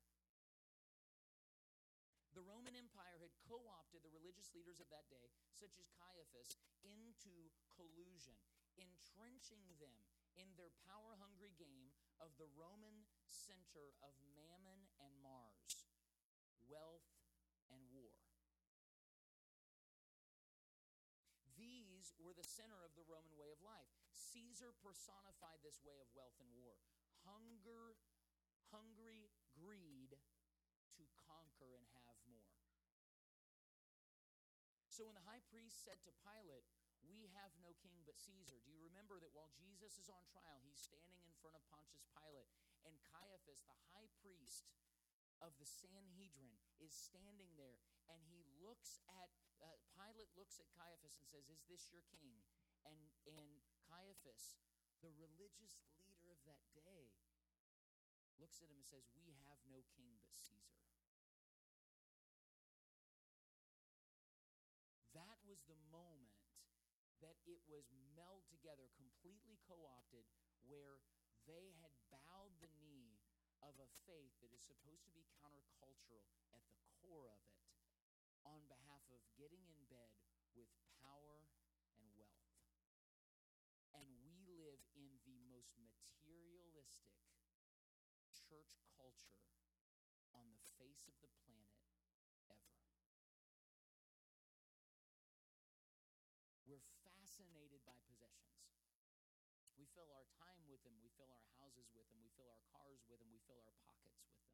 The 2.31 2.47
Roman 2.47 2.79
Empire 2.79 3.19
had 3.19 3.35
co 3.43 3.59
opted 3.67 4.07
the 4.07 4.15
religious 4.15 4.55
leaders 4.55 4.79
of 4.79 4.87
that 4.87 5.11
day, 5.11 5.35
such 5.51 5.75
as 5.75 5.91
Caiaphas, 5.99 6.55
into 6.79 7.51
collusion, 7.75 8.39
entrenching 8.79 9.67
them 9.83 10.07
in 10.39 10.47
their 10.55 10.71
power 10.87 11.19
hungry 11.19 11.51
game 11.59 11.91
of 12.23 12.31
the 12.39 12.47
Roman 12.55 13.03
center 13.27 13.91
of 13.99 14.15
mammon 14.31 14.87
and 15.03 15.11
Mars, 15.19 15.50
wealth 16.71 17.03
and 17.67 17.83
war. 17.91 18.15
These 21.59 22.15
were 22.17 22.33
the 22.33 22.47
center 22.47 22.79
of 22.81 22.95
the 22.95 23.05
Roman 23.05 23.35
way 23.35 23.51
of 23.51 23.59
life. 23.61 23.91
Caesar 24.15 24.71
personified 24.79 25.59
this 25.61 25.83
way 25.83 25.99
of 25.99 26.09
wealth 26.15 26.39
and 26.39 26.49
war. 26.55 26.79
Hunger, 27.27 27.99
hungry 28.71 29.29
greed 29.53 30.17
to 30.97 31.03
conquer 31.27 31.77
and 31.77 31.85
have 32.01 32.17
more. 32.25 32.55
So 34.89 35.05
when 35.05 35.15
the 35.15 35.27
high 35.27 35.43
priest 35.51 35.83
said 35.85 36.01
to 36.07 36.11
Pilate, 36.23 36.65
We 37.05 37.29
have 37.33 37.53
no 37.61 37.73
king 37.81 38.01
but 38.05 38.17
Caesar, 38.17 38.61
do 38.61 38.69
you 38.69 38.81
remember 38.81 39.17
that 39.21 39.33
while 39.33 39.49
Jesus 39.57 39.97
is 39.97 40.09
on 40.09 40.21
trial, 40.29 40.61
he's 40.61 40.81
standing 40.81 41.21
in 41.25 41.33
front 41.41 41.57
of 41.57 41.65
Pontius 41.69 42.05
Pilate, 42.13 42.49
and 42.85 42.93
Caiaphas, 43.13 43.65
the 43.65 43.77
high 43.93 44.09
priest 44.21 44.69
of 45.41 45.57
the 45.57 45.65
Sanhedrin, 45.65 46.53
is 46.77 46.93
standing 46.93 47.49
there, 47.57 47.81
and 48.09 48.21
he 48.29 48.45
looks 48.61 49.01
at, 49.09 49.29
uh, 49.61 49.77
Pilate 49.97 50.29
looks 50.37 50.61
at 50.61 50.69
Caiaphas 50.77 51.17
and 51.17 51.25
says, 51.25 51.49
Is 51.49 51.65
this 51.65 51.89
your 51.89 52.05
king? 52.21 52.41
And, 52.85 52.97
and 53.25 53.61
Caiaphas, 53.89 54.57
the 55.01 55.13
religious 55.17 55.81
leader 56.05 56.33
of 56.33 56.41
that 56.45 56.61
day, 56.73 57.13
looks 58.41 58.61
at 58.61 58.69
him 58.69 58.81
and 58.81 58.89
says, 58.89 59.05
We 59.13 59.33
have 59.45 59.61
no 59.69 59.85
king 59.93 60.17
but 60.25 60.33
Caesar. 60.37 60.81
That 65.13 65.37
was 65.45 65.61
the 65.69 65.77
moment 65.93 66.33
that 67.21 67.37
it 67.45 67.61
was 67.69 67.85
melded 68.17 68.49
together, 68.49 68.89
completely 68.97 69.61
co 69.69 69.85
opted, 69.85 70.25
where 70.65 70.97
they 71.45 71.77
had 71.81 71.93
bowed 72.09 72.57
the 72.57 72.71
knee 72.81 73.21
of 73.61 73.77
a 73.77 73.89
faith 74.11 74.35
that 74.43 74.51
is 74.51 74.59
supposed 74.67 75.07
to 75.07 75.15
be 75.15 75.23
countercultural 75.39 76.27
at 76.51 76.59
the 76.67 76.83
core 76.99 77.31
of 77.31 77.39
it 77.47 77.63
on 78.43 78.59
behalf 78.67 79.07
of 79.07 79.23
getting 79.39 79.63
in 79.71 79.79
bed 79.87 80.11
with 80.51 80.67
power 80.99 81.47
and 81.95 82.03
wealth. 82.19 82.51
And 83.95 84.11
we 84.19 84.35
live 84.51 84.83
in 84.99 85.15
the 85.23 85.39
most 85.47 85.71
materialistic 85.79 87.23
church 88.35 88.75
culture 88.91 89.47
on 90.35 90.51
the 90.51 90.59
face 90.75 91.07
of 91.07 91.15
the 91.23 91.31
planet 91.47 91.79
ever. 92.51 92.75
We're 96.67 96.83
fascinated 97.07 97.79
by 97.87 97.95
possessions. 98.03 98.75
We 99.79 99.87
fill 99.95 100.11
our 100.11 100.27
time 100.35 100.60
with 100.71 100.87
them, 100.87 100.95
we 101.03 101.11
fill 101.19 101.27
our 101.27 101.43
houses 101.59 101.91
with 101.91 102.07
them, 102.07 102.23
we 102.23 102.31
fill 102.39 102.47
our 102.47 102.63
cars 102.71 103.03
with 103.11 103.19
them, 103.19 103.27
we 103.27 103.43
fill 103.43 103.59
our 103.67 103.75
pockets 103.83 104.15
with 104.23 104.31
them. 104.31 104.47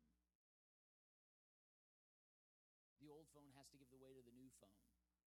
The 2.97 3.13
old 3.13 3.29
phone 3.29 3.53
has 3.53 3.69
to 3.69 3.77
give 3.77 3.93
the 3.93 4.01
way 4.01 4.17
to 4.17 4.25
the 4.25 4.33
new 4.33 4.49
phone. 4.57 4.81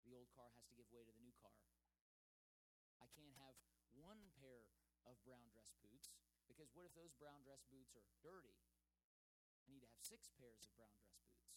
The 0.03 0.11
old 0.11 0.27
car 0.35 0.51
has 0.59 0.67
to 0.67 0.75
give 0.75 0.91
way 0.91 1.07
to 1.07 1.15
the 1.15 1.23
new 1.23 1.31
car. 1.39 1.55
I 2.99 3.07
can't 3.15 3.31
have 3.39 3.55
one 3.95 4.19
pair 4.35 4.67
of 5.07 5.15
brown 5.23 5.47
dress 5.55 5.71
boots 5.79 6.11
because 6.51 6.75
what 6.75 6.83
if 6.83 6.91
those 6.91 7.15
brown 7.15 7.47
dress 7.47 7.63
boots 7.71 7.95
are 7.95 8.03
dirty? 8.19 8.59
I 9.63 9.71
need 9.71 9.79
to 9.87 9.89
have 9.89 10.03
six 10.03 10.27
pairs 10.35 10.67
of 10.67 10.75
brown 10.75 10.91
dress 10.99 11.15
boots. 11.23 11.47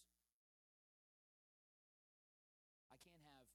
I 2.87 2.95
can't 3.03 3.19
have 3.27 3.51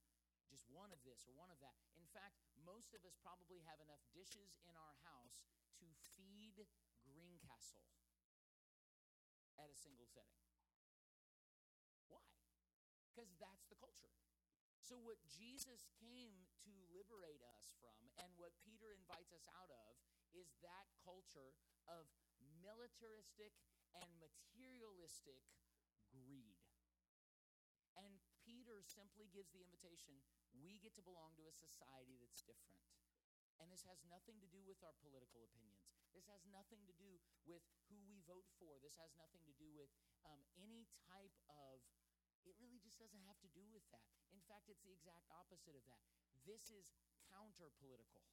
just 0.53 0.69
one 0.69 0.93
of 0.93 1.01
this 1.09 1.25
or 1.25 1.33
one 1.33 1.49
of 1.49 1.57
that. 1.65 1.81
In 1.97 2.05
fact, 2.13 2.52
most 2.63 2.95
of 2.95 3.03
us 3.05 3.19
probably 3.21 3.61
have 3.67 3.83
enough 3.83 4.03
dishes 4.15 4.59
in 4.67 4.75
our 4.79 4.97
house 5.07 5.43
to 5.83 5.87
feed 6.15 6.63
Greencastle 7.03 7.87
at 9.59 9.69
a 9.69 9.77
single 9.77 10.07
setting. 10.07 10.39
Why? 12.09 12.25
Because 13.11 13.31
that's 13.43 13.67
the 13.69 13.79
culture. 13.79 14.11
So, 14.83 14.99
what 14.99 15.23
Jesus 15.27 15.87
came 16.03 16.51
to 16.67 16.73
liberate 16.91 17.43
us 17.47 17.75
from, 17.79 17.95
and 18.19 18.31
what 18.35 18.59
Peter 18.67 18.91
invites 18.91 19.31
us 19.31 19.47
out 19.55 19.71
of, 19.71 19.95
is 20.35 20.59
that 20.67 20.91
culture 21.07 21.55
of 21.87 22.11
militaristic 22.63 23.55
and 23.95 24.07
materialistic 24.19 25.43
greed. 26.11 26.62
Simply 28.83 29.31
gives 29.33 29.51
the 29.55 29.63
invitation 29.63 30.21
we 30.53 30.77
get 30.83 30.93
to 30.99 31.05
belong 31.05 31.33
to 31.39 31.49
a 31.49 31.55
society 31.55 32.19
that's 32.21 32.45
different. 32.45 32.83
And 33.61 33.71
this 33.71 33.87
has 33.87 34.03
nothing 34.11 34.43
to 34.43 34.49
do 34.51 34.65
with 34.67 34.83
our 34.83 34.97
political 35.01 35.47
opinions. 35.47 35.87
This 36.11 36.27
has 36.29 36.43
nothing 36.51 36.83
to 36.91 36.95
do 36.97 37.21
with 37.47 37.63
who 37.89 38.01
we 38.05 38.21
vote 38.27 38.49
for. 38.59 38.77
This 38.83 38.99
has 38.99 39.15
nothing 39.15 39.45
to 39.47 39.55
do 39.55 39.71
with 39.73 39.89
um, 40.27 40.43
any 40.59 40.85
type 41.09 41.33
of, 41.49 41.81
it 42.43 42.59
really 42.59 42.83
just 42.83 42.99
doesn't 42.99 43.23
have 43.25 43.39
to 43.45 43.51
do 43.55 43.65
with 43.71 43.87
that. 43.95 44.13
In 44.35 44.43
fact, 44.51 44.69
it's 44.69 44.83
the 44.83 44.93
exact 44.93 45.31
opposite 45.31 45.79
of 45.79 45.85
that. 45.87 46.03
This 46.43 46.73
is 46.75 46.93
counter 47.31 47.71
political. 47.79 48.27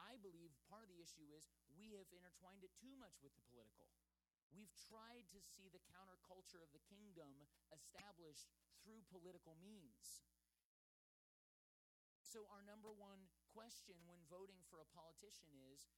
I 0.00 0.16
believe 0.22 0.56
part 0.66 0.86
of 0.86 0.90
the 0.90 1.02
issue 1.02 1.28
is 1.34 1.50
we 1.76 1.92
have 1.94 2.08
intertwined 2.14 2.64
it 2.64 2.72
too 2.80 2.94
much 2.96 3.20
with 3.20 3.36
the 3.36 3.44
political. 3.52 3.90
We've 4.50 4.72
tried 4.90 5.30
to 5.30 5.40
see 5.40 5.70
the 5.70 5.82
counterculture 5.94 6.58
of 6.58 6.74
the 6.74 6.82
kingdom 6.90 7.46
established 7.70 8.50
through 8.82 9.06
political 9.06 9.54
means. 9.62 10.26
So, 12.22 12.46
our 12.50 12.62
number 12.62 12.90
one 12.94 13.26
question 13.54 13.98
when 14.06 14.22
voting 14.30 14.62
for 14.70 14.78
a 14.82 14.92
politician 14.94 15.50
is 15.74 15.90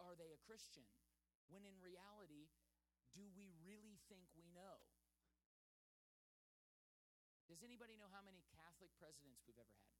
are 0.00 0.16
they 0.16 0.32
a 0.32 0.44
Christian? 0.44 0.84
When 1.48 1.64
in 1.64 1.76
reality, 1.80 2.52
do 3.16 3.28
we 3.32 3.52
really 3.64 3.96
think 4.12 4.28
we 4.36 4.48
know? 4.52 4.84
Does 7.48 7.62
anybody 7.62 7.94
know 7.96 8.10
how 8.10 8.20
many 8.20 8.42
Catholic 8.52 8.90
presidents 8.98 9.40
we've 9.46 9.60
ever 9.60 9.76
had? 9.86 9.95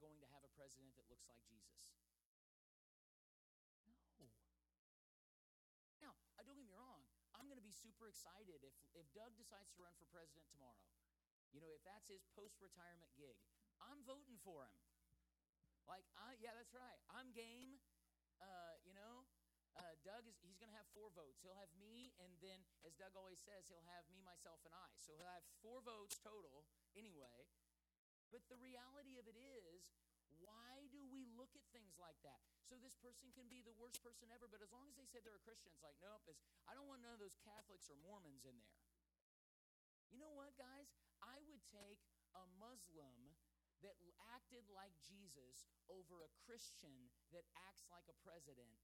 Going 0.00 0.18
to 0.24 0.28
have 0.32 0.40
a 0.40 0.52
president 0.56 0.96
that 0.96 1.04
looks 1.12 1.28
like 1.28 1.44
Jesus? 1.44 1.92
No. 4.16 4.32
Now, 6.00 6.16
uh, 6.34 6.42
don't 6.42 6.56
get 6.56 6.64
me 6.64 6.72
wrong. 6.72 7.04
I'm 7.36 7.46
going 7.46 7.60
to 7.60 7.64
be 7.64 7.76
super 7.76 8.08
excited 8.08 8.64
if, 8.64 8.72
if 8.96 9.04
Doug 9.12 9.36
decides 9.36 9.68
to 9.76 9.78
run 9.84 9.92
for 10.00 10.08
president 10.08 10.48
tomorrow. 10.48 10.88
You 11.52 11.60
know, 11.60 11.72
if 11.76 11.84
that's 11.84 12.08
his 12.08 12.24
post 12.32 12.56
retirement 12.64 13.12
gig, 13.16 13.36
I'm 13.84 14.00
voting 14.08 14.40
for 14.40 14.64
him. 14.64 14.76
Like, 15.84 16.06
I, 16.16 16.36
yeah, 16.40 16.56
that's 16.56 16.72
right. 16.72 17.00
I'm 17.12 17.34
game. 17.34 17.80
Uh, 18.40 18.80
you 18.86 18.96
know, 18.96 19.28
uh, 19.76 19.94
Doug 20.06 20.24
is 20.24 20.38
he's 20.40 20.56
going 20.56 20.70
to 20.70 20.78
have 20.78 20.88
four 20.96 21.12
votes. 21.12 21.42
He'll 21.44 21.58
have 21.58 21.72
me, 21.76 22.14
and 22.22 22.32
then, 22.40 22.62
as 22.86 22.96
Doug 22.96 23.12
always 23.18 23.42
says, 23.42 23.68
he'll 23.68 23.84
have 23.90 24.06
me, 24.08 24.22
myself, 24.22 24.62
and 24.64 24.72
I. 24.72 24.88
So 24.96 25.12
he'll 25.18 25.28
have 25.28 25.44
four 25.60 25.82
votes 25.84 26.16
total 26.22 26.64
anyway. 26.96 27.48
But 28.30 28.46
the 28.46 28.58
reality 28.58 29.18
of 29.18 29.26
it 29.26 29.34
is, 29.34 29.90
why 30.38 30.86
do 30.94 31.02
we 31.10 31.26
look 31.34 31.52
at 31.58 31.66
things 31.74 31.98
like 31.98 32.16
that? 32.22 32.40
So 32.64 32.78
this 32.78 32.94
person 33.02 33.34
can 33.34 33.50
be 33.50 33.60
the 33.60 33.74
worst 33.74 33.98
person 34.00 34.30
ever, 34.30 34.46
but 34.46 34.62
as 34.62 34.70
long 34.70 34.86
as 34.86 34.94
they 34.94 35.06
say 35.10 35.18
they're 35.20 35.36
a 35.36 35.42
Christian, 35.42 35.74
it's 35.74 35.82
like, 35.82 35.98
nope, 35.98 36.22
it's, 36.30 36.40
I 36.70 36.72
don't 36.78 36.86
want 36.86 37.02
none 37.02 37.12
of 37.14 37.22
those 37.22 37.36
Catholics 37.42 37.90
or 37.90 37.98
Mormons 38.00 38.46
in 38.46 38.54
there. 38.62 38.78
You 40.14 40.22
know 40.22 40.34
what, 40.34 40.54
guys? 40.54 40.90
I 41.22 41.42
would 41.50 41.62
take 41.70 42.00
a 42.34 42.46
Muslim 42.58 43.34
that 43.82 43.98
acted 44.36 44.68
like 44.70 44.92
Jesus 45.02 45.66
over 45.90 46.22
a 46.22 46.30
Christian 46.46 47.10
that 47.34 47.48
acts 47.68 47.88
like 47.90 48.06
a 48.06 48.16
president 48.22 48.78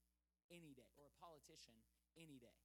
any 0.51 0.73
day 0.75 0.89
or 0.99 1.07
a 1.07 1.15
politician 1.19 1.75
any 2.15 2.39
day. 2.41 2.59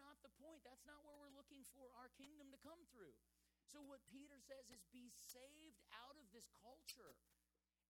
Not 0.00 0.18
the 0.24 0.32
point. 0.40 0.64
That's 0.64 0.88
not 0.88 1.04
where 1.04 1.14
we're 1.20 1.36
looking 1.36 1.62
for 1.76 1.92
our 2.00 2.08
kingdom 2.16 2.48
to 2.50 2.58
come 2.64 2.80
through. 2.88 3.12
So, 3.68 3.84
what 3.84 4.02
Peter 4.08 4.40
says 4.40 4.66
is 4.72 4.82
be 4.90 5.12
saved 5.12 5.78
out 5.94 6.16
of 6.16 6.26
this 6.32 6.50
culture. 6.64 7.14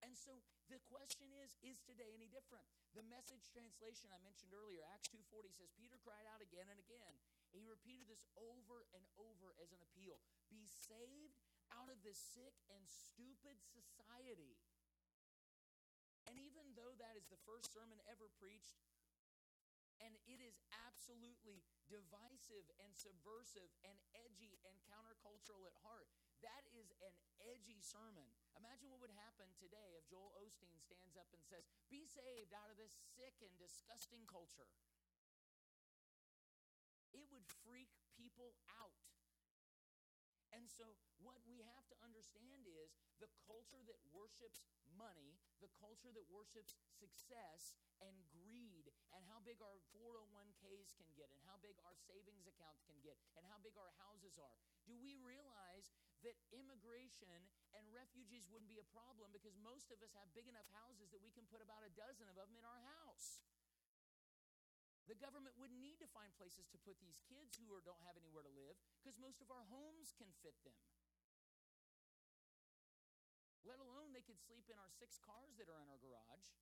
And 0.01 0.17
so 0.17 0.41
the 0.73 0.81
question 0.89 1.29
is 1.45 1.53
is 1.61 1.85
today 1.85 2.17
any 2.17 2.33
different? 2.33 2.65
The 2.97 3.05
message 3.05 3.45
translation 3.53 4.09
I 4.09 4.21
mentioned 4.25 4.57
earlier, 4.57 4.81
Acts 4.97 5.13
2:40 5.13 5.53
says 5.53 5.69
Peter 5.77 6.01
cried 6.01 6.25
out 6.25 6.41
again 6.41 6.69
and 6.73 6.81
again. 6.81 7.21
He 7.53 7.69
repeated 7.69 8.09
this 8.09 8.25
over 8.37 8.89
and 8.97 9.05
over 9.21 9.53
as 9.61 9.73
an 9.77 9.83
appeal. 9.85 10.17
Be 10.49 10.65
saved 10.65 11.37
out 11.77 11.93
of 11.93 12.01
this 12.03 12.19
sick 12.19 12.57
and 12.73 12.83
stupid 12.89 13.61
society. 13.69 14.57
And 16.27 16.39
even 16.39 16.75
though 16.79 16.95
that 16.97 17.17
is 17.19 17.27
the 17.29 17.41
first 17.45 17.75
sermon 17.75 18.01
ever 18.07 18.31
preached, 18.39 18.79
and 20.01 20.17
it 20.25 20.41
is 20.41 20.57
absolutely 20.89 21.61
divisive 21.87 22.65
and 22.81 22.97
subversive 22.97 23.69
and 23.85 24.01
edgy 24.17 24.57
and 24.65 24.75
countercultural 24.89 25.69
at 25.69 25.77
heart. 25.85 26.09
That 26.41 26.65
is 26.73 26.89
an 27.05 27.13
edgy 27.45 27.85
sermon. 27.85 28.25
Imagine 28.57 28.89
what 28.89 29.05
would 29.05 29.13
happen 29.13 29.53
today 29.61 30.01
if 30.01 30.09
Joel 30.09 30.33
Osteen 30.41 30.81
stands 30.81 31.21
up 31.21 31.29
and 31.37 31.45
says, 31.45 31.69
Be 31.93 32.09
saved 32.09 32.57
out 32.57 32.73
of 32.73 32.81
this 32.81 32.97
sick 33.13 33.37
and 33.45 33.53
disgusting 33.61 34.25
culture. 34.25 34.73
It 37.13 37.29
would 37.29 37.45
freak 37.61 37.93
people 38.17 38.57
out. 38.80 38.80
So, 40.71 40.87
what 41.19 41.43
we 41.45 41.61
have 41.67 41.85
to 41.91 41.97
understand 42.01 42.65
is 42.71 42.95
the 43.19 43.29
culture 43.45 43.83
that 43.91 43.99
worships 44.15 44.63
money, 44.95 45.37
the 45.59 45.69
culture 45.83 46.15
that 46.15 46.25
worships 46.31 46.79
success 46.95 47.75
and 48.01 48.15
greed, 48.31 48.89
and 49.13 49.21
how 49.29 49.43
big 49.45 49.59
our 49.61 49.83
401ks 49.93 50.95
can 50.97 51.11
get, 51.19 51.29
and 51.35 51.43
how 51.45 51.59
big 51.61 51.77
our 51.85 51.99
savings 52.07 52.47
accounts 52.47 52.87
can 52.87 52.97
get, 53.03 53.19
and 53.37 53.45
how 53.51 53.59
big 53.61 53.77
our 53.77 53.93
houses 54.01 54.39
are. 54.41 54.55
Do 54.87 54.97
we 54.97 55.19
realize 55.21 55.93
that 56.25 56.39
immigration 56.55 57.51
and 57.77 57.85
refugees 57.93 58.49
wouldn't 58.49 58.71
be 58.71 58.81
a 58.81 58.89
problem 58.95 59.35
because 59.35 59.57
most 59.61 59.93
of 59.93 60.01
us 60.01 60.15
have 60.17 60.31
big 60.33 60.49
enough 60.49 60.69
houses 60.73 61.11
that 61.13 61.21
we 61.21 61.35
can 61.35 61.45
put 61.51 61.61
about 61.61 61.85
a 61.85 61.93
dozen 61.93 62.31
of 62.31 62.39
them 62.39 62.55
in 62.57 62.65
our 62.65 62.81
house? 63.03 63.43
The 65.11 65.19
government 65.19 65.59
wouldn't 65.59 65.83
need 65.83 65.99
to 65.99 66.07
find 66.15 66.31
places 66.39 66.71
to 66.71 66.79
put 66.87 66.95
these 67.03 67.19
kids 67.27 67.59
who 67.59 67.67
are, 67.75 67.83
don't 67.83 67.99
have 68.07 68.15
anywhere 68.15 68.47
to 68.47 68.55
live 68.55 68.79
because 69.03 69.19
most 69.19 69.43
of 69.43 69.51
our 69.51 69.67
homes 69.67 70.15
can 70.15 70.31
fit 70.39 70.55
them. 70.63 70.79
Let 73.67 73.83
alone 73.83 74.15
they 74.15 74.23
could 74.23 74.39
sleep 74.39 74.71
in 74.71 74.79
our 74.79 74.87
six 75.03 75.19
cars 75.19 75.59
that 75.59 75.67
are 75.67 75.83
in 75.83 75.91
our 75.91 75.99
garage, 75.99 76.55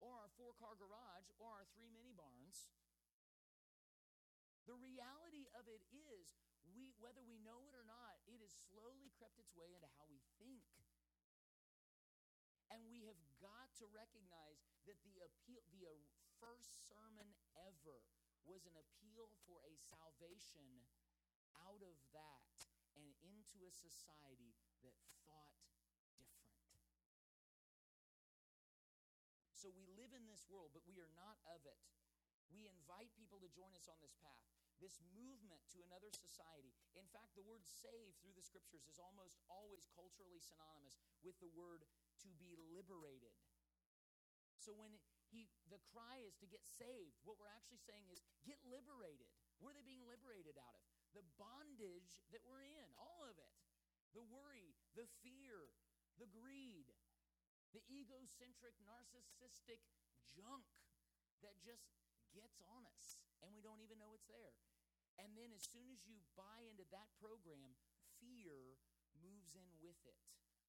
or 0.00 0.16
our 0.16 0.32
four 0.40 0.56
car 0.56 0.72
garage, 0.80 1.28
or 1.36 1.52
our 1.52 1.68
three 1.76 1.92
mini 1.92 2.16
barns. 2.16 2.72
The 4.64 4.80
reality 4.80 5.52
of 5.52 5.68
it 5.68 5.84
is, 5.92 6.32
we, 6.72 6.96
whether 6.96 7.20
we 7.28 7.36
know 7.44 7.68
it 7.68 7.76
or 7.76 7.84
not, 7.84 8.24
it 8.24 8.40
has 8.40 8.56
slowly 8.72 9.12
crept 9.20 9.36
its 9.36 9.52
way 9.52 9.76
into 9.76 9.86
how 10.00 10.08
we 10.08 10.24
think. 10.40 10.64
And 12.72 12.88
we 12.88 13.04
have 13.04 13.20
to 13.80 13.86
recognize 13.92 14.64
that 14.88 14.96
the 15.04 15.20
appeal, 15.20 15.60
the 15.72 15.84
uh, 15.84 15.92
first 16.40 16.88
sermon 16.88 17.28
ever 17.68 18.00
was 18.48 18.64
an 18.64 18.76
appeal 18.78 19.28
for 19.44 19.60
a 19.66 19.74
salvation 19.76 20.64
out 21.66 21.82
of 21.84 21.96
that 22.14 22.56
and 22.96 23.08
into 23.20 23.66
a 23.66 23.72
society 23.72 24.56
that 24.80 24.96
thought 25.28 25.60
different. 26.16 26.56
So 29.52 29.72
we 29.72 29.88
live 29.98 30.12
in 30.16 30.24
this 30.24 30.44
world, 30.48 30.72
but 30.72 30.86
we 30.88 31.00
are 31.02 31.12
not 31.16 31.36
of 31.48 31.64
it. 31.66 31.80
We 32.48 32.70
invite 32.70 33.10
people 33.18 33.42
to 33.42 33.50
join 33.50 33.74
us 33.74 33.90
on 33.90 33.98
this 33.98 34.14
path, 34.22 34.46
this 34.78 35.02
movement 35.12 35.60
to 35.74 35.82
another 35.82 36.12
society. 36.14 36.70
In 36.94 37.08
fact, 37.10 37.34
the 37.34 37.44
word 37.44 37.66
save 37.66 38.14
through 38.22 38.36
the 38.38 38.46
scriptures 38.46 38.86
is 38.86 39.02
almost 39.02 39.42
always 39.50 39.84
culturally 39.92 40.38
synonymous 40.38 40.96
with 41.26 41.34
the 41.42 41.50
word 41.52 41.82
to 42.22 42.30
be 42.38 42.54
liberated. 42.70 43.34
So 44.66 44.74
when 44.74 44.98
he 45.30 45.46
the 45.70 45.78
cry 45.94 46.18
is 46.26 46.34
to 46.42 46.50
get 46.50 46.66
saved, 46.66 47.22
what 47.22 47.38
we're 47.38 47.54
actually 47.54 47.78
saying 47.86 48.10
is 48.10 48.18
get 48.42 48.58
liberated. 48.66 49.30
What 49.62 49.70
are 49.70 49.78
they 49.78 49.86
being 49.86 50.02
liberated 50.02 50.58
out 50.58 50.74
of? 50.74 50.82
The 51.14 51.22
bondage 51.38 52.18
that 52.34 52.42
we're 52.42 52.66
in, 52.66 52.90
all 52.98 53.22
of 53.22 53.38
it. 53.38 53.54
The 54.10 54.26
worry, 54.26 54.74
the 54.98 55.06
fear, 55.22 55.70
the 56.18 56.26
greed, 56.26 56.90
the 57.70 57.84
egocentric, 57.86 58.74
narcissistic 58.82 59.86
junk 60.34 60.66
that 61.46 61.54
just 61.62 61.86
gets 62.34 62.58
on 62.66 62.82
us 62.90 63.22
and 63.46 63.54
we 63.54 63.62
don't 63.62 63.78
even 63.86 64.02
know 64.02 64.10
it's 64.18 64.26
there. 64.26 64.58
And 65.22 65.38
then 65.38 65.54
as 65.54 65.62
soon 65.62 65.86
as 65.94 66.02
you 66.10 66.18
buy 66.34 66.66
into 66.66 66.84
that 66.90 67.08
program, 67.22 67.78
fear 68.18 68.82
moves 69.22 69.54
in 69.54 69.70
with 69.78 70.00
it. 70.02 70.18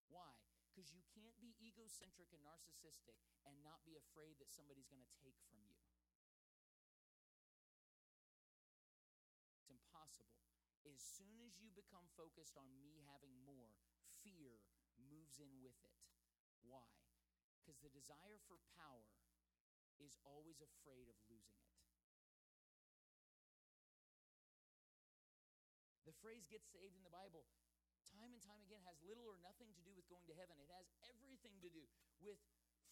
Why? 0.08 0.38
Because 0.78 0.94
you 0.94 1.02
can't 1.10 1.34
be 1.42 1.58
egocentric 1.58 2.30
and 2.38 2.46
narcissistic 2.46 3.18
and 3.50 3.66
not 3.66 3.82
be 3.82 3.98
afraid 3.98 4.38
that 4.38 4.54
somebody's 4.54 4.86
going 4.86 5.02
to 5.02 5.18
take 5.26 5.34
from 5.50 5.58
you. 5.66 5.74
It's 9.58 9.74
impossible. 9.74 10.38
As 10.86 11.02
soon 11.02 11.42
as 11.42 11.58
you 11.58 11.74
become 11.74 12.06
focused 12.14 12.62
on 12.62 12.70
me 12.78 13.02
having 13.10 13.34
more, 13.42 13.74
fear 14.22 14.62
moves 15.02 15.42
in 15.42 15.50
with 15.66 15.82
it. 15.82 15.98
Why? 16.62 16.86
Because 17.58 17.82
the 17.82 17.90
desire 17.90 18.38
for 18.46 18.62
power 18.78 19.10
is 19.98 20.14
always 20.22 20.62
afraid 20.62 21.10
of 21.10 21.18
losing 21.26 21.58
it. 21.58 21.74
The 26.06 26.14
phrase 26.22 26.46
get 26.46 26.62
saved 26.70 26.94
in 26.94 27.02
the 27.02 27.10
Bible, 27.10 27.50
time 28.18 28.34
and 28.34 28.42
time 28.42 28.62
again, 28.66 28.82
has 28.90 28.98
little 29.06 29.30
or 29.30 29.38
nothing 29.46 29.70
to 29.78 29.82
do 29.86 29.94
with 29.94 30.10
going 30.10 30.26
to 30.26 30.34
heaven. 30.34 30.58
It 30.58 30.74
has 30.74 30.90
everything 31.06 31.54
to 31.62 31.70
do 31.70 31.86
with 32.18 32.42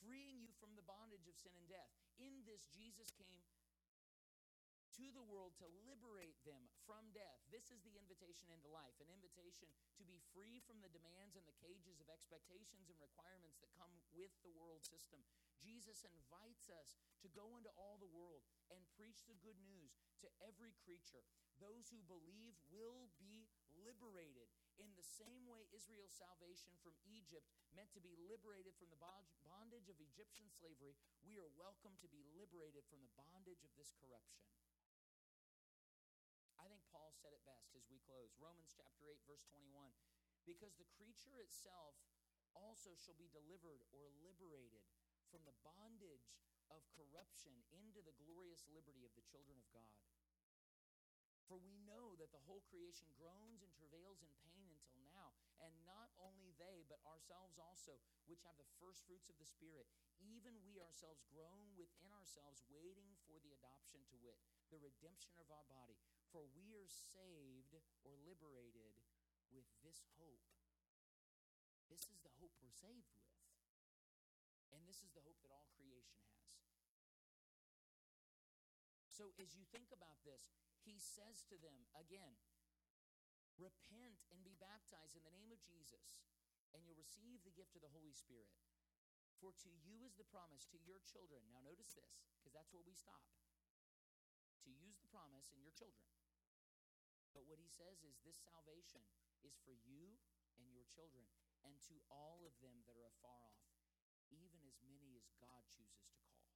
freeing 0.05 0.37
you 0.37 0.53
from 0.61 0.77
the 0.77 0.85
bondage 0.85 1.25
of 1.25 1.33
sin 1.33 1.57
and 1.57 1.65
death. 1.65 1.89
In 2.21 2.45
this, 2.45 2.69
Jesus 2.69 3.09
came 3.17 3.41
to 4.95 5.11
the 5.11 5.25
world 5.27 5.51
to 5.59 5.67
liberate 5.83 6.39
them 6.47 6.71
from 6.87 7.03
death. 7.11 7.41
This 7.51 7.67
is 7.67 7.83
the 7.83 7.99
invitation 7.99 8.47
into 8.47 8.71
life 8.71 8.95
an 9.03 9.11
invitation 9.11 9.67
to 9.99 10.07
be 10.07 10.23
free 10.31 10.63
from 10.63 10.79
the 10.79 10.93
demands 10.93 11.35
and 11.35 11.43
the 11.43 11.59
cages 11.59 11.99
of 11.99 12.07
expectations 12.07 12.87
and 12.87 12.95
requirements 13.03 13.59
that 13.59 13.75
come 13.75 13.91
with 14.15 14.31
the 14.39 14.55
world 14.55 14.87
system. 14.87 15.19
Jesus 15.59 16.07
invites 16.07 16.71
us 16.71 16.95
to 17.19 17.27
go 17.35 17.59
into 17.59 17.75
all 17.75 17.99
the 17.99 18.07
world 18.15 18.47
and 18.71 18.79
preach 18.95 19.27
the 19.27 19.35
good 19.43 19.59
news 19.67 19.99
to 20.23 20.31
every 20.39 20.71
creature. 20.87 21.27
Those 21.59 21.91
who 21.91 21.99
believe 22.07 22.55
will 22.71 23.11
be 23.19 23.51
liberated. 23.83 24.47
In 24.75 24.91
the 24.99 25.07
same 25.07 25.47
way, 25.47 25.71
Israel's 25.71 26.11
salvation 26.11 26.75
from 26.83 26.99
Egypt 27.07 27.47
meant 27.71 27.95
to 27.95 28.03
be 28.03 28.11
liberated 28.27 28.75
from 28.75 28.91
the 28.91 28.99
bondage 28.99 29.87
of 29.87 30.03
Egyptian 30.03 30.51
slavery, 30.51 30.99
we 31.23 31.39
are 31.39 31.47
welcome 31.55 31.95
to 32.03 32.11
be 32.11 32.27
liberated 32.35 32.83
from 32.91 32.99
the 32.99 33.15
bondage 33.15 33.63
of 33.63 33.71
this 33.79 33.95
corruption. 33.95 34.43
I 36.59 36.67
think 36.67 36.83
Paul 36.91 37.15
said 37.15 37.31
it 37.31 37.47
best 37.47 37.71
as 37.71 37.87
we 37.87 38.03
close. 38.03 38.35
Romans 38.35 38.75
chapter 38.75 39.07
8, 39.07 39.23
verse 39.23 39.47
21. 39.47 39.95
Because 40.43 40.75
the 40.75 40.91
creature 40.99 41.39
itself 41.39 41.95
also 42.51 42.95
shall 42.99 43.15
be 43.15 43.31
delivered 43.31 43.83
or 43.95 44.11
liberated 44.23 44.83
from 45.31 45.43
the 45.47 45.55
bondage 45.63 46.35
of 46.67 46.83
corruption 46.91 47.55
into 47.71 48.03
the 48.03 48.15
glorious 48.19 48.67
liberty 48.71 49.07
of 49.07 49.15
the 49.15 49.25
children 49.27 49.55
of 49.55 49.67
God. 49.71 49.95
For 51.45 51.61
we 51.61 51.77
know 51.85 52.17
that 52.17 52.33
the 52.33 52.41
whole 52.49 52.65
creation 52.73 53.05
groans 53.13 53.61
and 53.61 53.69
travails 53.77 54.21
in 54.25 54.33
pain 54.49 54.65
until 54.65 54.97
now, 55.05 55.37
and 55.61 55.73
not 55.85 56.09
only 56.17 56.44
they, 56.57 56.87
but 56.87 57.03
ourselves 57.05 57.59
also, 57.59 57.99
which 58.25 58.43
have 58.47 58.57
the 58.57 58.69
first 58.79 59.03
fruits 59.05 59.27
of 59.29 59.37
the 59.37 59.47
Spirit, 59.47 59.87
even 60.21 60.55
we 60.63 60.79
ourselves 60.79 61.23
groan 61.29 61.75
within 61.75 62.09
ourselves, 62.15 62.63
waiting 62.71 63.15
for 63.27 63.37
the 63.43 63.53
adoption 63.55 64.03
to 64.11 64.15
wit, 64.23 64.39
the 64.71 64.81
redemption 64.81 65.35
of 65.37 65.51
our 65.51 65.67
body. 65.67 65.99
For 66.31 66.47
we 66.55 66.75
are 66.75 66.89
saved 66.89 67.75
or 68.03 68.15
liberated 68.23 68.95
with 69.51 69.67
this 69.83 70.03
hope. 70.19 70.43
This 71.87 72.09
is 72.11 72.19
the 72.25 72.33
hope 72.41 72.55
we're 72.59 72.73
saved 72.73 73.11
with. 73.15 73.31
And 74.73 74.83
this 74.83 74.99
is 74.99 75.13
the 75.15 75.23
hope 75.23 75.39
that 75.45 75.53
all 75.55 75.69
creation 75.77 76.19
has. 76.27 76.51
So, 79.07 79.31
as 79.39 79.55
you 79.55 79.63
think 79.71 79.95
about 79.95 80.19
this, 80.27 80.51
he 80.83 80.99
says 80.99 81.47
to 81.47 81.55
them 81.55 81.87
again, 81.95 82.35
Repent 83.55 84.19
and 84.35 84.43
be 84.43 84.59
baptized 84.59 85.15
in 85.15 85.23
the 85.23 85.31
name 85.31 85.47
of 85.47 85.63
Jesus, 85.63 86.19
and 86.75 86.83
you'll 86.83 86.99
receive 86.99 87.39
the 87.41 87.55
gift 87.55 87.79
of 87.79 87.81
the 87.81 87.95
Holy 87.95 88.11
Spirit. 88.11 88.51
For 89.39 89.55
to 89.63 89.71
you 89.71 90.03
is 90.03 90.19
the 90.19 90.27
promise 90.27 90.67
to 90.75 90.79
your 90.83 90.99
children. 91.07 91.47
Now, 91.47 91.63
notice 91.63 91.95
this, 91.95 92.27
because 92.35 92.51
that's 92.51 92.75
where 92.75 92.83
we 92.83 92.95
stop. 92.95 93.23
To 94.67 94.71
use 94.71 94.99
the 94.99 95.11
promise 95.11 95.47
in 95.55 95.63
your 95.63 95.71
children. 95.71 96.03
But 97.31 97.47
what 97.47 97.59
he 97.59 97.67
says 97.67 98.03
is 98.03 98.19
this 98.23 98.39
salvation 98.39 99.03
is 99.43 99.59
for 99.63 99.75
you 99.87 100.19
and 100.59 100.71
your 100.71 100.87
children, 100.87 101.27
and 101.67 101.75
to 101.91 101.99
all 102.07 102.47
of 102.47 102.55
them 102.63 102.83
that 102.87 102.95
are 102.95 103.11
afar 103.11 103.43
off, 103.51 103.67
even 104.31 104.63
as 104.63 104.79
many 104.87 105.19
as 105.19 105.27
God 105.35 105.67
chooses 105.67 106.07
to 106.15 106.23
call. 106.23 106.47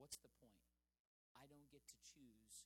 What's 0.00 0.16
the 0.20 0.32
point? 0.40 0.64
I 1.36 1.44
don't 1.46 1.68
get 1.68 1.84
to 1.92 1.98
choose 2.00 2.64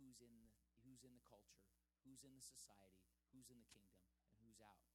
who's 0.00 0.24
in 0.24 0.40
the 0.40 0.48
who's 0.88 1.04
in 1.04 1.12
the 1.12 1.24
culture, 1.24 1.68
who's 2.04 2.24
in 2.24 2.32
the 2.32 2.44
society, 2.44 3.04
who's 3.32 3.52
in 3.52 3.60
the 3.60 3.68
kingdom, 3.68 4.00
and 4.32 4.40
who's 4.40 4.60
out. 4.64 4.93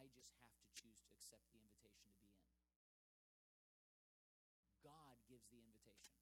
I 0.00 0.08
just 0.16 0.32
have 0.40 0.56
to 0.56 0.64
choose 0.72 0.96
to 1.04 1.12
accept 1.12 1.44
the 1.52 1.60
invitation 1.60 2.08
to 2.16 2.24
be 2.24 2.40
in. 2.40 2.64
God 4.80 5.20
gives 5.28 5.44
the 5.52 5.60
invitation. 5.60 6.16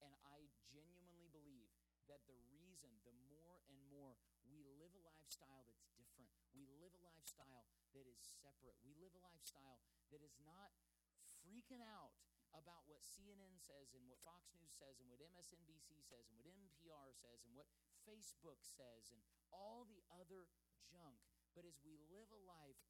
And 0.00 0.16
I 0.24 0.48
genuinely 0.72 1.28
believe 1.28 1.68
that 2.08 2.24
the 2.24 2.40
reason, 2.48 2.88
the 3.04 3.12
more 3.28 3.60
and 3.68 3.76
more 3.92 4.16
we 4.48 4.64
live 4.80 4.96
a 4.96 5.04
lifestyle 5.04 5.60
that's 5.68 5.92
different, 5.92 6.32
we 6.56 6.64
live 6.80 6.96
a 6.96 7.04
lifestyle 7.04 7.68
that 7.92 8.08
is 8.08 8.16
separate, 8.40 8.80
we 8.80 8.96
live 8.96 9.12
a 9.12 9.20
lifestyle 9.20 9.76
that 10.08 10.24
is 10.24 10.40
not 10.40 10.72
freaking 11.44 11.84
out 11.84 12.16
about 12.56 12.88
what 12.88 13.04
CNN 13.04 13.60
says 13.60 13.92
and 13.92 14.08
what 14.08 14.24
Fox 14.24 14.48
News 14.56 14.72
says 14.72 14.96
and 15.04 15.06
what 15.12 15.20
MSNBC 15.20 16.00
says 16.00 16.32
and 16.32 16.40
what 16.40 16.48
NPR 16.48 17.12
says 17.12 17.44
and 17.44 17.52
what 17.52 17.68
Facebook 18.08 18.64
says 18.64 19.12
and 19.12 19.20
all 19.52 19.84
the 19.84 20.00
other 20.16 20.48
junk. 20.88 21.20
But 21.52 21.66
as 21.66 21.76
we 21.82 21.98
live 22.08 22.30
a 22.30 22.42
life 22.46 22.80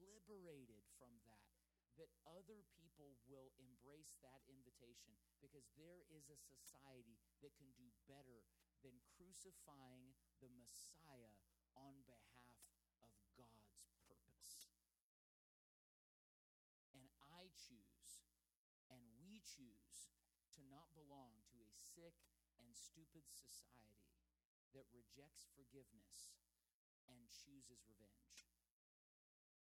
liberated 0.00 0.86
from 0.96 1.12
that, 1.26 1.52
that 1.98 2.10
other 2.26 2.66
people 2.74 3.14
will 3.30 3.54
embrace 3.58 4.18
that 4.22 4.42
invitation 4.50 5.14
because 5.38 5.70
there 5.78 6.02
is 6.10 6.26
a 6.26 6.38
society 6.38 7.14
that 7.38 7.54
can 7.54 7.70
do 7.78 7.86
better 8.10 8.42
than 8.82 8.98
crucifying 9.14 10.14
the 10.42 10.50
Messiah 10.58 11.38
on 11.78 12.02
behalf 12.06 12.58
of 12.98 13.14
God's 13.38 13.86
purpose. 14.10 14.74
And 16.94 17.06
I 17.30 17.50
choose 17.54 18.26
and 18.90 19.02
we 19.18 19.42
choose 19.42 20.10
to 20.58 20.60
not 20.70 20.90
belong 20.94 21.42
to 21.50 21.58
a 21.62 21.70
sick 21.70 22.14
and 22.58 22.70
stupid 22.74 23.26
society 23.30 24.14
that 24.74 24.90
rejects 24.90 25.46
forgiveness 25.54 26.34
and 27.10 27.20
chooses 27.28 27.84
revenge. 27.86 28.48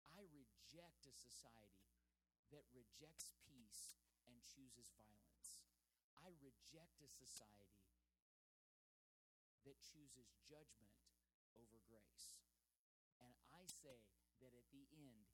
I 0.08 0.24
reject 0.32 1.04
a 1.04 1.14
society 1.14 1.92
that 2.54 2.64
rejects 2.72 3.34
peace 3.44 3.98
and 4.24 4.38
chooses 4.42 4.94
violence. 4.96 5.60
I 6.16 6.32
reject 6.40 7.02
a 7.02 7.10
society 7.10 7.90
that 9.66 9.82
chooses 9.82 10.30
judgment 10.46 10.94
over 11.58 11.82
grace. 11.90 12.38
And 13.18 13.34
I 13.50 13.66
say 13.66 14.06
that 14.38 14.54
at 14.54 14.68
the 14.70 14.86
end, 14.94 15.26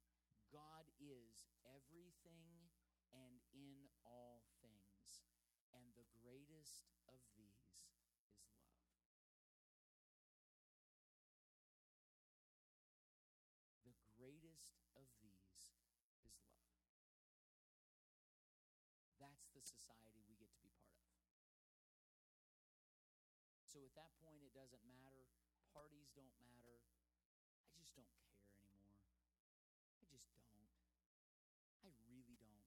God 0.49 0.89
is 0.97 1.45
everything 1.69 2.73
and 3.13 3.41
in 3.53 3.89
all 4.05 4.41
things. 4.65 5.25
And 5.73 5.85
the 5.97 6.09
greatest 6.21 6.89
of 7.09 7.21
these 7.37 7.77
is 7.85 8.01
love. 8.01 9.13
The 13.85 13.97
greatest 14.17 14.81
of 14.97 15.09
these 15.21 15.73
is 16.25 16.37
love. 16.49 16.81
That's 19.21 19.49
the 19.53 19.65
society 19.65 20.25
we 20.29 20.37
get 20.37 20.53
to 20.57 20.63
be 20.63 20.73
part 20.85 21.01
of. 21.05 21.21
So 23.67 23.82
at 23.93 24.09
that 24.09 24.17
point, 24.25 24.41
it 24.41 24.57
doesn't 24.57 24.81
matter. 24.89 25.29
Parties 25.69 26.09
don't 26.17 26.33
matter. 26.41 26.81
I 27.77 27.77
just 27.77 27.93
don't 27.93 28.09
care 28.17 28.41
anymore. 28.41 28.97
I 30.01 30.09
just 30.09 30.33
don't. 30.33 30.73
I 31.85 31.93
really 32.09 32.41
don't 32.41 32.65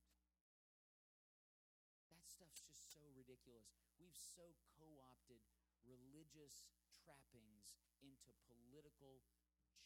That 2.13 2.29
stuff's 2.29 2.61
just 2.61 2.93
so 2.93 3.01
ridiculous. 3.17 3.73
We've 3.97 4.13
so 4.13 4.53
co 4.77 4.85
opted 5.01 5.41
religious 5.81 6.69
trappings 6.93 7.73
into 8.05 8.29
political 8.45 9.25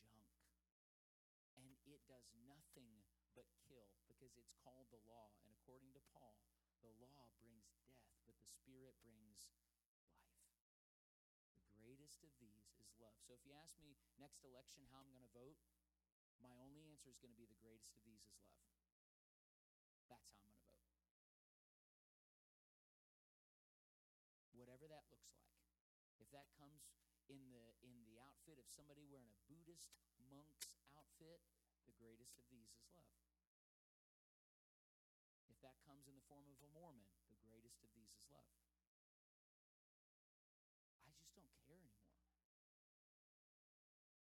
junk. 0.03 0.35
And 1.55 1.71
it 1.87 2.03
does 2.03 2.35
nothing 2.43 3.07
but 3.31 3.47
kill 3.63 3.95
because 4.11 4.35
it's 4.35 4.51
called 4.59 4.91
the 4.91 4.99
law. 5.07 5.31
And 5.47 5.55
according 5.55 5.95
to 5.95 6.03
Paul, 6.11 6.35
the 6.83 6.91
law 6.99 7.31
brings 7.39 7.71
death, 7.87 8.11
but 8.27 8.35
the 8.43 8.51
Spirit 8.51 8.99
brings 9.07 9.47
greatest 12.09 12.41
of 12.41 12.49
these 12.49 12.73
is 12.81 12.89
love. 12.97 13.17
So 13.21 13.37
if 13.37 13.41
you 13.45 13.53
ask 13.53 13.77
me 13.77 13.93
next 14.17 14.41
election 14.41 14.85
how 14.89 15.05
I'm 15.05 15.13
going 15.13 15.25
to 15.25 15.35
vote, 15.37 15.59
my 16.41 16.57
only 16.57 16.87
answer 16.89 17.13
is 17.13 17.19
going 17.21 17.33
to 17.33 17.39
be 17.39 17.45
the 17.45 17.59
greatest 17.61 17.93
of 17.93 18.01
these 18.01 18.25
is 18.25 18.39
love. 18.41 18.65
That's 20.09 20.33
how 20.33 20.41
I'm 20.41 20.49
going 20.49 20.65
to 20.65 20.73
vote. 20.73 20.79
whatever 24.59 24.91
that 24.91 25.07
looks 25.07 25.31
like. 25.39 25.55
If 26.19 26.27
that 26.33 26.51
comes 26.59 26.83
in 27.31 27.39
the 27.53 27.75
in 27.85 27.93
the 28.07 28.19
outfit 28.19 28.57
of 28.57 28.67
somebody 28.71 29.05
wearing 29.07 29.31
a 29.31 29.39
Buddhist 29.45 29.95
monk's 30.27 30.67
outfit, 30.95 31.39
the 31.85 31.95
greatest 31.95 32.35
of 32.39 32.45
these 32.51 32.73
is 32.75 32.87
love. 32.95 33.19
If 35.51 35.59
that 35.61 35.79
comes 35.85 36.07
in 36.09 36.15
the 36.15 36.25
form 36.25 36.47
of 36.51 36.59
a 36.63 36.69
Mormon, 36.71 37.07
the 37.27 37.39
greatest 37.43 37.83
of 37.83 37.91
these 37.93 38.11
is 38.15 38.25
love. 38.31 38.51
I 41.05 41.11
just 41.15 41.31
don't 41.35 41.51
care 41.63 41.79
anymore. 41.79 42.19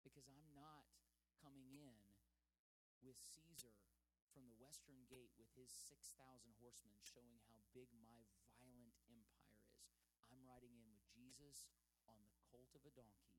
Because 0.02 0.26
I'm 0.28 0.50
not 0.54 0.86
coming 1.38 1.70
in 1.74 1.98
with 3.02 3.07
Caesar 3.18 3.74
from 4.30 4.46
the 4.46 4.58
western 4.62 5.02
gate 5.10 5.34
with 5.34 5.50
his 5.58 5.70
6,000 5.70 6.14
horsemen 6.62 6.94
showing 7.02 7.42
how 7.50 7.58
big 7.74 7.90
my 7.98 8.22
violent 8.62 8.94
empire 9.10 9.50
is. 9.58 9.82
I'm 10.30 10.46
riding 10.46 10.78
in 10.78 10.86
with 10.94 11.02
Jesus 11.10 11.66
on 12.06 12.22
the 12.22 12.38
colt 12.46 12.70
of 12.78 12.86
a 12.86 12.94
donkey 12.94 13.34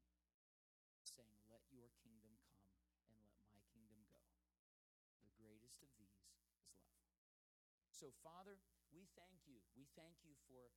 saying, 1.07 1.39
Let 1.47 1.63
your 1.71 1.87
kingdom 2.03 2.35
come 2.51 2.67
and 3.07 3.15
let 3.31 3.39
my 3.47 3.59
kingdom 3.71 4.03
go. 4.11 4.23
The 5.23 5.33
greatest 5.39 5.81
of 5.81 5.91
these 5.95 6.15
is 6.19 6.27
love. 6.43 6.59
So, 7.91 8.11
Father, 8.23 8.59
we 8.91 9.07
thank 9.15 9.47
you. 9.47 9.59
We 9.75 9.87
thank 9.95 10.19
you 10.23 10.35
for 10.47 10.71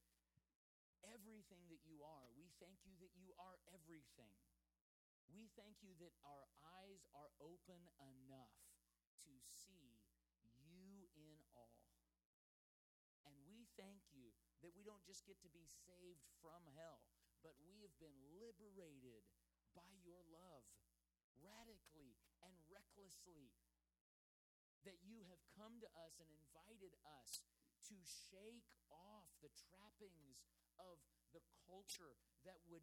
everything 1.02 1.66
that 1.70 1.82
you 1.82 2.02
are. 2.02 2.30
We 2.38 2.50
thank 2.62 2.82
you 2.86 2.94
that 3.02 3.14
you 3.18 3.34
are 3.38 3.58
everything. 3.74 4.38
We 5.30 5.48
thank 5.56 5.80
you 5.80 5.96
that 5.98 6.14
our 6.22 6.46
eyes 6.62 7.02
are 7.16 7.32
open 7.40 7.80
enough 7.98 8.61
see 9.44 9.98
you 10.62 11.10
in 11.18 11.38
all. 11.54 11.82
And 13.26 13.34
we 13.46 13.66
thank 13.74 14.06
you 14.14 14.34
that 14.62 14.74
we 14.74 14.86
don't 14.86 15.02
just 15.06 15.26
get 15.26 15.42
to 15.42 15.50
be 15.50 15.66
saved 15.86 16.22
from 16.38 16.62
hell, 16.78 17.02
but 17.42 17.58
we 17.66 17.82
have 17.82 17.94
been 17.98 18.14
liberated 18.38 19.26
by 19.74 19.90
your 20.06 20.22
love 20.30 20.66
radically 21.42 22.14
and 22.42 22.54
recklessly. 22.70 23.50
That 24.82 24.98
you 25.02 25.22
have 25.30 25.42
come 25.54 25.78
to 25.78 25.90
us 25.94 26.18
and 26.18 26.26
invited 26.26 26.98
us 27.06 27.46
to 27.86 27.94
shake 28.02 28.66
off 28.90 29.30
the 29.38 29.50
trappings 29.54 30.42
of 30.74 30.98
the 31.30 31.42
culture 31.70 32.18
that 32.42 32.58
would 32.66 32.82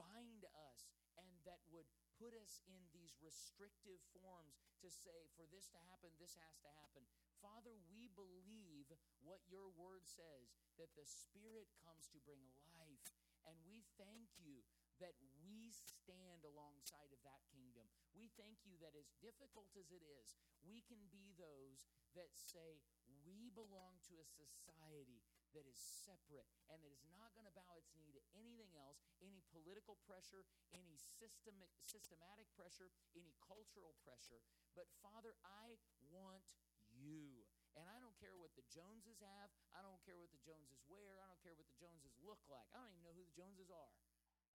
bind 0.00 0.48
us 0.56 0.88
and 1.20 1.28
that 1.44 1.60
would 1.68 1.88
put 2.18 2.34
us 2.36 2.62
in 2.70 2.80
these 2.94 3.18
restrictive 3.20 4.00
forms 4.14 4.60
to 4.80 4.88
say, 4.90 5.26
for 5.34 5.46
this 5.50 5.70
to 5.74 5.80
happen, 5.90 6.14
this 6.16 6.38
has 6.38 6.56
to 6.62 6.70
happen. 6.80 7.04
Father, 7.42 7.74
we 7.90 8.08
believe 8.14 8.88
what 9.20 9.42
your 9.50 9.68
word 9.74 10.06
says 10.06 10.54
that 10.78 10.92
the 10.94 11.04
Spirit 11.04 11.68
comes 11.82 12.08
to 12.12 12.22
bring 12.22 12.42
life. 12.70 13.04
And 13.44 13.60
we 13.68 13.84
thank 14.00 14.32
you 14.40 14.64
that 15.02 15.18
we 15.44 15.74
stand 15.74 16.46
alongside 16.46 17.12
of 17.12 17.20
that 17.26 17.44
kingdom. 17.52 17.84
We 18.16 18.32
thank 18.38 18.62
you 18.64 18.78
that 18.80 18.96
as 18.96 19.12
difficult 19.20 19.68
as 19.76 19.90
it 19.92 20.00
is, 20.00 20.38
we 20.64 20.80
can 20.86 21.02
be 21.12 21.34
those 21.36 21.84
that 22.16 22.32
say, 22.32 22.80
we 23.26 23.52
belong 23.52 24.00
to 24.08 24.16
a 24.22 24.28
society 24.28 25.20
that 25.54 25.66
is 25.70 25.78
separate 25.78 26.46
and 26.68 26.82
that 26.82 26.90
is 26.90 27.06
not 27.14 27.30
going 27.32 27.46
to 27.46 27.54
bow 27.54 27.78
its 27.78 27.94
knee 27.94 28.10
to 28.10 28.22
anything 28.34 28.74
else, 28.74 28.98
any 29.22 29.40
political 29.54 29.96
pressure, 30.04 30.42
any 30.74 30.98
systematic 30.98 32.50
pressure, 32.58 32.90
any 33.14 33.32
cultural 33.38 33.94
pressure. 34.02 34.42
But 34.74 34.90
Father, 35.00 35.38
I 35.46 35.78
want 36.10 36.42
you. 36.90 37.46
And 37.74 37.90
I 37.90 37.98
don't 37.98 38.14
care 38.22 38.38
what 38.38 38.54
the 38.54 38.62
Joneses 38.70 39.18
have. 39.18 39.50
I 39.74 39.82
don't 39.82 39.98
care 40.06 40.14
what 40.14 40.30
the 40.30 40.42
Joneses 40.46 40.78
wear. 40.86 41.18
I 41.18 41.26
don't 41.26 41.42
care 41.42 41.58
what 41.58 41.66
the 41.66 41.78
Joneses 41.78 42.14
look 42.22 42.38
like. 42.46 42.66
I 42.70 42.78
don't 42.78 42.94
even 42.94 43.02
know 43.02 43.14
who 43.18 43.26
the 43.26 43.34
Joneses 43.34 43.66
are. 43.70 43.90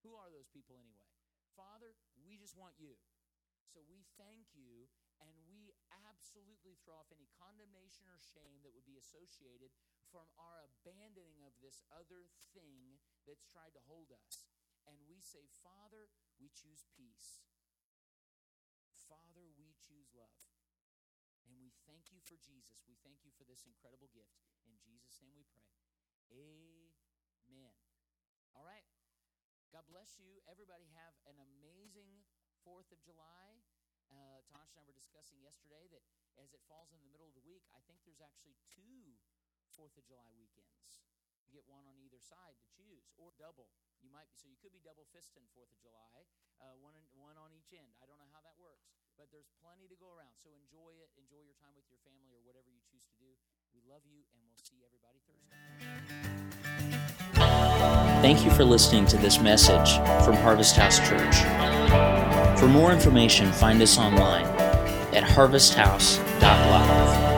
Who 0.07 0.15
are 0.15 0.31
those 0.31 0.47
people 0.47 0.79
anyway? 0.79 1.03
Father, 1.51 1.99
we 2.23 2.39
just 2.39 2.55
want 2.55 2.79
you. 2.79 2.95
So 3.67 3.83
we 3.91 4.07
thank 4.15 4.47
you 4.55 4.87
and 5.19 5.35
we 5.51 5.75
absolutely 6.07 6.79
throw 6.81 6.95
off 7.03 7.11
any 7.11 7.27
condemnation 7.35 8.07
or 8.07 8.17
shame 8.23 8.63
that 8.63 8.71
would 8.71 8.87
be 8.87 8.95
associated 8.95 9.75
from 10.09 10.29
our 10.41 10.65
abandoning 10.65 11.37
of 11.45 11.53
this 11.61 11.85
other 11.93 12.33
thing 12.53 12.97
that's 13.29 13.45
tried 13.45 13.77
to 13.77 13.81
hold 13.85 14.09
us. 14.09 14.49
And 14.89 14.97
we 15.05 15.21
say, 15.21 15.45
Father, 15.61 16.09
we 16.41 16.49
choose 16.49 16.85
peace. 16.97 17.45
Father, 19.05 19.49
we 19.53 19.77
choose 19.77 20.09
love. 20.17 20.41
And 21.45 21.57
we 21.57 21.73
thank 21.85 22.13
you 22.13 22.21
for 22.25 22.37
Jesus. 22.41 22.85
We 22.85 22.97
thank 23.01 23.25
you 23.25 23.33
for 23.33 23.45
this 23.45 23.65
incredible 23.65 24.09
gift. 24.13 24.37
In 24.65 24.77
Jesus' 24.81 25.17
name 25.21 25.33
we 25.33 25.45
pray. 25.49 25.65
Amen. 26.29 27.73
All 28.53 28.65
right. 28.65 28.85
God 29.69 29.85
bless 29.89 30.17
you. 30.17 30.41
Everybody 30.49 30.89
have 30.97 31.13
an 31.29 31.37
amazing 31.37 32.25
4th 32.65 32.89
of 32.89 33.01
July. 33.05 33.61
Uh, 34.09 34.41
Tosh 34.49 34.73
and 34.73 34.81
I 34.81 34.85
were 34.89 34.97
discussing 34.97 35.37
yesterday 35.45 35.85
that 35.93 36.01
as 36.41 36.53
it 36.53 36.61
falls 36.65 36.89
in 36.89 36.97
the 37.01 37.09
middle 37.13 37.29
of 37.29 37.37
the 37.37 37.45
week, 37.45 37.65
I 37.77 37.81
think 37.85 38.01
there's 38.01 38.21
actually 38.21 38.57
two 38.73 39.13
4th 39.79 39.95
of 39.95 40.03
July 40.03 40.27
weekends. 40.35 40.99
You 41.47 41.55
get 41.55 41.63
one 41.71 41.87
on 41.87 41.95
either 42.03 42.19
side 42.19 42.59
to 42.59 42.67
choose, 42.67 43.07
or 43.15 43.31
double. 43.39 43.71
You 44.03 44.11
might 44.11 44.27
be, 44.27 44.35
so 44.35 44.51
you 44.51 44.59
could 44.59 44.75
be 44.75 44.83
double 44.83 45.07
fisting 45.15 45.47
4th 45.55 45.71
of 45.71 45.79
July, 45.79 46.27
uh, 46.59 46.75
one, 46.83 46.99
in, 46.99 47.07
one 47.15 47.39
on 47.39 47.55
each 47.55 47.71
end. 47.71 47.87
I 48.03 48.05
don't 48.11 48.19
know 48.19 48.27
how 48.35 48.43
that 48.43 48.59
works, 48.59 48.91
but 49.15 49.31
there's 49.31 49.47
plenty 49.63 49.87
to 49.87 49.95
go 49.95 50.11
around. 50.11 50.35
So 50.35 50.51
enjoy 50.51 50.99
it. 50.99 51.07
Enjoy 51.15 51.39
your 51.39 51.55
time 51.63 51.71
with 51.79 51.87
your 51.87 51.95
family 52.03 52.35
or 52.35 52.43
whatever 52.43 52.67
you 52.67 52.83
choose 52.91 53.07
to 53.07 53.15
do. 53.23 53.31
We 53.71 53.79
love 53.87 54.03
you, 54.03 54.19
and 54.35 54.43
we'll 54.43 54.59
see 54.59 54.83
everybody 54.83 55.23
Thursday. 55.23 55.55
Thank 58.19 58.43
you 58.43 58.51
for 58.51 58.67
listening 58.67 59.07
to 59.15 59.17
this 59.17 59.39
message 59.39 59.95
from 60.27 60.35
Harvest 60.43 60.75
House 60.75 60.99
Church. 60.99 61.39
For 62.59 62.67
more 62.67 62.91
information, 62.91 63.47
find 63.55 63.79
us 63.81 63.97
online 63.97 64.43
at 65.15 65.23
harvesthouse.live. 65.23 67.28